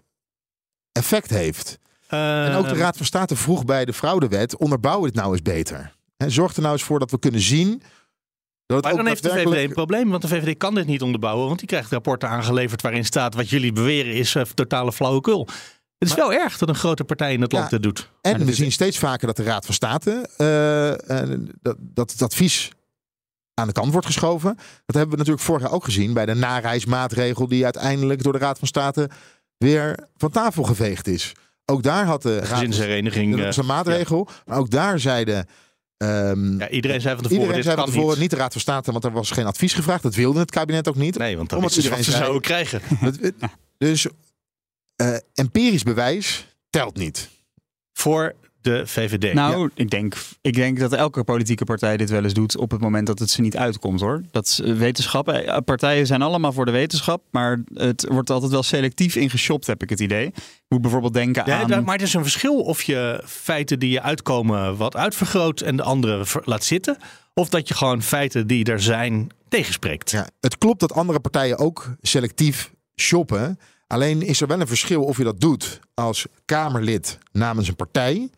effect 0.91 1.29
heeft. 1.29 1.79
Uh, 2.09 2.45
en 2.45 2.55
ook 2.55 2.67
de 2.67 2.75
Raad 2.75 2.97
van 2.97 3.05
State 3.05 3.35
vroeg 3.35 3.65
bij 3.65 3.85
de 3.85 3.93
fraudewet: 3.93 4.57
onderbouw 4.57 5.03
het 5.03 5.13
nou 5.13 5.31
eens 5.31 5.41
beter. 5.41 5.95
He, 6.17 6.29
zorg 6.29 6.55
er 6.55 6.61
nou 6.61 6.73
eens 6.73 6.83
voor 6.83 6.99
dat 6.99 7.11
we 7.11 7.19
kunnen 7.19 7.41
zien 7.41 7.81
het 8.75 8.83
Maar 8.83 8.91
ook 8.91 8.97
dan 8.97 9.07
heeft 9.07 9.23
de 9.23 9.29
VVD 9.29 9.67
een 9.67 9.73
probleem, 9.73 10.09
want 10.09 10.21
de 10.21 10.27
VVD 10.27 10.57
kan 10.57 10.75
dit 10.75 10.85
niet 10.85 11.01
onderbouwen. 11.01 11.47
Want 11.47 11.59
die 11.59 11.67
krijgt 11.67 11.91
rapporten 11.91 12.29
aangeleverd 12.29 12.81
waarin 12.81 13.05
staat 13.05 13.35
wat 13.35 13.49
jullie 13.49 13.73
beweren 13.73 14.13
is 14.13 14.35
eh, 14.35 14.43
totale 14.43 14.91
flauwekul. 14.91 15.47
Het 16.01 16.09
is 16.09 16.15
wel 16.15 16.33
erg 16.33 16.57
dat 16.57 16.69
een 16.69 16.75
grote 16.75 17.03
partij 17.03 17.33
in 17.33 17.41
het 17.41 17.51
land 17.51 17.63
Ja. 17.63 17.69
dit 17.77 17.83
doet. 17.83 18.09
En 18.21 18.33
dat 18.37 18.41
we 18.45 18.51
is- 18.51 18.57
zien 18.57 18.71
steeds 18.71 18.97
vaker 18.99 19.27
dat 19.27 19.35
de 19.35 19.43
Raad 19.43 19.65
van 19.65 19.73
State 19.73 20.29
eh, 20.37 21.21
eh, 21.21 21.39
dat, 21.61 21.75
dat 21.79 22.11
het 22.11 22.21
advies 22.21 22.69
aan 23.53 23.67
de 23.67 23.73
kant 23.73 23.91
wordt 23.91 24.05
geschoven. 24.07 24.55
Dat 24.85 24.95
hebben 24.95 25.09
we 25.11 25.17
natuurlijk 25.17 25.43
vorig 25.45 25.61
jaar 25.61 25.71
ook 25.71 25.83
gezien 25.83 26.13
bij 26.13 26.25
de 26.25 26.33
nareismaatregel 26.33 27.47
die 27.47 27.63
uiteindelijk 27.63 28.23
door 28.23 28.33
de 28.33 28.39
Raad 28.39 28.59
van 28.59 28.67
State 28.67 29.09
weer 29.57 29.97
van 30.17 30.29
tafel 30.31 30.63
geveegd 30.63 31.07
is. 31.07 31.31
Ook 31.65 31.83
daar 31.83 32.05
had 32.05 32.21
de 32.21 32.39
Gezinshereniging. 32.43 33.29
dat 33.31 33.39
eh, 33.39 33.45
was 33.45 33.57
een 33.57 33.65
maatregel, 33.65 34.27
maar 34.45 34.57
ook 34.57 34.69
daar 34.69 34.99
zeiden 34.99 35.47
ehm, 35.97 36.59
ja, 36.59 36.69
iedereen 36.69 37.01
zei 37.01 37.13
van 37.15 37.23
tevoren, 37.23 37.29
iedereen 37.31 37.53
dit 37.55 37.63
zei 37.63 37.75
kan 37.75 37.83
van 37.85 37.93
tevoren 37.93 38.09
niet. 38.11 38.19
niet 38.19 38.29
de 38.29 38.35
Raad 38.35 38.51
van 38.51 38.61
State, 38.61 38.91
want 38.91 39.03
er 39.03 39.11
was 39.11 39.31
geen 39.31 39.45
advies 39.45 39.73
gevraagd. 39.73 40.03
Dat 40.03 40.15
wilde 40.15 40.39
het 40.39 40.51
kabinet 40.51 40.87
ook 40.87 40.95
niet. 40.95 41.17
Nee, 41.17 41.37
want 41.37 41.49
dan 41.49 41.57
Omdat 41.57 41.73
wisten 41.75 41.91
ze 41.91 41.97
wat 41.97 42.05
ze 42.07 42.17
zouden 42.19 42.41
krijgen. 42.41 42.81
Dat- 43.01 43.17
Dus 43.77 44.07
eh, 45.01 45.17
empirisch 45.33 45.83
bewijs 45.83 46.45
telt 46.69 46.97
niet. 46.97 47.29
Voor 47.93 48.35
de 48.61 48.87
VVD. 48.87 49.33
Nou, 49.33 49.69
ik, 49.75 49.89
denk, 49.89 50.15
ik 50.41 50.53
denk 50.53 50.79
dat 50.79 50.93
elke 50.93 51.23
politieke 51.23 51.63
partij 51.65 51.97
dit 51.97 52.09
wel 52.09 52.23
eens 52.23 52.33
doet 52.33 52.57
op 52.57 52.71
het 52.71 52.81
moment 52.81 53.07
dat 53.07 53.19
het 53.19 53.29
ze 53.29 53.41
niet 53.41 53.57
uitkomt 53.57 53.99
hoor. 54.01 54.21
Dat 54.31 54.59
eh, 54.63 54.73
wetenschap, 54.73 55.29
eh, 55.29 55.57
partijen 55.65 56.07
zijn 56.07 56.21
allemaal 56.21 56.53
voor 56.53 56.65
de 56.65 56.71
wetenschap, 56.71 57.23
maar 57.31 57.59
het 57.73 58.07
wordt 58.09 58.29
altijd 58.29 58.51
wel 58.51 58.63
selectief 58.63 59.15
ingeshopt, 59.15 59.67
heb 59.67 59.83
ik 59.83 59.89
het 59.89 59.99
idee. 59.99 60.25
Ik 60.25 60.33
moet 60.67 60.81
bijvoorbeeld 60.81 61.13
denken 61.13 61.43
Ja, 61.45 61.61
aan... 61.61 61.67
daar- 61.67 61.83
maar 61.83 61.93
het 61.95 62.03
is 62.07 62.13
een 62.13 62.21
verschil 62.21 62.61
of 62.61 62.81
je 62.81 63.23
feiten 63.25 63.79
die 63.79 63.89
je 63.89 64.01
uitkomen 64.01 64.77
wat 64.77 64.95
uitvergroot 64.95 65.61
en 65.61 65.75
de 65.75 65.83
andere 65.83 66.25
laat 66.43 66.63
zitten. 66.63 66.97
Of 67.33 67.49
dat 67.49 67.67
je 67.67 67.73
gewoon 67.73 68.01
feiten 68.01 68.47
die 68.47 68.65
er 68.65 68.81
zijn 68.81 69.29
tegenspreekt. 69.49 70.11
Ja, 70.11 70.27
het 70.39 70.57
klopt 70.57 70.79
dat 70.79 70.93
andere 70.93 71.19
partijen 71.19 71.57
ook 71.57 71.95
selectief 72.01 72.71
shoppen. 72.99 73.59
Alleen 73.91 74.21
is 74.21 74.41
er 74.41 74.47
wel 74.47 74.59
een 74.59 74.67
verschil 74.67 75.03
of 75.03 75.17
je 75.17 75.23
dat 75.23 75.39
doet 75.39 75.79
als 75.93 76.25
Kamerlid 76.45 77.17
namens 77.31 77.67
een 77.67 77.75
partij. 77.75 78.29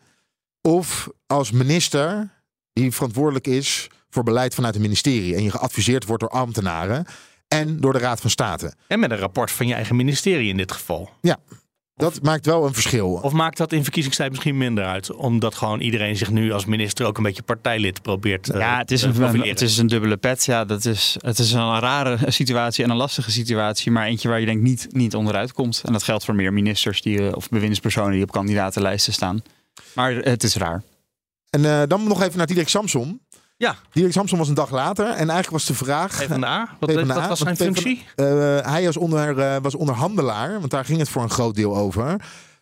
Of 0.60 1.08
als 1.26 1.50
minister 1.50 2.30
die 2.72 2.92
verantwoordelijk 2.92 3.46
is 3.46 3.88
voor 4.10 4.22
beleid 4.22 4.54
vanuit 4.54 4.74
het 4.74 4.82
ministerie. 4.82 5.34
En 5.34 5.42
je 5.42 5.50
geadviseerd 5.50 6.04
wordt 6.04 6.22
door 6.22 6.30
ambtenaren 6.30 7.06
en 7.48 7.80
door 7.80 7.92
de 7.92 7.98
Raad 7.98 8.20
van 8.20 8.30
State. 8.30 8.74
En 8.86 9.00
met 9.00 9.10
een 9.10 9.16
rapport 9.16 9.50
van 9.50 9.66
je 9.66 9.74
eigen 9.74 9.96
ministerie 9.96 10.48
in 10.48 10.56
dit 10.56 10.72
geval. 10.72 11.10
Dat 11.96 12.22
maakt 12.22 12.46
wel 12.46 12.66
een 12.66 12.74
verschil. 12.74 13.08
Of 13.22 13.32
maakt 13.32 13.56
dat 13.56 13.72
in 13.72 13.82
verkiezingstijd 13.82 14.30
misschien 14.30 14.56
minder 14.56 14.84
uit? 14.84 15.12
Omdat 15.12 15.54
gewoon 15.54 15.80
iedereen 15.80 16.16
zich 16.16 16.30
nu 16.30 16.52
als 16.52 16.64
minister 16.64 17.06
ook 17.06 17.16
een 17.16 17.22
beetje 17.22 17.42
partijlid 17.42 18.02
probeert 18.02 18.50
eh, 18.50 18.60
Ja, 18.60 18.78
het 18.78 18.90
is, 18.90 19.00
te 19.00 19.08
een, 19.08 19.40
het 19.40 19.60
is 19.60 19.78
een 19.78 19.86
dubbele 19.86 20.16
pet. 20.16 20.44
Ja, 20.44 20.64
dat 20.64 20.84
is, 20.84 21.16
het 21.18 21.38
is 21.38 21.52
een 21.52 21.78
rare 21.80 22.18
situatie 22.30 22.84
en 22.84 22.90
een 22.90 22.96
lastige 22.96 23.30
situatie. 23.30 23.92
Maar 23.92 24.06
eentje 24.06 24.28
waar 24.28 24.40
je 24.40 24.46
denk 24.46 24.62
niet, 24.62 24.86
niet 24.90 25.14
onderuit 25.14 25.52
komt. 25.52 25.82
En 25.84 25.92
dat 25.92 26.02
geldt 26.02 26.24
voor 26.24 26.34
meer 26.34 26.52
ministers 26.52 27.02
die, 27.02 27.28
eh, 27.28 27.36
of 27.36 27.48
bewindspersonen 27.48 28.12
die 28.12 28.22
op 28.22 28.32
kandidatenlijsten 28.32 29.12
staan. 29.12 29.42
Maar 29.94 30.12
het 30.14 30.42
is 30.42 30.56
raar. 30.56 30.82
En 31.50 31.64
eh, 31.64 31.82
dan 31.88 32.04
nog 32.04 32.22
even 32.22 32.36
naar 32.36 32.46
Diederik 32.46 32.70
Samson. 32.70 33.20
Ja. 33.56 33.76
Diederik 33.90 34.16
Samson 34.16 34.38
was 34.38 34.48
een 34.48 34.54
dag 34.54 34.70
later. 34.70 35.06
En 35.06 35.16
eigenlijk 35.16 35.50
was 35.50 35.64
de 35.66 35.74
vraag... 35.74 36.24
PvdA, 36.24 36.76
wat, 36.80 36.90
PvdA, 36.90 37.14
wat 37.14 37.28
was 37.28 37.38
zijn 37.38 37.56
functie? 37.56 38.04
Eh, 38.14 38.26
hij 38.60 38.84
was, 38.84 38.96
onder, 38.96 39.38
eh, 39.38 39.56
was 39.62 39.74
onderhandelaar, 39.74 40.58
want 40.58 40.70
daar 40.70 40.84
ging 40.84 40.98
het 40.98 41.08
voor 41.08 41.22
een 41.22 41.30
groot 41.30 41.54
deel 41.54 41.76
over, 41.76 42.20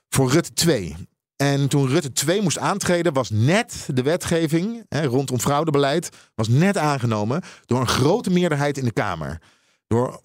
voor 0.08 0.30
Rutte 0.30 0.52
2. 0.52 0.96
En 1.36 1.68
toen 1.68 1.88
Rutte 1.88 2.12
2 2.12 2.42
moest 2.42 2.58
aantreden, 2.58 3.12
was 3.12 3.30
net 3.30 3.88
de 3.94 4.02
wetgeving 4.02 4.84
hè, 4.88 5.04
rondom 5.04 5.40
fraudebeleid 5.40 6.08
was 6.34 6.48
net 6.48 6.76
aangenomen 6.76 7.42
door 7.66 7.80
een 7.80 7.86
grote 7.86 8.30
meerderheid 8.30 8.78
in 8.78 8.84
de 8.84 8.92
Kamer. 8.92 9.40
Door, 9.86 10.20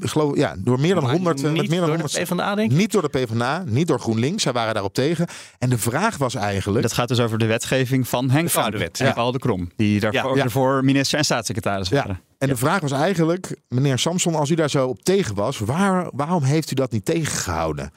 geloof, 0.00 0.36
ja, 0.36 0.54
door 0.58 0.80
meer 0.80 0.94
dan 0.94 1.02
Maar 1.02 1.12
100, 1.12 1.36
eh, 1.42 1.44
niet 1.44 1.56
met 1.60 1.70
meer 1.70 1.80
dan 1.80 1.88
door 1.88 1.96
de 1.96 2.02
100 2.02 2.28
PvdA, 2.28 2.54
denk 2.54 2.70
ik. 2.70 2.76
Niet 2.76 2.92
door 2.92 3.02
de 3.02 3.08
PvdA, 3.08 3.62
niet 3.66 3.86
door 3.86 4.00
GroenLinks. 4.00 4.42
Zij 4.42 4.52
waren 4.52 4.72
daarop 4.74 4.94
tegen. 4.94 5.26
En 5.58 5.70
de 5.70 5.78
vraag 5.78 6.16
was 6.16 6.34
eigenlijk. 6.34 6.82
Dat 6.82 6.92
gaat 6.92 7.08
dus 7.08 7.20
over 7.20 7.38
de 7.38 7.46
wetgeving 7.46 8.08
van 8.08 8.30
Henk 8.30 8.50
fraudewet, 8.50 9.00
en 9.00 9.06
ja. 9.06 9.12
Paul 9.12 9.32
de 9.32 9.38
Krom. 9.38 9.70
Die 9.76 10.00
daarvoor, 10.00 10.76
Ja. 10.76 10.82
minister 10.82 11.18
en 11.18 11.24
staatssecretaris 11.24 11.88
Ja. 11.88 11.96
waren. 11.96 12.20
En 12.38 12.48
de 12.48 12.56
vraag 12.56 12.80
was 12.80 12.92
eigenlijk, 12.92 13.56
meneer 13.68 13.98
Samson, 13.98 14.34
als 14.34 14.50
u 14.50 14.54
daar 14.54 14.70
zo 14.70 14.86
op 14.88 15.02
tegen 15.02 15.34
was, 15.34 15.58
waar, 15.58 16.08
waarom 16.12 16.42
heeft 16.42 16.70
u 16.70 16.74
dat 16.74 16.90
niet 16.92 17.04
tegengehouden? 17.04 17.90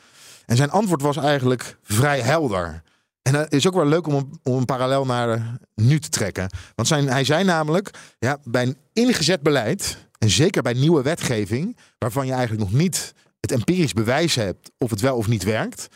En 0.45 0.55
zijn 0.55 0.71
antwoord 0.71 1.01
was 1.01 1.17
eigenlijk 1.17 1.77
vrij 1.83 2.19
helder. 2.19 2.81
En 3.21 3.33
het 3.33 3.53
is 3.53 3.67
ook 3.67 3.73
wel 3.73 3.85
leuk 3.85 4.07
om 4.07 4.13
een, 4.13 4.39
om 4.43 4.57
een 4.57 4.65
parallel 4.65 5.05
naar 5.05 5.57
nu 5.75 5.99
te 5.99 6.09
trekken. 6.09 6.49
Want 6.75 6.87
zijn, 6.87 7.07
hij 7.07 7.23
zei 7.23 7.43
namelijk, 7.43 7.89
ja, 8.19 8.37
bij 8.43 8.63
een 8.63 8.77
ingezet 8.93 9.41
beleid, 9.41 10.06
en 10.17 10.29
zeker 10.29 10.61
bij 10.61 10.73
nieuwe 10.73 11.01
wetgeving, 11.01 11.77
waarvan 11.97 12.25
je 12.25 12.31
eigenlijk 12.31 12.69
nog 12.69 12.79
niet 12.79 13.13
het 13.39 13.51
empirisch 13.51 13.93
bewijs 13.93 14.35
hebt 14.35 14.71
of 14.77 14.89
het 14.89 15.01
wel 15.01 15.17
of 15.17 15.27
niet 15.27 15.43
werkt, 15.43 15.87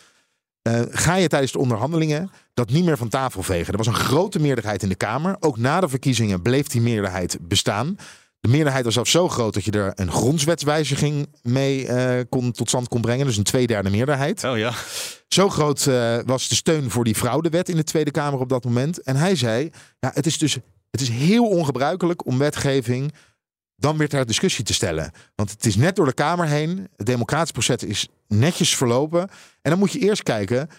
eh, 0.62 0.82
ga 0.90 1.16
je 1.16 1.28
tijdens 1.28 1.52
de 1.52 1.60
onderhandelingen 1.60 2.32
dat 2.54 2.70
niet 2.70 2.86
meer 2.86 2.98
van 2.98 3.10
tafel 3.10 3.44
vegen. 3.44 3.72
Er 3.72 3.78
was 3.78 3.88
een 3.88 3.94
grote 3.94 4.40
meerderheid 4.40 4.84
in 4.84 4.90
de 4.90 4.96
Kamer. 4.96 5.36
Ook 5.40 5.58
na 5.58 5.80
de 5.80 5.90
verkiezingen 5.90 6.42
bleef 6.42 6.68
die 6.68 6.82
meerderheid 6.82 7.38
bestaan. 7.42 7.96
De 8.40 8.50
meerderheid 8.50 8.86
was 8.86 8.94
zelfs 8.94 9.12
zo 9.12 9.30
groot 9.30 9.54
dat 9.54 9.66
je 9.66 9.72
er 9.72 9.92
een 9.96 10.12
grondwetswijziging 10.12 11.28
mee 11.42 11.88
eh, 11.88 12.24
kon, 12.30 12.52
tot 12.52 12.68
stand 12.68 12.88
kon 12.88 13.02
brengen. 13.02 13.26
Dus 13.26 13.38
een 13.38 13.44
tweederde 13.44 13.90
meerderheid. 13.90 14.44
Oh 14.44 14.58
ja. 14.58 14.74
Zo 15.28 15.50
groot 15.50 15.88
eh, 15.88 16.18
was 16.26 16.48
de 16.48 16.56
steun 16.56 16.90
voor 16.90 17.04
die 17.04 17.16
fraudewet 17.16 17.70
in 17.70 17.76
de 17.76 17.84
Tweede 17.84 18.12
Kamer 18.12 18.40
op 18.40 18.50
dat 18.50 18.64
moment. 18.64 19.02
En 19.02 19.16
hij 19.16 19.36
zei, 19.36 19.70
ja, 20.00 20.12
het 20.14 20.26
is 20.26 20.38
dus 20.38 20.58
het 20.92 21.02
is 21.02 21.10
heel 21.10 21.48
ongebruikelijk 21.48 22.26
om 22.26 22.38
wetgeving 22.38 23.14
dan 23.82 23.98
weer 23.98 24.10
ter 24.10 24.26
discussie 24.26 24.64
te 24.64 24.74
stellen. 24.74 25.12
Want 25.36 25.52
het 25.52 25.66
is 25.66 25.76
net 25.76 25.96
door 25.96 26.06
de 26.06 26.14
Kamer 26.14 26.48
heen. 26.48 26.88
Het 26.98 27.06
democratisch 27.06 27.52
proces 27.52 27.84
is 27.84 28.08
netjes 28.28 28.76
verlopen. 28.76 29.22
En 29.62 29.70
dan 29.70 29.80
moet 29.80 29.92
je 29.92 30.00
eerst 30.00 30.24
kijken... 30.24 30.70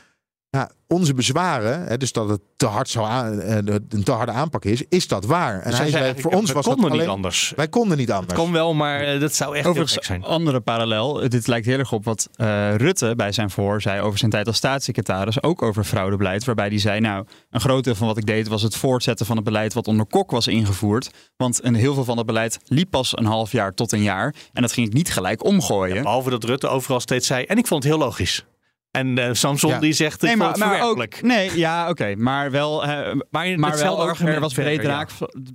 Ja, 0.92 0.98
onze 0.98 1.14
bezwaren, 1.14 1.84
hè, 1.86 1.96
dus 1.96 2.12
dat 2.12 2.28
het 2.28 2.40
te 2.56 2.66
hard 2.66 2.88
zou 2.88 3.06
aan, 3.06 3.40
eh, 3.40 3.74
een 3.88 4.02
te 4.04 4.12
harde 4.12 4.32
aanpak 4.32 4.64
is, 4.64 4.82
is 4.88 5.08
dat 5.08 5.24
waar? 5.24 5.60
En 5.60 5.70
Dus 5.70 5.78
hij 5.78 5.80
hij 5.80 5.90
zei, 5.90 6.04
zei 6.04 6.20
voor 6.20 6.32
ons 6.32 6.52
was 6.52 6.64
dat 6.64 6.74
konden 6.74 6.90
alleen, 6.90 7.02
niet 7.02 7.14
anders. 7.14 7.52
wij 7.56 7.68
konden 7.68 7.98
niet 7.98 8.10
anders. 8.10 8.32
Het 8.32 8.42
kon 8.42 8.52
wel, 8.52 8.74
maar 8.74 9.00
eh, 9.00 9.20
dat 9.20 9.34
zou 9.34 9.54
echt 9.56 9.64
heel 9.64 9.72
gek 9.72 9.82
Overigens, 9.82 10.06
zijn. 10.06 10.24
andere 10.24 10.60
parallel. 10.60 11.28
Dit 11.28 11.46
lijkt 11.46 11.66
heel 11.66 11.78
erg 11.78 11.92
op 11.92 12.04
wat 12.04 12.28
eh, 12.34 12.74
Rutte 12.74 13.12
bij 13.16 13.32
zijn 13.32 13.50
voor 13.50 13.80
zei 13.82 14.00
over 14.00 14.18
zijn 14.18 14.30
tijd 14.30 14.46
als 14.46 14.56
staatssecretaris. 14.56 15.42
Ook 15.42 15.62
over 15.62 15.84
fraudebeleid. 15.84 16.44
Waarbij 16.44 16.68
hij 16.68 16.78
zei, 16.78 17.00
nou, 17.00 17.26
een 17.50 17.60
groot 17.60 17.84
deel 17.84 17.94
van 17.94 18.06
wat 18.06 18.16
ik 18.16 18.26
deed 18.26 18.48
was 18.48 18.62
het 18.62 18.76
voortzetten 18.76 19.26
van 19.26 19.36
het 19.36 19.44
beleid 19.44 19.74
wat 19.74 19.86
onder 19.86 20.06
Kok 20.06 20.30
was 20.30 20.46
ingevoerd. 20.46 21.10
Want 21.36 21.64
een 21.64 21.74
heel 21.74 21.94
veel 21.94 22.04
van 22.04 22.16
het 22.16 22.26
beleid 22.26 22.58
liep 22.66 22.90
pas 22.90 23.18
een 23.18 23.24
half 23.26 23.52
jaar 23.52 23.74
tot 23.74 23.92
een 23.92 24.02
jaar. 24.02 24.34
En 24.52 24.62
dat 24.62 24.72
ging 24.72 24.86
ik 24.86 24.92
niet 24.92 25.12
gelijk 25.12 25.44
omgooien. 25.44 26.02
Behalve 26.02 26.30
dat 26.30 26.44
Rutte 26.44 26.68
overal 26.68 27.00
steeds 27.00 27.26
zei. 27.26 27.44
En 27.44 27.56
ik 27.56 27.66
vond 27.66 27.82
het 27.82 27.92
heel 27.92 28.02
logisch. 28.02 28.44
En 28.92 29.18
eh, 29.18 29.28
Samson 29.32 29.70
Ja. 29.70 29.78
die 29.78 29.92
zegt. 29.92 30.22
Ik 30.22 30.28
Nee, 30.28 30.36
maar, 30.36 30.48
het 30.48 30.56
maar 30.56 30.68
ook. 30.68 30.74
verwerpelijk. 30.76 31.22
Nee, 31.22 31.58
ja, 31.58 31.88
oké. 31.88 32.14
maar 32.16 32.50
wel. 32.50 32.82
eh, 32.84 32.88
Maar, 33.30 33.58
maar 33.58 33.70
hetzelfde 33.70 33.80
wel 34.02 34.08
argument 34.08 34.34
er 34.34 34.40
was 34.40 34.52
breed, 34.54 34.80
verder, 34.80 34.90
ja. 34.90 35.06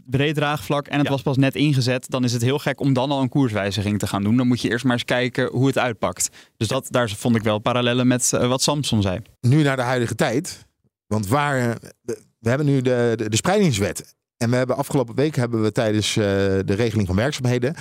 breed 0.05 0.35
draagvlak 0.35 0.87
en 0.87 0.97
het 0.97 1.05
Ja. 1.05 1.11
was 1.11 1.21
pas 1.21 1.37
net 1.37 1.55
ingezet. 1.55 2.09
Dan 2.09 2.23
is 2.23 2.33
het 2.33 2.41
heel 2.41 2.59
gek 2.59 2.79
om 2.79 2.93
dan 2.93 3.11
al 3.11 3.21
een 3.21 3.29
koerswijziging 3.29 3.99
te 3.99 4.07
gaan 4.07 4.23
doen. 4.23 4.37
Dan 4.37 4.47
moet 4.47 4.61
je 4.61 4.69
eerst 4.69 4.83
maar 4.83 4.93
eens 4.93 5.03
kijken 5.05 5.49
hoe 5.51 5.67
het 5.67 5.77
uitpakt. 5.77 6.29
Dus 6.57 6.67
dat, 6.67 6.87
daar 6.89 7.09
vond 7.09 7.35
ik 7.35 7.43
wel 7.43 7.59
parallellen 7.59 8.07
met 8.07 8.33
eh, 8.33 8.47
wat 8.47 8.61
Samson 8.61 9.01
zei. 9.01 9.19
nu 9.41 9.63
naar 9.63 9.75
de 9.75 9.81
huidige 9.81 10.15
tijd. 10.15 10.65
Want 11.07 11.27
waar, 11.27 11.77
we 12.39 12.49
hebben 12.49 12.67
nu 12.67 12.81
de, 12.81 13.13
de, 13.15 13.29
de 13.29 13.35
spreidingswet. 13.35 14.15
En 14.37 14.49
we 14.49 14.55
hebben 14.55 14.77
afgelopen 14.77 15.15
week 15.15 15.35
hebben 15.35 15.61
we 15.63 15.71
tijdens 15.71 16.09
eh, 16.17 16.23
de 16.65 16.73
regeling 16.75 17.07
van 17.07 17.15
werkzaamheden. 17.15 17.75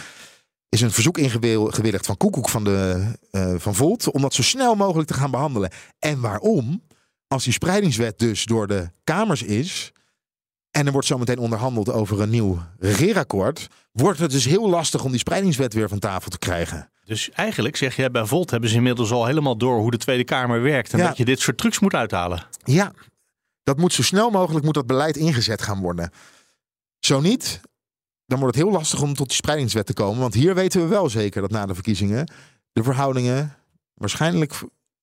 Is 0.68 0.80
een 0.80 0.90
verzoek 0.90 1.18
ingewilligd 1.18 2.06
van 2.06 2.16
Koekoek 2.16 2.48
van, 2.48 2.64
de, 2.64 3.04
eh, 3.30 3.54
van 3.56 3.74
Volt. 3.74 4.10
Om 4.10 4.20
dat 4.22 4.34
zo 4.34 4.42
snel 4.42 4.74
mogelijk 4.74 5.08
te 5.08 5.14
gaan 5.14 5.30
behandelen. 5.30 5.70
En 5.98 6.20
waarom? 6.20 6.82
Als 7.28 7.44
die 7.44 7.52
spreidingswet 7.52 8.18
dus 8.18 8.44
door 8.44 8.66
de 8.66 8.90
Kamers 9.04 9.42
is. 9.42 9.92
En 10.70 10.86
er 10.86 10.92
wordt 10.92 11.06
zometeen 11.06 11.38
onderhandeld 11.38 11.90
over 11.90 12.20
een 12.20 12.30
nieuw 12.30 12.62
regeerakkoord. 12.78 13.66
Wordt 13.92 14.18
het 14.18 14.30
dus 14.30 14.44
heel 14.44 14.68
lastig 14.68 15.04
om 15.04 15.10
die 15.10 15.18
spreidingswet 15.20 15.74
weer 15.74 15.88
van 15.88 15.98
tafel 15.98 16.30
te 16.30 16.38
krijgen. 16.38 16.90
Dus 17.04 17.30
eigenlijk 17.30 17.76
zeg 17.76 17.96
jij 17.96 18.10
bij 18.10 18.24
Volt 18.24 18.50
hebben 18.50 18.70
ze 18.70 18.76
inmiddels 18.76 19.10
al 19.10 19.26
helemaal 19.26 19.56
door 19.58 19.78
hoe 19.78 19.90
de 19.90 19.96
Tweede 19.96 20.24
Kamer 20.24 20.62
werkt. 20.62 20.92
En 20.92 20.98
Ja. 20.98 21.06
dat 21.06 21.16
je 21.16 21.24
dit 21.24 21.40
soort 21.40 21.58
trucs 21.58 21.78
moet 21.78 21.94
uithalen. 21.94 22.46
Ja, 22.64 22.92
dat 23.62 23.78
moet 23.78 23.92
zo 23.92 24.02
snel 24.02 24.30
mogelijk 24.30 24.64
moet 24.64 24.74
dat 24.74 24.86
beleid 24.86 25.16
ingezet 25.16 25.62
gaan 25.62 25.80
worden. 25.80 26.10
Zo 26.98 27.20
niet, 27.20 27.60
dan 28.26 28.38
wordt 28.38 28.54
het 28.56 28.64
heel 28.64 28.72
lastig 28.74 29.02
om 29.02 29.14
tot 29.14 29.26
die 29.26 29.36
spreidingswet 29.36 29.86
te 29.86 29.92
komen. 29.94 30.20
Want 30.20 30.34
hier 30.34 30.54
weten 30.54 30.80
we 30.80 30.86
wel 30.86 31.08
zeker 31.08 31.40
dat 31.40 31.50
na 31.50 31.66
de 31.66 31.74
verkiezingen 31.74 32.32
de 32.72 32.82
verhoudingen 32.82 33.54
waarschijnlijk 33.94 34.54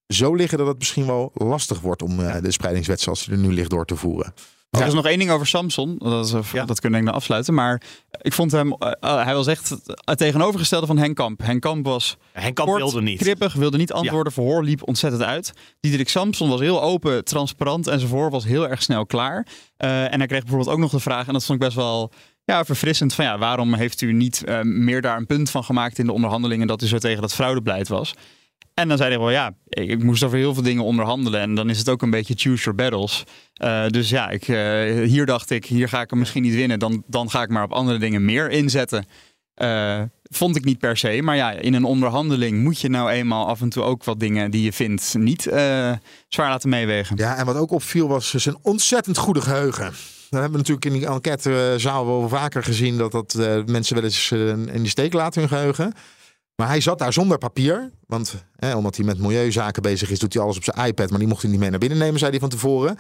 zo 0.08 0.36
liggen 0.36 0.58
dat 0.58 0.68
het 0.68 0.78
misschien 0.78 1.06
wel 1.06 1.32
lastig 1.34 1.80
wordt 1.80 2.02
om 2.02 2.20
eh, 2.20 2.42
de 2.42 2.52
spreidingswet 2.52 3.02
zoals 3.02 3.24
die 3.26 3.34
er 3.34 3.40
nu 3.40 3.54
ligt 3.54 3.70
door 3.70 3.86
te 3.86 3.96
voeren. 3.96 4.34
Er 4.70 4.86
is 4.88 4.94
nog 4.94 5.06
één 5.06 5.20
ding 5.20 5.32
over 5.32 5.48
Samson. 5.48 5.96
Dat, 5.98 6.26
is, 6.26 6.34
eh, 6.34 6.40
Ja. 6.54 6.66
dat 6.66 6.80
kunnen 6.80 6.80
we 6.80 6.90
denk 6.90 6.98
ik 6.98 7.04
nog 7.06 7.16
afsluiten. 7.16 7.54
Maar 7.54 7.82
ik 8.22 8.34
vond 8.34 8.52
hem. 8.52 8.74
eh, 8.74 9.24
hij 9.24 9.34
was 9.36 9.48
echt 9.48 9.70
het 10.06 10.18
tegenovergestelde 10.18 10.86
van 10.88 10.98
Henk 10.98 11.16
Kamp. 11.16 11.42
Henk 11.42 11.62
Kamp 11.62 11.86
was 11.86 12.18
Henk 12.32 12.56
Kamp 12.56 12.70
kort, 12.70 12.82
wilde 12.82 13.02
niet. 13.02 13.18
krippig, 13.20 13.54
wilde 13.54 13.78
niet 13.78 13.92
antwoorden. 13.94 14.34
Verhoor 14.34 14.64
liep 14.64 14.88
ontzettend 14.88 15.24
uit. 15.24 15.54
Diederik 15.80 16.10
Samson 16.10 16.50
was 16.50 16.60
heel 16.60 16.82
open, 16.82 17.24
transparant 17.26 17.88
en 17.88 17.98
zijn 17.98 18.10
verhoor 18.10 18.30
was 18.30 18.44
heel 18.44 18.70
erg 18.70 18.84
snel 18.84 19.06
klaar. 19.06 19.48
Eh, 19.78 20.04
en 20.14 20.18
hij 20.18 20.28
kreeg 20.28 20.42
bijvoorbeeld 20.42 20.70
ook 20.70 20.80
nog 20.80 20.92
de 20.92 21.00
vraag, 21.00 21.28
en 21.28 21.34
dat 21.34 21.46
vond 21.46 21.60
ik 21.62 21.66
best 21.66 21.78
wel 21.78 22.12
ja, 22.46 22.66
verfrissend 22.66 23.14
van 23.14 23.26
ja, 23.26 23.38
waarom 23.38 23.74
heeft 23.74 24.02
u 24.02 24.14
niet 24.14 24.44
eh, 24.44 24.62
meer 24.62 25.02
daar 25.02 25.18
een 25.18 25.26
punt 25.26 25.50
van 25.50 25.64
gemaakt 25.64 26.00
in 26.00 26.06
de 26.06 26.12
onderhandelingen 26.12 26.68
dat 26.68 26.82
u 26.82 26.88
zo 26.88 26.98
tegen 26.98 27.22
dat 27.22 27.34
fraudebeleid 27.34 27.88
was? 27.88 28.14
En 28.74 28.88
dan 28.88 28.98
zei 28.98 29.10
hij 29.10 29.20
wel, 29.20 29.30
ja, 29.30 29.56
ik, 29.68 30.04
moest 30.04 30.24
over 30.24 30.38
heel 30.38 30.54
veel 30.54 30.64
dingen 30.64 30.84
onderhandelen 30.84 31.42
en 31.42 31.56
dan 31.56 31.70
is 31.70 31.78
het 31.78 31.90
ook 31.90 32.02
een 32.02 32.10
beetje 32.10 32.34
choose 32.38 32.64
your 32.64 32.76
battles. 32.76 33.24
Eh, 33.54 33.88
dus 33.88 34.10
ja, 34.10 34.30
ik, 34.30 34.48
eh, 34.48 34.58
hier 35.08 35.26
dacht 35.26 35.50
ik, 35.50 35.66
hier 35.66 35.90
ga 35.90 36.02
ik 36.02 36.10
hem 36.10 36.20
misschien 36.20 36.42
niet 36.44 36.56
winnen, 36.56 36.80
dan, 36.80 37.04
dan 37.08 37.30
ga 37.30 37.42
ik 37.42 37.50
maar 37.50 37.64
op 37.64 37.72
andere 37.72 37.98
dingen 37.98 38.26
meer 38.26 38.50
inzetten. 38.50 39.06
Vond 40.24 40.56
ik 40.56 40.66
niet 40.66 40.80
per 40.80 40.98
se, 40.98 41.22
maar 41.22 41.36
ja, 41.36 41.52
in 41.52 41.74
een 41.74 41.84
onderhandeling 41.84 42.64
moet 42.64 42.80
je 42.80 42.90
nou 42.90 43.10
eenmaal 43.10 43.48
af 43.48 43.62
en 43.62 43.70
toe 43.70 43.84
ook 43.84 44.04
wat 44.04 44.20
dingen 44.20 44.52
die 44.52 44.64
je 44.64 44.74
vindt 44.74 45.16
niet 45.18 45.42
zwaar 46.28 46.50
laten 46.50 46.70
meewegen. 46.70 47.18
Ja, 47.18 47.36
en 47.36 47.46
wat 47.46 47.56
ook 47.56 47.72
opviel 47.72 48.08
was 48.08 48.34
zijn 48.34 48.58
ontzettend 48.62 49.18
goede 49.18 49.42
geheugen. 49.42 49.94
We 50.34 50.40
hebben 50.40 50.58
natuurlijk 50.60 50.86
in 50.86 50.94
die 50.94 51.08
enquêtezaal 51.08 52.06
wel 52.06 52.30
vaker 52.30 52.64
gezien 52.64 52.98
dat 52.98 53.12
dat 53.12 53.34
eh, 53.34 53.64
mensen 53.66 53.96
wel 53.96 54.04
eens 54.04 54.32
eh, 54.32 54.48
in 54.50 54.84
de 54.84 54.90
steek 54.90 55.14
laten 55.14 55.40
hun 55.40 55.50
geheugen. 55.50 55.94
Maar 56.56 56.68
hij 56.68 56.82
zat 56.82 57.00
daar 57.00 57.14
zonder 57.14 57.38
papier. 57.38 57.92
Want 58.08 58.46
hè, 58.56 58.76
omdat 58.76 58.96
hij 58.96 59.06
met 59.06 59.20
milieuzaken 59.20 59.82
bezig 59.82 60.10
is, 60.10 60.20
doet 60.20 60.34
hij 60.34 60.44
alles 60.44 60.58
op 60.58 60.64
zijn 60.64 60.88
iPad. 60.88 61.10
Maar 61.10 61.20
die 61.20 61.28
mocht 61.28 61.42
hij 61.42 61.52
niet 61.52 61.60
mee 61.60 61.70
naar 61.70 61.80
binnen 61.80 61.98
nemen, 61.98 62.20
zei 62.20 62.32
hij 62.32 62.40
van 62.40 62.50
tevoren. 62.50 62.98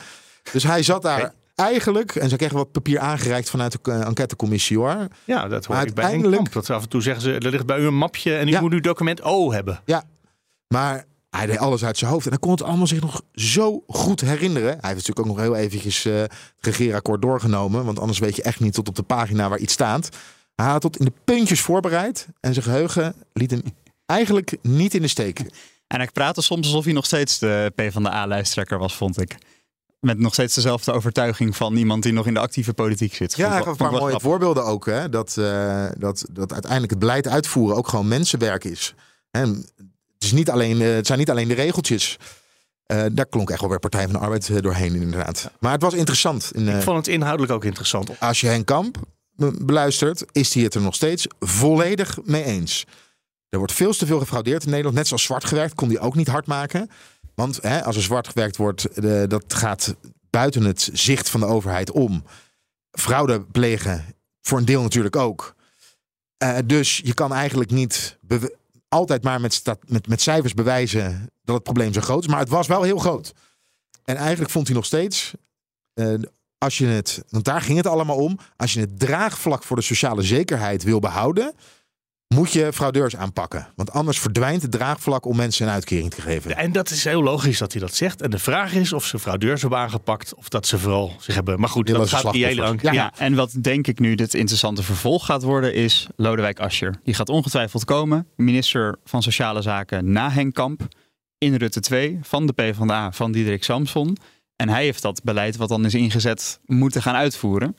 Dus 0.51 0.63
hij 0.63 0.83
zat 0.83 1.01
daar 1.01 1.33
eigenlijk, 1.55 2.15
en 2.15 2.29
ze 2.29 2.35
kregen 2.35 2.55
wat 2.55 2.71
papier 2.71 2.99
aangereikt 2.99 3.49
vanuit 3.49 3.71
de 3.71 3.91
eh, 3.91 4.07
enquêtecommissie 4.07 4.77
hoor. 4.77 5.07
Ja, 5.25 5.47
dat 5.47 5.65
hoor 5.65 5.75
Maar 5.75 5.85
ik 5.85 5.93
bij 5.93 6.19
Kamp. 6.19 6.53
Dat 6.53 6.69
af 6.69 6.83
en 6.83 6.89
toe 6.89 7.01
zeggen 7.01 7.23
ze, 7.23 7.33
er 7.33 7.49
ligt 7.49 7.65
bij 7.65 7.79
u 7.79 7.85
een 7.85 7.97
mapje 7.97 8.35
en 8.35 8.47
u 8.47 8.51
Ja. 8.51 8.61
moet 8.61 8.73
uw 8.73 8.79
document 8.79 9.21
O 9.21 9.51
hebben. 9.51 9.79
Ja, 9.85 10.03
maar 10.67 11.05
hij 11.37 11.45
deed 11.45 11.57
alles 11.57 11.85
uit 11.85 11.97
zijn 11.97 12.11
hoofd. 12.11 12.25
En 12.25 12.31
hij 12.31 12.39
kon 12.39 12.51
het 12.51 12.63
allemaal 12.63 12.87
zich 12.87 13.01
nog 13.01 13.21
zo 13.33 13.83
goed 13.87 14.21
herinneren. 14.21 14.67
Hij 14.67 14.89
heeft 14.93 15.07
natuurlijk 15.07 15.19
ook 15.19 15.35
nog 15.35 15.39
heel 15.39 15.55
eventjes 15.55 16.05
eh, 16.05 16.13
het 16.19 16.31
regeerakkoord 16.59 17.21
doorgenomen. 17.21 17.85
Want 17.85 17.99
anders 17.99 18.19
weet 18.19 18.35
je 18.35 18.41
echt 18.41 18.59
niet 18.59 18.73
tot 18.73 18.87
op 18.87 18.95
de 18.95 19.03
pagina 19.03 19.49
waar 19.49 19.59
iets 19.59 19.73
staat. 19.73 20.09
Hij 20.55 20.65
had 20.65 20.81
tot 20.81 20.97
in 20.97 21.05
de 21.05 21.13
puntjes 21.23 21.61
voorbereid. 21.61 22.27
En 22.39 22.53
zijn 22.53 22.65
geheugen 22.65 23.15
liet 23.33 23.51
hem 23.51 23.61
eigenlijk 24.05 24.57
niet 24.61 24.93
in 24.93 25.01
de 25.01 25.07
steek. 25.07 25.39
En 25.87 25.99
hij 25.99 26.09
praatte 26.13 26.41
soms 26.41 26.65
alsof 26.65 26.83
hij 26.83 26.93
nog 26.93 27.05
steeds 27.05 27.39
de 27.39 27.71
PvdA-lijsttrekker 27.75 28.77
was, 28.77 28.95
vond 28.95 29.21
ik. 29.21 29.37
Met 29.99 30.19
nog 30.19 30.33
steeds 30.33 30.55
dezelfde 30.55 30.91
overtuiging 30.91 31.55
van 31.55 31.75
iemand 31.75 32.03
die 32.03 32.13
nog 32.13 32.27
in 32.27 32.33
de 32.33 32.39
actieve 32.39 32.73
politiek 32.73 33.13
zit. 33.13 33.35
Ja, 33.35 33.49
hij 33.49 33.57
ik 33.57 33.63
gaf 33.63 33.79
een 33.79 33.89
paar 33.89 33.99
mooie 33.99 34.19
voorbeelden 34.19 34.65
ook. 34.65 34.85
Hè? 34.85 35.09
Dat, 35.09 35.37
eh, 35.37 35.85
dat, 35.97 36.25
dat 36.31 36.51
uiteindelijk 36.51 36.91
het 36.91 36.99
beleid 36.99 37.27
uitvoeren 37.27 37.77
ook 37.77 37.87
gewoon 37.87 38.07
mensenwerk 38.07 38.63
is. 38.63 38.93
En 39.31 39.65
het, 40.23 40.31
is 40.31 40.37
niet 40.37 40.49
alleen, 40.49 40.81
eh, 40.81 40.93
het 40.93 41.05
zijn 41.07 41.19
niet 41.19 41.29
alleen 41.29 41.47
de 41.47 41.53
regeltjes. 41.53 42.17
Eh, 42.85 43.05
daar 43.11 43.25
klonk 43.25 43.49
echt 43.49 43.59
wel 43.59 43.69
weer 43.69 43.79
Partij 43.79 44.03
van 44.03 44.13
de 44.13 44.19
Arbeid 44.19 44.49
eh, 44.49 44.57
doorheen 44.61 44.95
inderdaad. 44.95 45.51
Maar 45.59 45.71
het 45.71 45.81
was 45.81 45.93
interessant. 45.93 46.51
In, 46.53 46.67
Ik 46.67 46.81
vond 46.81 46.97
het 46.97 47.07
inhoudelijk 47.07 47.51
ook 47.53 47.63
interessant. 47.65 48.19
als 48.19 48.41
je 48.41 48.47
Henk 48.47 48.65
Kamp 48.65 48.97
be- 49.35 49.63
beluistert, 49.65 50.25
is 50.31 50.53
hij 50.53 50.63
het 50.63 50.75
er 50.75 50.81
nog 50.81 50.95
steeds 50.95 51.27
volledig 51.39 52.17
mee 52.23 52.43
eens. 52.43 52.85
Er 53.49 53.57
wordt 53.57 53.73
veel 53.73 53.93
te 53.93 54.05
veel 54.05 54.19
gefraudeerd 54.19 54.63
in 54.63 54.69
Nederland. 54.69 54.95
Net 54.95 55.07
zoals 55.07 55.23
zwart 55.23 55.45
gewerkt 55.45 55.75
kon 55.75 55.87
hij 55.89 55.99
ook 55.99 56.15
niet 56.15 56.27
hard 56.27 56.45
maken. 56.45 56.89
Want 57.35 57.59
hè, 57.61 57.83
als 57.83 57.95
er 57.95 58.01
zwart 58.01 58.27
gewerkt 58.27 58.57
wordt, 58.57 58.87
dat 59.29 59.43
gaat 59.53 59.95
buiten 60.29 60.63
het 60.63 60.89
zicht 60.93 61.29
van 61.29 61.39
de 61.39 61.45
overheid 61.45 61.91
om. 61.91 62.23
Fraude 62.91 63.41
plegen, 63.41 64.05
voor 64.41 64.57
een 64.57 64.65
deel 64.65 64.81
natuurlijk 64.81 65.15
ook. 65.15 65.55
Dus 66.65 67.01
je 67.03 67.13
kan 67.13 67.33
eigenlijk 67.33 67.71
niet 67.71 68.17
altijd 68.93 69.23
maar 69.23 69.41
met, 69.41 69.61
met, 69.87 70.07
met 70.07 70.21
cijfers 70.21 70.53
bewijzen 70.53 71.29
dat 71.43 71.55
het 71.55 71.63
probleem 71.63 71.93
zo 71.93 72.01
groot 72.01 72.23
is. 72.23 72.29
Maar 72.29 72.39
het 72.39 72.49
was 72.49 72.67
wel 72.67 72.81
heel 72.81 72.97
groot. 72.97 73.33
En 74.03 74.15
eigenlijk 74.15 74.51
vond 74.51 74.67
hij 74.67 74.75
nog 74.75 74.85
steeds, 74.85 75.33
eh, 75.93 76.13
als 76.57 76.77
je 76.77 76.85
het, 76.85 77.23
want 77.29 77.45
daar 77.45 77.61
ging 77.61 77.77
het 77.77 77.87
allemaal 77.87 78.17
om. 78.17 78.39
Als 78.57 78.73
je 78.73 78.79
het 78.79 78.99
draagvlak 78.99 79.63
voor 79.63 79.75
de 79.75 79.81
sociale 79.81 80.21
zekerheid 80.21 80.83
wil 80.83 80.99
behouden, 80.99 81.53
moet 82.33 82.51
je 82.51 82.73
fraudeurs 82.73 83.15
aanpakken. 83.15 83.67
Want 83.75 83.91
anders 83.91 84.19
verdwijnt 84.19 84.61
het 84.61 84.71
draagvlak 84.71 85.25
om 85.25 85.35
mensen 85.35 85.67
een 85.67 85.73
uitkering 85.73 86.11
te 86.11 86.21
geven. 86.21 86.57
En 86.57 86.71
dat 86.71 86.89
is 86.89 87.03
heel 87.03 87.23
logisch 87.23 87.57
dat 87.57 87.71
hij 87.71 87.81
dat 87.81 87.95
zegt. 87.95 88.21
En 88.21 88.29
de 88.29 88.39
vraag 88.39 88.73
is 88.73 88.93
of 88.93 89.05
ze 89.05 89.19
fraudeurs 89.19 89.61
hebben 89.61 89.79
aangepakt 89.79 90.35
of 90.35 90.49
dat 90.49 90.67
ze 90.67 90.77
vooral 90.77 91.13
zich 91.19 91.35
hebben. 91.35 91.59
Maar 91.59 91.69
goed, 91.69 91.87
dat 91.87 92.09
gaat 92.09 92.31
die 92.33 92.45
hele 92.45 92.55
slachtoffers. 92.55 92.95
ja. 92.95 93.03
Ja, 93.03 93.13
en 93.17 93.35
wat 93.35 93.55
denk 93.61 93.87
ik 93.87 93.99
nu 93.99 94.15
het 94.15 94.33
interessante 94.33 94.83
vervolg 94.83 95.25
gaat 95.25 95.43
worden 95.43 95.73
is 95.73 96.07
Lodewijk 96.15 96.59
Asscher. 96.59 96.95
Die 97.03 97.13
gaat 97.13 97.29
ongetwijfeld 97.29 97.85
komen, 97.85 98.27
minister 98.35 98.95
van 99.05 99.23
Sociale 99.23 99.61
Zaken 99.61 100.11
na 100.11 100.31
Henk 100.31 100.53
Kamp 100.53 100.87
in 101.37 101.55
Rutte 101.55 101.79
2 101.79 102.19
van 102.21 102.45
de 102.45 102.53
PvdA 102.53 103.11
van 103.11 103.31
Diederik 103.31 103.63
Samson. 103.63 104.17
En 104.55 104.69
hij 104.69 104.83
heeft 104.83 105.01
dat 105.01 105.23
beleid 105.23 105.55
wat 105.55 105.69
dan 105.69 105.85
is 105.85 105.93
ingezet 105.93 106.59
moeten 106.65 107.01
gaan 107.01 107.15
uitvoeren. 107.15 107.75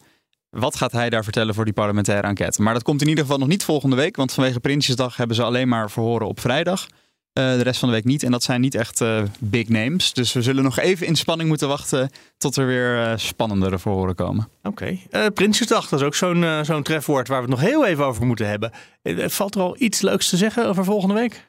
Wat 0.55 0.77
gaat 0.77 0.93
hij 0.93 1.11
daar 1.11 1.25
vertellen 1.25 1.55
voor 1.55 1.65
die 1.65 1.75
parlementaire 1.75 2.27
enquête? 2.27 2.63
Maar 2.63 2.75
dat 2.75 2.83
komt 2.83 3.03
in 3.03 3.09
ieder 3.09 3.25
geval 3.25 3.39
nog 3.39 3.49
niet 3.49 3.65
volgende 3.65 3.97
week, 3.97 4.17
want 4.17 4.33
vanwege 4.33 4.61
Prinsjesdag 4.61 5.17
hebben 5.17 5.37
ze 5.37 5.43
alleen 5.43 5.69
maar 5.69 5.91
verhoren 5.91 6.27
op 6.27 6.41
vrijdag. 6.41 6.87
Eh, 7.33 7.45
de 7.53 7.63
rest 7.63 7.79
van 7.79 7.89
de 7.89 7.95
week 7.95 8.05
niet. 8.05 8.23
En 8.23 8.31
dat 8.31 8.43
zijn 8.43 8.61
niet 8.61 8.75
echt 8.75 9.01
eh, 9.01 9.23
big 9.39 9.69
names. 9.69 10.13
Dus 10.13 10.33
we 10.33 10.43
zullen 10.43 10.63
nog 10.63 10.79
even 10.79 11.07
in 11.07 11.17
spanning 11.17 11.49
moeten 11.49 11.69
wachten 11.69 12.11
tot 12.39 12.57
er 12.57 12.67
weer 12.67 13.03
eh, 13.03 13.13
spannendere 13.17 13.79
verhoren 13.79 14.15
komen. 14.15 14.49
Oké. 14.63 14.99
Eh, 15.11 15.27
Prinsjesdag, 15.35 15.89
dat 15.89 16.01
is 16.01 16.07
ook 16.07 16.15
zo'n 16.15 16.65
zo'n 16.65 16.83
trefwoord 16.83 17.29
waar 17.29 17.43
we 17.43 17.51
het 17.51 17.61
nog 17.61 17.69
heel 17.69 17.87
even 17.87 18.05
over 18.05 18.27
moeten 18.27 18.49
hebben. 18.49 18.73
Valt 19.31 19.55
er 19.55 19.61
al 19.61 19.77
iets 19.79 20.01
leuks 20.01 20.29
te 20.29 20.37
zeggen 20.37 20.67
over 20.67 20.85
volgende 20.85 21.15
week? 21.15 21.47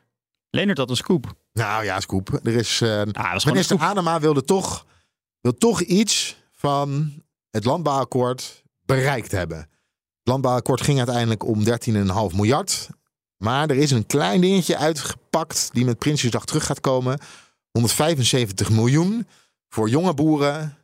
Leonard 0.55 0.77
had 0.77 0.89
een 0.89 0.95
scoop. 0.95 1.33
Nou 1.53 1.83
ja, 1.83 1.99
Scoop. 1.99 2.39
Er 2.43 2.55
is, 2.55 2.81
eh, 2.81 2.89
Ah, 2.89 2.95
dat 2.95 3.07
is 3.07 3.13
gewoon 3.13 3.37
een 3.43 3.51
minister. 3.51 3.79
Adema 3.79 4.19
wilde 4.19 4.43
toch, 4.43 4.85
wil 5.41 5.57
toch 5.57 5.81
iets 5.81 6.37
van 6.51 7.13
het 7.51 7.65
landbouwakkoord 7.65 8.63
bereikt 8.85 9.31
hebben. 9.31 9.57
Het 9.57 9.67
landbouwakkoord 10.33 10.81
ging 10.81 10.97
uiteindelijk 10.97 11.45
om 11.45 11.63
13,5 11.65 12.35
miljard. 12.35 12.89
Maar 13.37 13.69
er 13.69 13.75
is 13.75 13.91
een 13.91 14.05
klein 14.05 14.41
dingetje 14.41 14.77
uitgepakt 14.77 15.69
die 15.73 15.85
met 15.85 15.99
Prinsjesdag 15.99 16.45
terug 16.45 16.65
gaat 16.65 16.79
komen. 16.79 17.19
175 17.71 18.69
miljoen 18.69 19.27
voor 19.69 19.89
jonge 19.89 20.13
boeren 20.13 20.77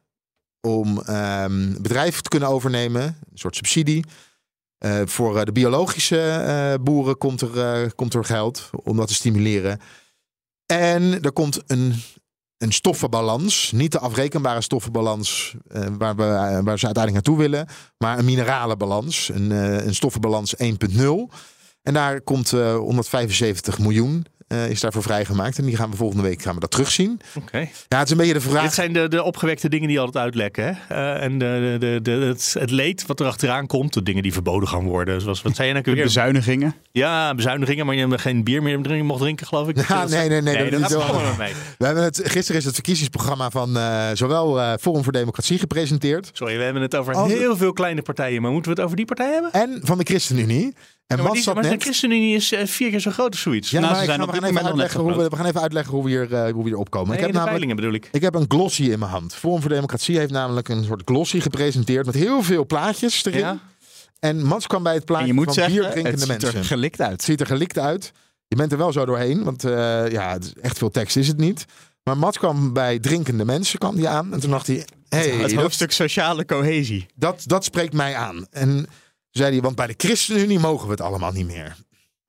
om 0.68 1.02
ehm 1.02 1.82
bedrijven 1.82 2.24
te 2.24 2.30
kunnen 2.30 2.50
overnemen. 2.50 3.04
Een 3.04 3.38
soort 3.38 3.56
subsidie. 3.56 4.06
Eh, 4.78 5.02
voor 5.06 5.38
eh, 5.38 5.44
de 5.44 5.52
biologische 5.52 6.20
eh, 6.20 6.84
boeren 6.84 7.18
komt 7.18 7.42
er, 7.42 7.94
komt 7.96 8.14
er 8.14 8.26
geld 8.26 8.70
om 8.84 8.98
dat 8.98 9.08
te 9.08 9.14
stimuleren. 9.14 9.80
En 10.66 11.22
er 11.22 11.32
komt 11.32 11.62
een, 11.68 12.02
een 12.62 12.72
stoffenbalans. 12.72 13.72
Niet 13.72 13.92
de 13.92 14.00
afrekenbare 14.00 14.62
stoffenbalans 14.62 15.56
eh, 15.68 15.86
waar, 15.98 16.16
we, 16.16 16.24
eh, 16.24 16.60
waar 16.64 16.80
ze 16.80 16.86
uiteindelijk 16.86 17.14
naartoe 17.14 17.38
willen. 17.38 17.68
Maar 17.98 18.18
een 18.18 18.26
mineralenbalans. 18.26 19.30
Een, 19.34 19.52
eh, 19.52 19.86
een 19.86 19.96
stoffenbalans 19.96 20.54
1.0. 20.58 21.30
En 21.84 21.94
daar 21.94 22.22
komt 22.22 22.54
eh 22.54 22.76
175 22.76 23.80
miljoen 23.80 24.26
eh, 24.52 24.70
is 24.70 24.80
daarvoor 24.80 25.02
vrijgemaakt. 25.04 25.58
En 25.58 25.66
die 25.66 25.76
gaan 25.76 25.90
we 25.92 25.96
volgende 25.98 26.24
week 26.24 26.42
gaan 26.42 26.54
we 26.54 26.60
dat 26.60 26.72
terugzien. 26.72 27.20
Oké. 27.36 27.58
Ja, 27.58 27.98
het 27.98 28.06
is 28.06 28.12
een 28.12 28.18
beetje 28.18 28.34
de 28.34 28.40
Dit 28.40 28.50
vraag. 28.50 28.74
zijn 28.74 28.94
de, 28.94 29.08
de 29.08 29.24
opgewekte 29.24 29.70
dingen 29.70 29.88
die 29.88 30.00
altijd 30.00 30.24
uitlekken. 30.24 30.64
Hè? 30.88 30.96
Eh, 30.96 31.24
en 31.24 31.38
de, 31.38 31.76
de, 31.80 32.00
de, 32.02 32.12
het, 32.12 32.56
het 32.60 32.72
leed 32.72 33.06
wat 33.06 33.20
er 33.20 33.26
achteraan 33.26 33.68
komt. 33.68 33.94
De 33.94 34.04
dingen 34.04 34.24
die 34.24 34.34
verboden 34.34 34.70
gaan 34.70 34.84
worden. 34.84 35.22
Zoals, 35.22 35.42
wat 35.42 35.56
zei 35.56 35.68
je 35.68 35.74
nou 35.74 35.86
De 35.86 35.94
weer? 35.94 36.04
bezuinigingen. 36.04 36.76
Ja, 36.92 37.36
bezuinigingen. 37.36 37.86
Maar 37.86 37.96
je 37.96 38.18
geen 38.18 38.44
bier 38.44 38.64
meer 38.64 38.82
drinken- 38.82 39.06
mocht 39.06 39.20
drinken, 39.22 39.48
geloof 39.48 39.68
ik. 39.68 39.80
Ja, 39.88 40.08
nee, 40.08 40.30
nee, 40.30 40.42
nee, 40.42 40.70
dat 40.72 40.80
is 40.82 40.88
dat 40.88 41.38
mee. 41.38 41.54
We 41.78 41.86
hebben 41.86 42.04
het, 42.04 42.22
gisteren 42.24 42.60
is 42.60 42.66
het 42.66 42.74
verkiezingsprogramma 42.74 43.50
van 43.50 43.78
eh, 43.78 44.08
zowel 44.14 44.60
eh, 44.62 44.74
Forum 44.80 45.04
voor 45.04 45.14
Democratie 45.14 45.60
gepresenteerd. 45.60 46.30
Sorry, 46.34 46.58
we 46.58 46.64
hebben 46.64 46.82
het 46.82 46.96
over 46.96 47.14
Als- 47.14 47.32
heel 47.32 47.58
veel 47.58 47.74
kleine 47.74 48.02
partijen. 48.02 48.42
Maar 48.42 48.52
moeten 48.52 48.72
we 48.72 48.76
het 48.78 48.86
over 48.86 48.98
die 48.98 49.06
partij 49.06 49.32
hebben? 49.34 49.52
En 49.52 49.80
van 49.84 49.98
de 49.98 50.04
ChristenUnie. 50.04 50.74
En 51.12 51.18
Ja, 51.18 51.24
maar 51.24 51.32
die, 51.32 51.54
maar 51.54 51.64
de 51.64 51.70
net... 51.70 51.84
ChristenUnie 51.84 52.36
is 52.36 52.52
eh, 52.52 52.66
vier 52.66 52.90
keer 52.90 53.00
zo 53.00 53.12
groot 53.12 53.32
als 53.32 53.42
zoiets. 53.42 53.70
Ja, 53.70 53.80
Nou, 53.80 53.92
maar 53.92 54.02
ze 54.02 54.08
zijn 54.08 54.22
op 54.22 54.28
we, 54.28 54.34
gaan 54.34 54.42
dit 54.42 54.50
even 54.50 54.64
moment 54.64 54.82
uitleggen 54.82 55.02
hoe 55.02 55.24
we, 55.24 55.30
we 55.30 55.36
gaan 55.36 55.46
even 55.46 55.62
uitleggen 55.62 55.94
hoe 55.94 56.04
we 56.04 56.10
hier, 56.10 56.34
eh, 56.34 56.52
hoe 56.54 56.64
we 56.64 56.70
hier 56.70 56.78
opkomen. 56.78 57.08
Nee, 57.08 57.18
ik, 57.18 57.24
heb 57.24 57.34
de 57.34 57.40
namelijk, 57.40 57.76
bedoel 57.76 57.94
ik. 57.94 58.10
ik 58.12 58.22
heb 58.22 58.36
een 58.36 58.46
glossy 58.48 58.84
in 58.84 59.00
mijn 59.00 59.12
hand. 59.12 59.34
Forum 59.34 59.62
voor 59.62 59.70
Democratie 59.70 60.18
heeft 60.18 60.32
namelijk 60.32 60.70
een 60.70 60.84
soort 60.84 61.02
glossy 61.06 61.40
gepresenteerd 61.40 62.06
met 62.06 62.16
heel 62.16 62.42
veel 62.42 62.66
plaatjes 62.66 63.26
erin. 63.26 63.40
Ja? 63.40 63.60
En 64.20 64.44
Mats 64.44 64.68
kwam 64.68 64.84
bij 64.84 64.94
het 64.94 65.02
En 65.02 65.08
plaatje 65.08 65.28
je 65.28 65.34
moet 65.34 65.54
van 65.54 65.64
het 65.64 65.92
drinkende 65.92 66.18
ziet 66.18 66.28
mensen. 66.28 66.54
er 66.54 66.66
gelikt 66.66 67.02
uit. 67.02 67.12
Het 67.12 67.24
ziet 67.24 67.40
er 67.40 67.46
gelikt 67.46 67.78
uit. 67.78 68.12
Je 68.48 68.56
bent 68.56 68.72
er 68.72 68.78
wel 68.78 68.92
zo 68.92 69.06
doorheen, 69.06 69.44
want 69.44 69.64
eh, 69.64 70.10
ja, 70.10 70.38
echt 70.62 70.78
veel 70.78 70.92
tekst 70.92 71.18
is 71.18 71.28
het 71.28 71.38
niet. 71.38 71.66
Maar 72.04 72.18
Mats 72.18 72.38
kwam 72.38 72.74
bij 72.74 73.00
drinkende 73.00 73.46
mensen 73.46 73.80
kwam 73.80 73.96
die 73.96 74.08
aan. 74.08 74.34
En 74.34 74.40
toen 74.40 74.50
dacht 74.50 74.68
hij, 74.68 74.86
hey, 75.10 75.30
het 75.30 75.40
dat, 75.40 75.52
hoofdstuk 75.52 75.92
sociale 75.92 76.46
cohesie. 76.46 77.06
dat, 77.16 77.44
dat 77.46 77.64
spreekt 77.64 77.94
mij 77.94 78.16
aan. 78.16 78.46
En 78.52 78.88
zei 79.32 79.52
hij, 79.52 79.62
want 79.62 79.76
bij 79.76 79.88
de 79.88 79.94
ChristenUnie 79.98 80.60
mogen 80.60 80.86
we 80.86 80.92
het 80.92 81.02
allemaal 81.02 81.32
niet 81.32 81.46
meer. 81.46 81.76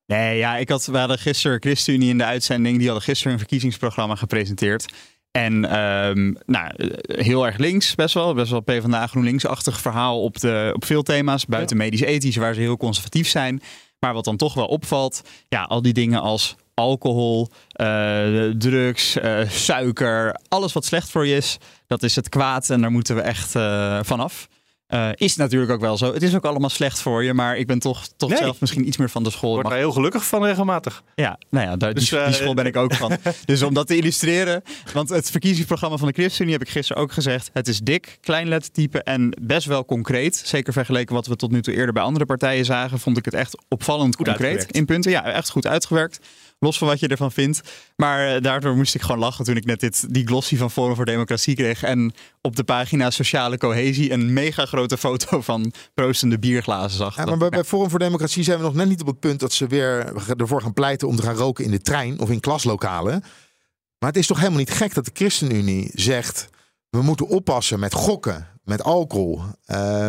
Nee, 0.06 0.38
ja, 0.38 0.56
ik 0.56 0.68
had, 0.68 0.86
we 0.86 0.98
hadden 0.98 1.18
gisteren 1.18 1.60
ChristenUnie 1.60 2.08
in 2.08 2.18
de 2.18 2.24
uitzending. 2.24 2.76
Die 2.76 2.86
hadden 2.86 3.04
gisteren 3.04 3.32
een 3.32 3.38
verkiezingsprogramma 3.38 4.14
gepresenteerd. 4.14 4.92
En 5.30 5.64
ehm, 5.64 6.34
nou, 6.46 6.70
heel 7.06 7.46
erg 7.46 7.56
links 7.56 7.94
best 7.94 8.14
wel. 8.14 8.34
Best 8.34 8.50
wel 8.50 8.60
PvdA 8.60 9.06
GroenLinks-achtig 9.06 9.80
verhaal 9.80 10.22
op, 10.22 10.40
de, 10.40 10.70
op 10.74 10.84
veel 10.84 11.02
thema's. 11.02 11.46
Buiten 11.46 11.76
medisch-ethisch, 11.76 12.36
waar 12.36 12.54
ze 12.54 12.60
heel 12.60 12.76
conservatief 12.76 13.28
zijn. 13.28 13.62
Maar 13.98 14.14
wat 14.14 14.24
dan 14.24 14.36
toch 14.36 14.54
wel 14.54 14.66
opvalt, 14.66 15.22
ja, 15.48 15.62
al 15.62 15.82
die 15.82 15.92
dingen 15.92 16.20
als 16.20 16.56
alcohol, 16.74 17.48
eh, 17.68 18.50
drugs, 18.58 19.16
eh, 19.16 19.48
suiker, 19.48 20.40
alles 20.48 20.72
wat 20.72 20.84
slecht 20.84 21.10
voor 21.10 21.26
je 21.26 21.36
is, 21.36 21.58
dat 21.86 22.02
is 22.02 22.16
het 22.16 22.28
kwaad 22.28 22.70
en 22.70 22.80
daar 22.80 22.90
moeten 22.90 23.14
we 23.14 23.20
echt 23.20 23.54
eh, 23.54 23.98
vanaf. 24.02 24.48
Eh, 24.92 25.08
is 25.14 25.36
natuurlijk 25.36 25.72
ook 25.72 25.80
wel 25.80 25.96
zo. 25.96 26.12
Het 26.12 26.22
is 26.22 26.34
ook 26.34 26.44
allemaal 26.44 26.70
slecht 26.70 27.00
voor 27.00 27.24
je, 27.24 27.34
maar 27.34 27.56
ik 27.56 27.66
ben 27.66 27.78
toch, 27.78 28.06
toch 28.16 28.28
Nee. 28.28 28.38
zelf 28.38 28.60
misschien 28.60 28.86
iets 28.86 28.96
meer 28.96 29.10
van 29.10 29.22
de 29.22 29.30
school. 29.30 29.50
Word 29.50 29.62
Mag- 29.62 29.72
daar 29.72 29.80
heel 29.80 29.92
gelukkig 29.92 30.24
van 30.24 30.44
regelmatig. 30.44 31.02
Ja, 31.14 31.38
nou 31.50 31.66
ja, 31.66 31.76
daar, 31.76 31.94
Dus, 31.94 32.08
die, 32.08 32.18
eh, 32.18 32.26
die 32.26 32.34
school 32.34 32.54
ben 32.54 32.66
ik 32.66 32.76
ook 32.76 32.94
van. 32.94 33.16
Dus 33.44 33.62
om 33.62 33.74
dat 33.74 33.86
te 33.86 33.96
illustreren, 33.96 34.62
want 34.92 35.08
het 35.08 35.30
verkiezingsprogramma 35.30 35.96
van 35.96 36.08
de 36.08 36.14
ChristenUnie 36.14 36.52
heb 36.58 36.66
ik 36.66 36.72
gisteren 36.72 37.02
ook 37.02 37.12
gezegd. 37.12 37.50
Het 37.52 37.68
is 37.68 37.78
dik, 37.80 38.18
klein 38.20 38.48
lettertype 38.48 39.02
en 39.02 39.36
best 39.42 39.66
wel 39.66 39.84
concreet. 39.84 40.42
Zeker 40.44 40.72
vergeleken 40.72 41.14
wat 41.14 41.26
we 41.26 41.36
tot 41.36 41.50
nu 41.50 41.62
toe 41.62 41.74
eerder 41.74 41.92
bij 41.94 42.02
andere 42.02 42.24
partijen 42.26 42.64
zagen, 42.64 42.98
vond 42.98 43.16
ik 43.16 43.24
het 43.24 43.34
echt 43.34 43.56
opvallend 43.68 44.16
Goed 44.16 44.26
concreet 44.26 44.46
uitgewerkt. 44.46 44.76
in 44.76 44.84
punten. 44.84 45.10
Ja, 45.10 45.24
echt 45.24 45.50
goed 45.50 45.66
uitgewerkt. 45.66 46.18
Los 46.62 46.78
van 46.78 46.88
wat 46.88 47.00
je 47.00 47.08
ervan 47.08 47.32
vindt. 47.32 47.60
Maar 47.96 48.34
eh, 48.34 48.40
daardoor 48.42 48.76
moest 48.76 48.94
ik 48.94 49.00
gewoon 49.00 49.18
lachen 49.18 49.44
toen 49.44 49.56
ik 49.56 49.64
net 49.64 49.80
dit, 49.80 50.14
die 50.14 50.26
glossy 50.26 50.56
van 50.56 50.70
Forum 50.70 50.96
voor 50.96 51.04
Democratie 51.04 51.54
kreeg. 51.54 51.82
En 51.82 52.12
op 52.40 52.56
de 52.56 52.64
pagina 52.64 53.10
Sociale 53.10 53.58
Cohesie 53.58 54.12
een 54.12 54.32
mega 54.32 54.66
grote 54.66 54.96
foto 54.96 55.40
van 55.40 55.72
proostende 55.94 56.38
bierglazen 56.38 56.98
zag. 56.98 57.16
Ja, 57.16 57.24
maar 57.24 57.36
bij, 57.36 57.48
bij 57.48 57.64
Forum 57.64 57.90
voor 57.90 57.98
Democratie 57.98 58.42
zijn 58.42 58.58
we 58.58 58.64
nog 58.64 58.74
net 58.74 58.88
niet 58.88 59.00
op 59.00 59.06
het 59.06 59.20
punt 59.20 59.40
dat 59.40 59.52
ze 59.52 59.66
weer 59.66 60.12
ervoor 60.36 60.62
gaan 60.62 60.72
pleiten 60.72 61.08
om 61.08 61.16
te 61.16 61.22
gaan 61.22 61.34
roken 61.34 61.64
in 61.64 61.70
de 61.70 61.80
trein 61.80 62.20
of 62.20 62.30
in 62.30 62.40
klaslokalen. 62.40 63.20
Maar 63.98 64.10
het 64.10 64.16
is 64.16 64.26
toch 64.26 64.38
helemaal 64.38 64.58
niet 64.58 64.70
gek 64.70 64.94
dat 64.94 65.04
de 65.04 65.10
ChristenUnie 65.14 65.90
zegt: 65.94 66.48
we 66.90 67.02
moeten 67.02 67.28
oppassen 67.28 67.80
met 67.80 67.94
gokken, 67.94 68.46
met 68.64 68.82
alcohol, 68.82 69.42
eh, 69.64 70.08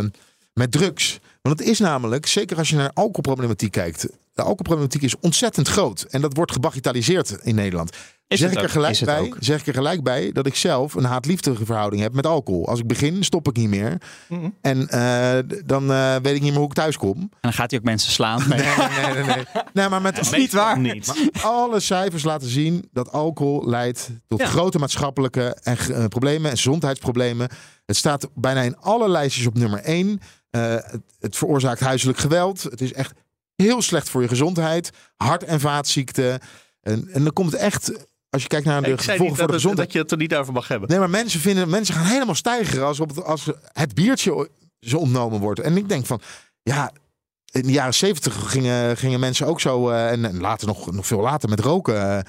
met 0.54 0.72
drugs. 0.72 1.20
Want 1.44 1.60
het 1.60 1.68
is 1.68 1.80
namelijk, 1.80 2.26
zeker 2.26 2.58
als 2.58 2.70
je 2.70 2.76
naar 2.76 2.92
alcoholproblematiek 2.94 3.72
kijkt, 3.72 4.02
de 4.02 4.42
alcoholproblematiek 4.42 5.02
is 5.02 5.20
ontzettend 5.20 5.68
groot. 5.68 6.02
En 6.02 6.22
dat 6.22 6.36
wordt 6.36 6.52
gebagitaliseerd 6.52 7.30
in 7.30 7.56
Nederland. 7.56 7.96
Zeg, 8.28 8.52
ik 8.52 8.62
er 8.62 8.70
gelijk 8.70 9.00
bij, 9.06 9.34
zeg 9.40 9.60
ik 9.60 9.68
er 9.68 9.74
gelijk 9.74 10.04
bij 10.04 10.32
dat 10.32 10.46
ik 10.46 10.56
zelf 10.56 10.94
een 10.94 11.04
haat-liefdeverhouding 11.04 11.68
verhouding 11.68 12.02
heb 12.02 12.14
met 12.14 12.26
alcohol. 12.26 12.68
Als 12.68 12.80
ik 12.80 12.88
begin, 12.88 13.24
stop 13.24 13.48
ik 13.48 13.56
niet 13.56 13.70
meer. 13.70 13.98
En 14.62 14.88
eh, 14.88 15.58
dan 15.66 15.92
eh, 15.92 16.16
weet 16.22 16.36
ik 16.36 16.42
niet 16.42 16.52
meer 16.52 16.60
hoe 16.60 16.68
ik 16.68 16.74
thuis 16.74 16.98
kom. 16.98 17.18
En 17.18 17.30
dan 17.42 17.54
gaat 17.54 17.70
hij 17.70 17.80
ook 17.80 17.86
mensen 17.86 18.12
slaan. 18.12 18.44
Nee, 18.50 18.60
nee, 18.60 19.14
nee. 19.14 19.36
nee, 19.36 19.46
nee. 19.74 19.90
maar 19.90 20.02
met, 20.02 20.32
een 20.32 20.40
niet 20.40 20.54
waar. 20.54 20.80
Niet. 20.80 21.32
Alle 21.42 21.80
cijfers 21.80 22.24
laten 22.24 22.50
zien 22.50 22.90
dat 22.92 23.12
alcohol 23.12 23.70
leidt 23.70 24.10
tot 24.28 24.44
grote 24.44 24.80
maatschappelijke 24.80 25.58
en, 25.64 25.78
eh, 25.78 26.06
problemen 26.06 26.50
en 26.50 26.58
gezondheidsproblemen. 26.58 27.50
Het 27.86 27.96
staat 27.96 28.30
bijna 28.36 28.62
in 28.62 28.78
alle 28.78 29.10
lijstjes 29.10 29.46
op 29.46 29.58
nummer 29.58 29.80
1 29.84 30.20
het, 30.60 31.02
het 31.20 31.36
veroorzaakt 31.38 31.80
huiselijk 31.80 32.18
geweld. 32.18 32.64
Het 32.64 32.82
is 32.82 32.94
echt 32.94 33.14
heel 33.56 33.82
slecht 33.82 34.10
voor 34.10 34.22
je 34.22 34.28
gezondheid. 34.28 34.90
Hart- 35.16 35.44
en 35.44 35.60
vaatziekten. 35.60 36.40
En, 36.82 37.10
en 37.12 37.24
dan 37.24 37.34
komt 37.34 37.52
het 37.52 37.62
echt, 37.62 37.92
als 38.30 38.42
je 38.42 38.48
kijkt 38.48 38.66
naar 38.66 38.82
de 38.82 38.98
gevolgen 38.98 39.18
voor 39.18 39.28
dat, 39.28 39.38
de 39.38 39.44
het- 39.44 39.52
gezondheid. 39.54 39.88
dat 39.88 39.96
je 39.96 40.02
het 40.02 40.12
er 40.12 40.18
niet 40.18 40.36
over 40.36 40.54
mag 40.54 40.68
hebben. 40.68 40.90
Nee, 40.90 41.00
maar 41.00 41.10
mensen, 41.10 41.40
vinden, 41.40 41.70
mensen 41.70 41.96
gaan 41.96 42.06
helemaal 42.06 42.36
stijgen 42.36 42.86
als, 42.86 43.00
op 43.00 43.10
het, 43.10 43.24
als 43.24 43.50
het 43.74 43.94
biertje 43.94 44.50
ze 44.80 44.98
ontnomen 44.98 45.40
wordt. 45.40 45.60
En 45.60 45.78
ik 45.78 45.90
denk 45.90 46.06
van, 46.06 46.22
ja, 46.64 46.92
in 47.52 47.62
de 47.62 47.72
jaren 47.72 47.94
zeventig 47.94 48.52
gingen, 48.52 48.98
gingen 48.98 49.20
mensen 49.20 49.48
ook 49.48 49.62
zo, 49.62 49.90
eh, 49.90 50.12
en, 50.12 50.26
en 50.26 50.40
later 50.40 50.68
nog, 50.68 50.92
nog 50.92 51.08
veel 51.08 51.20
later 51.22 51.50
met 51.50 51.60
roken, 51.60 52.26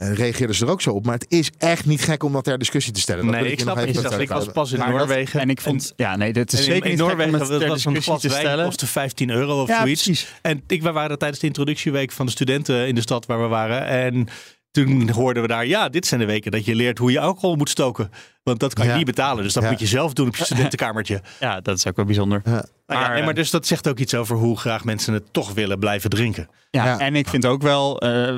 eh, 0.00 0.12
reageerden 0.14 0.56
ze 0.56 0.64
er 0.64 0.70
ook 0.70 0.80
zo 0.82 0.90
op. 0.90 1.04
Maar 1.04 1.14
het 1.14 1.26
is 1.28 1.50
echt 1.58 1.86
niet 1.86 2.02
gek 2.02 2.22
om 2.22 2.32
dat 2.32 2.44
ter 2.44 2.58
discussie 2.58 2.92
te 2.92 3.00
stellen. 3.00 3.26
Dat 3.26 3.34
Nee, 3.34 3.44
ik 3.44 3.50
je 3.56 3.60
snap 3.62 3.76
het. 3.76 3.88
Ik, 3.88 4.02
dacht, 4.02 4.18
ik 4.18 4.28
was 4.28 4.46
pas 4.46 4.72
in 4.72 4.78
Maar 4.78 4.88
dat- 4.88 4.96
Noorwegen. 4.98 5.40
En 5.40 5.50
ik 5.50 5.60
vond, 5.60 5.92
ja, 5.96 6.16
nee, 6.16 6.32
dit 6.32 6.52
is 6.52 6.58
zeker 6.64 6.74
in, 6.76 6.82
in 6.82 6.88
niet 6.90 7.00
gek 7.00 7.02
om 7.02 7.06
Noorwegen 7.16 7.40
het 7.40 7.48
dat 7.48 7.60
ter 7.60 7.68
was 7.68 7.84
een 7.84 7.92
discussie 7.94 8.30
te 8.30 8.36
stellen. 8.36 8.64
kostte 8.64 8.86
15 8.86 9.30
euro 9.30 9.62
of 9.62 9.68
Ja, 9.68 9.78
zoiets. 9.80 10.02
precies. 10.02 10.34
En 10.42 10.62
ik, 10.66 10.82
we 10.82 10.92
waren 10.92 11.18
tijdens 11.18 11.40
de 11.40 11.46
introductieweek 11.46 12.12
van 12.12 12.26
de 12.26 12.32
studenten 12.32 12.86
in 12.88 12.94
de 12.94 13.00
stad 13.00 13.26
waar 13.26 13.40
we 13.40 13.46
waren. 13.46 13.86
En 13.86 14.26
toen 14.70 15.10
hoorden 15.10 15.42
we 15.42 15.48
daar, 15.48 15.66
ja, 15.66 15.88
dit 15.88 16.06
zijn 16.06 16.20
de 16.20 16.26
weken 16.26 16.50
dat 16.50 16.64
je 16.64 16.74
leert 16.74 16.98
hoe 16.98 17.12
je 17.12 17.20
alcohol 17.20 17.56
moet 17.56 17.70
stoken. 17.70 18.10
Want 18.42 18.60
dat 18.60 18.74
kan 18.74 18.84
je 18.84 18.90
Ja. 18.90 18.96
niet 18.96 19.06
betalen. 19.06 19.42
Dus 19.44 19.52
dat 19.52 19.62
Ja. 19.62 19.70
moet 19.70 19.80
je 19.80 19.86
zelf 19.86 20.12
doen 20.12 20.26
op 20.28 20.36
je 20.36 20.44
studentenkamertje. 20.50 21.22
Ja, 21.40 21.60
dat 21.60 21.76
is 21.76 21.86
ook 21.86 21.96
wel 21.96 22.04
bijzonder. 22.04 22.42
Ja. 22.44 22.50
Ja, 22.52 22.64
Maar, 22.86 23.10
nee, 23.12 23.20
maar 23.20 23.28
eh, 23.28 23.34
dus 23.34 23.50
dat 23.50 23.66
zegt 23.66 23.88
ook 23.88 23.98
iets 23.98 24.14
over 24.14 24.36
hoe 24.36 24.58
graag 24.58 24.84
mensen 24.84 25.14
het 25.14 25.32
toch 25.32 25.52
willen 25.54 25.78
blijven 25.78 26.10
drinken. 26.10 26.48
Ja, 26.70 26.84
Ja. 26.84 26.98
en 26.98 27.16
ik 27.16 27.28
vind 27.28 27.46
ook 27.46 27.62
wel, 27.62 27.98
eh, 28.00 28.34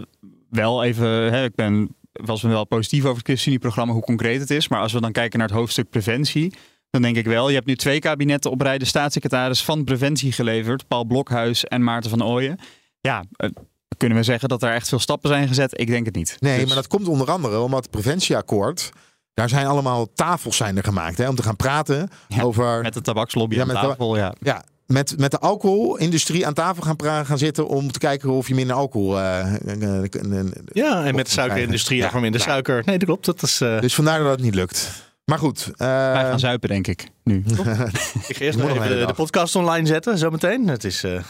wel 0.53 0.84
even, 0.84 1.07
hè, 1.09 1.44
ik 1.44 1.55
ben, 1.55 1.96
was 2.12 2.42
me 2.42 2.48
wel 2.50 2.66
positief 2.66 3.05
over 3.05 3.16
het 3.16 3.26
ChristenUnie-programma, 3.26 3.92
hoe 3.92 4.03
concreet 4.03 4.40
het 4.40 4.50
is. 4.50 4.68
Maar 4.68 4.80
als 4.80 4.92
we 4.92 5.00
dan 5.00 5.12
kijken 5.12 5.38
naar 5.38 5.48
het 5.48 5.57
hoofdstuk 5.57 5.90
preventie, 5.90 6.55
dan 6.90 7.03
denk 7.03 7.16
ik 7.16 7.24
wel, 7.26 7.48
je 7.48 7.55
hebt 7.55 7.66
nu 7.66 7.76
twee 7.76 7.98
kabinetten 7.98 8.50
op 8.50 8.61
rij 8.61 8.78
de 8.78 8.84
staatssecretaris 8.84 9.64
van 9.64 9.84
preventie 9.84 10.32
geleverd, 10.32 10.88
Paul 10.88 11.05
Blokhuis 11.05 11.64
en 11.64 11.84
Maarten 11.84 12.11
van 12.11 12.24
Ooyen. 12.24 12.59
Ja, 13.00 13.24
eh, 13.36 13.50
kunnen 13.96 14.18
we 14.18 14.24
zeggen 14.24 14.48
dat 14.48 14.62
er 14.62 14.72
echt 14.72 14.88
veel 14.88 14.98
stappen 14.98 15.30
zijn 15.30 15.48
gezet? 15.48 15.80
Ik 15.80 15.86
denk 15.86 16.07
het 16.07 16.14
niet. 16.14 16.36
Nee, 16.40 16.59
Dus- 16.59 16.66
maar 16.66 16.74
dat 16.74 16.86
komt 16.86 17.09
onder 17.09 17.30
andere 17.30 17.59
omdat 17.59 17.82
het 17.82 17.90
preventieakkoord, 17.90 18.90
daar 19.34 19.48
zijn 19.48 19.66
allemaal 19.66 20.12
tafels 20.12 20.57
zijn 20.57 20.76
er 20.76 20.84
gemaakt 20.84 21.18
hè, 21.18 21.28
om 21.28 21.34
te 21.34 21.42
gaan 21.42 21.57
praten 21.57 22.09
Ja, 22.28 22.42
over... 22.42 22.82
Met 22.82 22.94
de 22.94 23.00
tabakslobby 23.00 23.55
Ja, 23.55 23.61
aan 23.61 23.66
met 23.66 23.76
tafel, 23.76 24.16
ja. 24.16 24.34
Ja, 24.40 24.64
met, 24.87 25.18
met 25.18 25.30
de 25.30 25.39
alcoholindustrie 25.39 26.47
aan 26.47 26.55
tafel 26.55 26.83
gaan, 26.83 27.26
gaan 27.26 27.39
zitten 27.39 27.68
om 27.68 27.93
te 27.93 27.99
kijken 27.99 28.30
of 28.30 28.49
je 28.49 28.55
minder 28.55 28.76
alcohol. 28.76 29.18
eh, 29.18 29.55
eh, 29.55 30.03
eh, 30.03 30.45
Ja, 30.72 31.05
en 31.05 31.14
met 31.14 31.26
de 31.26 31.33
suikerindustrie 31.33 31.99
ja, 31.99 32.11
van 32.11 32.20
minder 32.20 32.41
Ja. 32.41 32.47
suiker. 32.47 32.83
Nee, 32.87 32.99
dat 32.99 33.07
klopt. 33.09 33.24
Dat 33.24 33.43
is, 33.43 33.61
eh, 33.61 33.80
Dus 33.80 33.95
vandaar 33.95 34.18
dat 34.22 34.30
het 34.30 34.41
niet 34.41 34.55
lukt. 34.55 34.91
Maar 35.24 35.39
goed. 35.39 35.70
eh, 35.76 35.87
Wij 35.87 36.22
gaan 36.24 36.39
zuipen, 36.39 36.68
denk 36.68 36.87
ik, 36.87 37.07
nu. 37.24 37.45
ik 38.28 38.37
ga 38.37 38.45
eerst 38.45 38.59
nog 38.59 38.68
even 38.70 39.07
de 39.07 39.12
podcast 39.14 39.57
online 39.57 39.87
zetten, 39.87 40.18
zometeen. 40.18 40.68
Het 40.68 40.85
is 40.85 41.05
eh, 41.05 41.22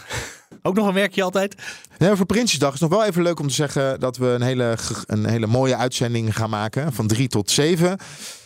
ook 0.61 0.75
nog 0.75 0.87
een 0.87 0.93
werkje 0.93 1.23
altijd. 1.23 1.55
nee, 1.97 2.15
voor 2.15 2.25
Prinsjesdag 2.25 2.73
is 2.73 2.79
het 2.79 2.89
nog 2.89 2.99
wel 2.99 3.07
even 3.07 3.23
leuk 3.23 3.39
om 3.39 3.47
te 3.47 3.53
zeggen 3.53 3.99
dat 3.99 4.17
we 4.17 4.25
een 4.25 4.41
hele, 4.41 4.77
een 5.05 5.25
hele 5.25 5.47
mooie 5.47 5.75
uitzending 5.77 6.35
gaan 6.35 6.49
maken. 6.49 6.93
Van 6.93 7.07
drie 7.07 7.27
tot 7.27 7.51
zeven. 7.51 7.97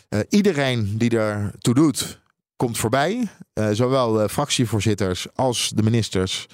Eh, 0.10 0.20
iedereen 0.30 0.94
die 0.98 1.10
er 1.18 1.52
toe 1.60 1.74
doet, 1.74 2.20
komt 2.58 2.78
voorbij. 2.78 3.28
Eh, 3.54 3.70
zowel 3.72 4.28
fractievoorzitters 4.28 5.28
als 5.36 5.72
de 5.76 5.84
ministers. 5.84 6.48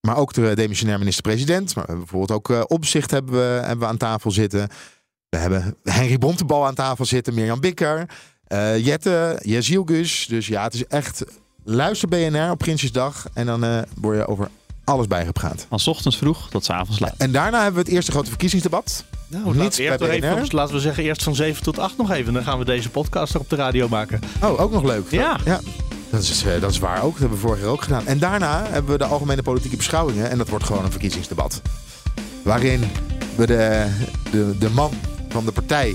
Maar 0.00 0.16
ook 0.16 0.32
de 0.32 0.54
demissionair 0.54 0.98
minister-president. 0.98 1.74
Maar 1.74 1.86
bijvoorbeeld 1.86 2.30
ook 2.30 2.50
eh 2.50 2.62
opzicht 2.66 3.10
hebben 3.10 3.34
we, 3.34 3.38
hebben 3.38 3.78
we 3.78 3.86
aan 3.86 3.96
tafel 3.96 4.30
zitten. 4.30 4.68
We 5.28 5.36
hebben 5.38 5.76
Henry 5.82 6.18
Bontebal 6.18 6.66
aan 6.66 6.74
tafel 6.74 7.04
zitten. 7.04 7.34
Mirjam 7.34 7.60
Bikker. 7.60 8.08
eh, 8.44 8.84
Jette, 8.84 9.38
Jezielgus. 9.42 10.26
Dus 10.26 10.46
ja, 10.46 10.62
het 10.62 10.74
is 10.74 10.86
echt... 10.86 11.24
Luister 11.64 12.08
BNR 12.08 12.50
op 12.50 12.58
Prinsjesdag. 12.58 13.26
En 13.34 13.46
dan 13.46 13.86
word 14.00 14.16
je 14.16 14.26
over 14.26 14.48
alles 14.84 15.06
bijgepraat. 15.06 15.66
Van 15.68 15.78
's 15.78 15.86
ochtends 15.86 16.16
vroeg 16.16 16.48
tot 16.50 16.64
's 16.64 16.70
avonds 16.70 17.00
laat. 17.00 17.14
En 17.16 17.32
daarna 17.32 17.62
hebben 17.62 17.82
we 17.82 17.88
het 17.88 17.96
eerste 17.96 18.10
grote 18.10 18.28
verkiezingsdebat. 18.28 19.04
Nou, 19.26 19.44
Niet 19.44 19.56
laten, 19.56 19.76
we 19.76 19.82
eerst 19.82 19.98
bij 19.98 20.10
even, 20.10 20.46
laten 20.50 20.74
we 20.74 20.80
zeggen 20.80 21.04
eerst 21.04 21.22
van 21.22 21.34
7 21.34 21.62
tot 21.62 21.78
8 21.78 21.96
nog 21.96 22.10
even. 22.10 22.32
Dan 22.32 22.42
gaan 22.42 22.58
we 22.58 22.64
deze 22.64 22.90
podcast 22.90 23.34
er 23.34 23.40
op 23.40 23.50
de 23.50 23.56
radio 23.56 23.88
maken. 23.88 24.20
Oh, 24.42 24.60
ook 24.60 24.72
nog 24.72 24.82
leuk. 24.82 25.10
Ja. 25.10 25.38
ja. 25.44 25.60
Dat 26.10 26.22
is, 26.22 26.44
eh, 26.44 26.60
dat 26.60 26.70
is 26.70 26.78
waar 26.78 27.02
ook. 27.02 27.10
Dat 27.10 27.20
hebben 27.20 27.38
we 27.38 27.46
vorig 27.46 27.60
jaar 27.60 27.70
ook 27.70 27.82
gedaan. 27.82 28.06
En 28.06 28.18
daarna 28.18 28.66
hebben 28.70 28.92
we 28.92 28.98
de 28.98 29.04
algemene 29.04 29.42
politieke 29.42 29.76
beschouwingen. 29.76 30.30
En 30.30 30.38
dat 30.38 30.48
wordt 30.48 30.64
gewoon 30.64 30.84
een 30.84 30.90
verkiezingsdebat. 30.90 31.60
Waarin 32.42 32.90
we 33.34 33.46
de, 33.46 33.86
de, 34.30 34.58
de 34.58 34.70
man 34.70 34.90
van 35.28 35.44
de 35.44 35.52
partij 35.52 35.94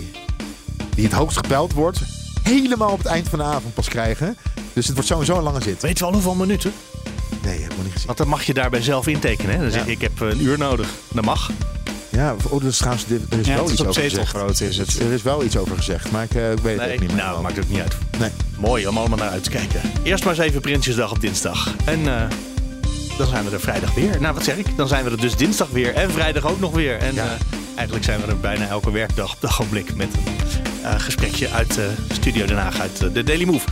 die 0.96 1.04
het 1.06 1.14
hoogst 1.14 1.38
gepeld 1.38 1.74
wordt... 1.74 2.00
helemaal 2.44 2.92
op 2.92 2.98
het 2.98 3.08
eind 3.08 3.30
van 3.30 3.40
de 3.40 3.46
avond 3.46 3.74
pas 3.74 3.88
krijgen. 3.88 4.38
Dus 4.74 4.86
het 4.86 4.96
wordt 4.96 5.10
sowieso 5.10 5.38
een 5.38 5.44
lange 5.44 5.62
zit. 5.62 5.82
Weet 5.82 5.98
je 5.98 6.04
wel 6.04 6.14
hoeveel 6.14 6.36
minuten? 6.36 6.72
Nee, 7.48 7.62
heb 7.62 7.70
ik 7.72 7.76
nog 7.76 7.84
niet 7.84 7.92
gezien. 7.94 8.06
Want 8.08 8.18
dan 8.18 8.28
mag 8.28 8.44
je 8.44 8.54
daarbij 8.54 8.82
zelf 8.82 9.08
intekenen. 9.08 9.56
Hè? 9.56 9.62
Dan 9.62 9.72
zeg 9.72 9.80
Ja. 9.80 9.86
je, 9.86 9.92
ik 9.92 10.02
heb 10.02 10.20
een 10.20 10.42
uur 10.42 10.58
nodig. 10.58 10.88
Dat 11.12 11.26
mag. 11.26 11.50
Ja, 12.10 12.36
oh, 12.50 12.62
dat 12.62 12.72
is 12.72 12.78
trouwens, 12.78 13.06
er 13.10 13.40
is 13.40 13.48
Ja, 13.48 13.54
wel 13.54 13.64
het 13.64 13.66
is 13.66 13.72
iets 13.72 13.82
op 13.82 13.88
over 13.88 14.02
gezegd. 14.02 14.62
is 14.62 14.78
het. 14.78 15.00
Er 15.00 15.12
is 15.14 15.22
wel 15.22 15.44
iets 15.44 15.58
over 15.58 15.76
gezegd, 15.78 16.12
maar 16.12 16.24
ik, 16.24 16.34
eh, 16.36 16.52
ik 16.52 16.60
weet 16.60 16.80
het 16.80 16.92
ook 16.94 17.00
niet 17.00 17.08
meer. 17.14 17.24
nou, 17.24 17.42
maakt 17.42 17.58
ook 17.60 17.70
niet 17.70 17.80
uit. 17.80 17.96
Nee. 18.20 18.30
Mooi 18.58 18.88
om 18.88 18.98
allemaal 18.98 19.18
naar 19.18 19.30
uit 19.30 19.44
te 19.44 19.50
kijken. 19.50 19.82
Eerst 20.04 20.24
maar 20.26 20.34
eens 20.38 20.44
even 20.44 20.62
Prinsjesdag 20.62 21.12
op 21.12 21.22
dinsdag. 21.22 21.74
En 21.86 22.08
eh, 22.08 22.24
dan 23.18 23.28
zijn 23.28 23.46
we 23.46 23.52
er 23.52 23.60
vrijdag 23.60 23.94
weer. 23.94 24.22
Nou, 24.22 24.34
wat 24.34 24.44
zeg 24.44 24.58
ik? 24.58 24.66
Dan 24.78 24.88
zijn 24.88 25.04
we 25.04 25.10
er 25.10 25.22
dus 25.22 25.36
dinsdag 25.36 25.68
weer. 25.72 25.94
En 25.94 26.12
vrijdag 26.12 26.46
ook 26.48 26.60
nog 26.60 26.72
weer. 26.72 26.98
En 26.98 27.14
Ja. 27.14 27.24
eh, 27.26 27.32
eigenlijk 27.76 28.06
zijn 28.06 28.22
we 28.22 28.28
er 28.28 28.40
bijna 28.40 28.68
elke 28.68 28.92
werkdag 28.92 29.34
op 29.34 29.42
het 29.42 29.50
ogenblik 29.52 29.96
met 29.96 30.08
een 30.14 30.84
eh, 30.84 31.00
gesprekje 31.00 31.50
uit 31.50 31.78
eh, 31.78 31.84
Studio 32.12 32.46
Den 32.46 32.58
Haag, 32.58 32.80
uit 32.80 33.02
eh, 33.04 33.14
de 33.14 33.24
Daily 33.24 33.44
Move. 33.44 33.68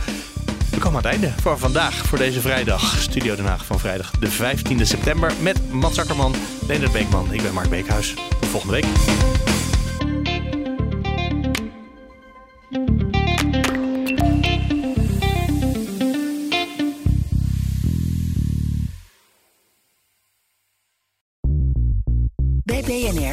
We 0.76 0.82
komen 0.82 0.98
aan 0.98 1.10
het 1.10 1.22
einde 1.22 1.42
voor 1.42 1.58
vandaag, 1.58 1.94
voor 1.94 2.18
deze 2.18 2.40
vrijdag. 2.40 3.00
Studio 3.00 3.36
Den 3.36 3.44
Haag 3.44 3.64
van 3.64 3.78
vrijdag 3.78 4.10
de 4.10 4.30
15e 4.30 4.82
september 4.82 5.32
met 5.40 5.72
Mats 5.72 5.94
Zakkerman, 5.94 6.34
Leonard 6.66 6.92
Beekman. 6.92 7.32
Ik 7.32 7.42
ben 7.42 7.54
Mark 7.54 7.68
Beekhuis. 7.68 8.14
Tot 8.40 8.48
volgende 8.48 8.74
week. 8.74 9.35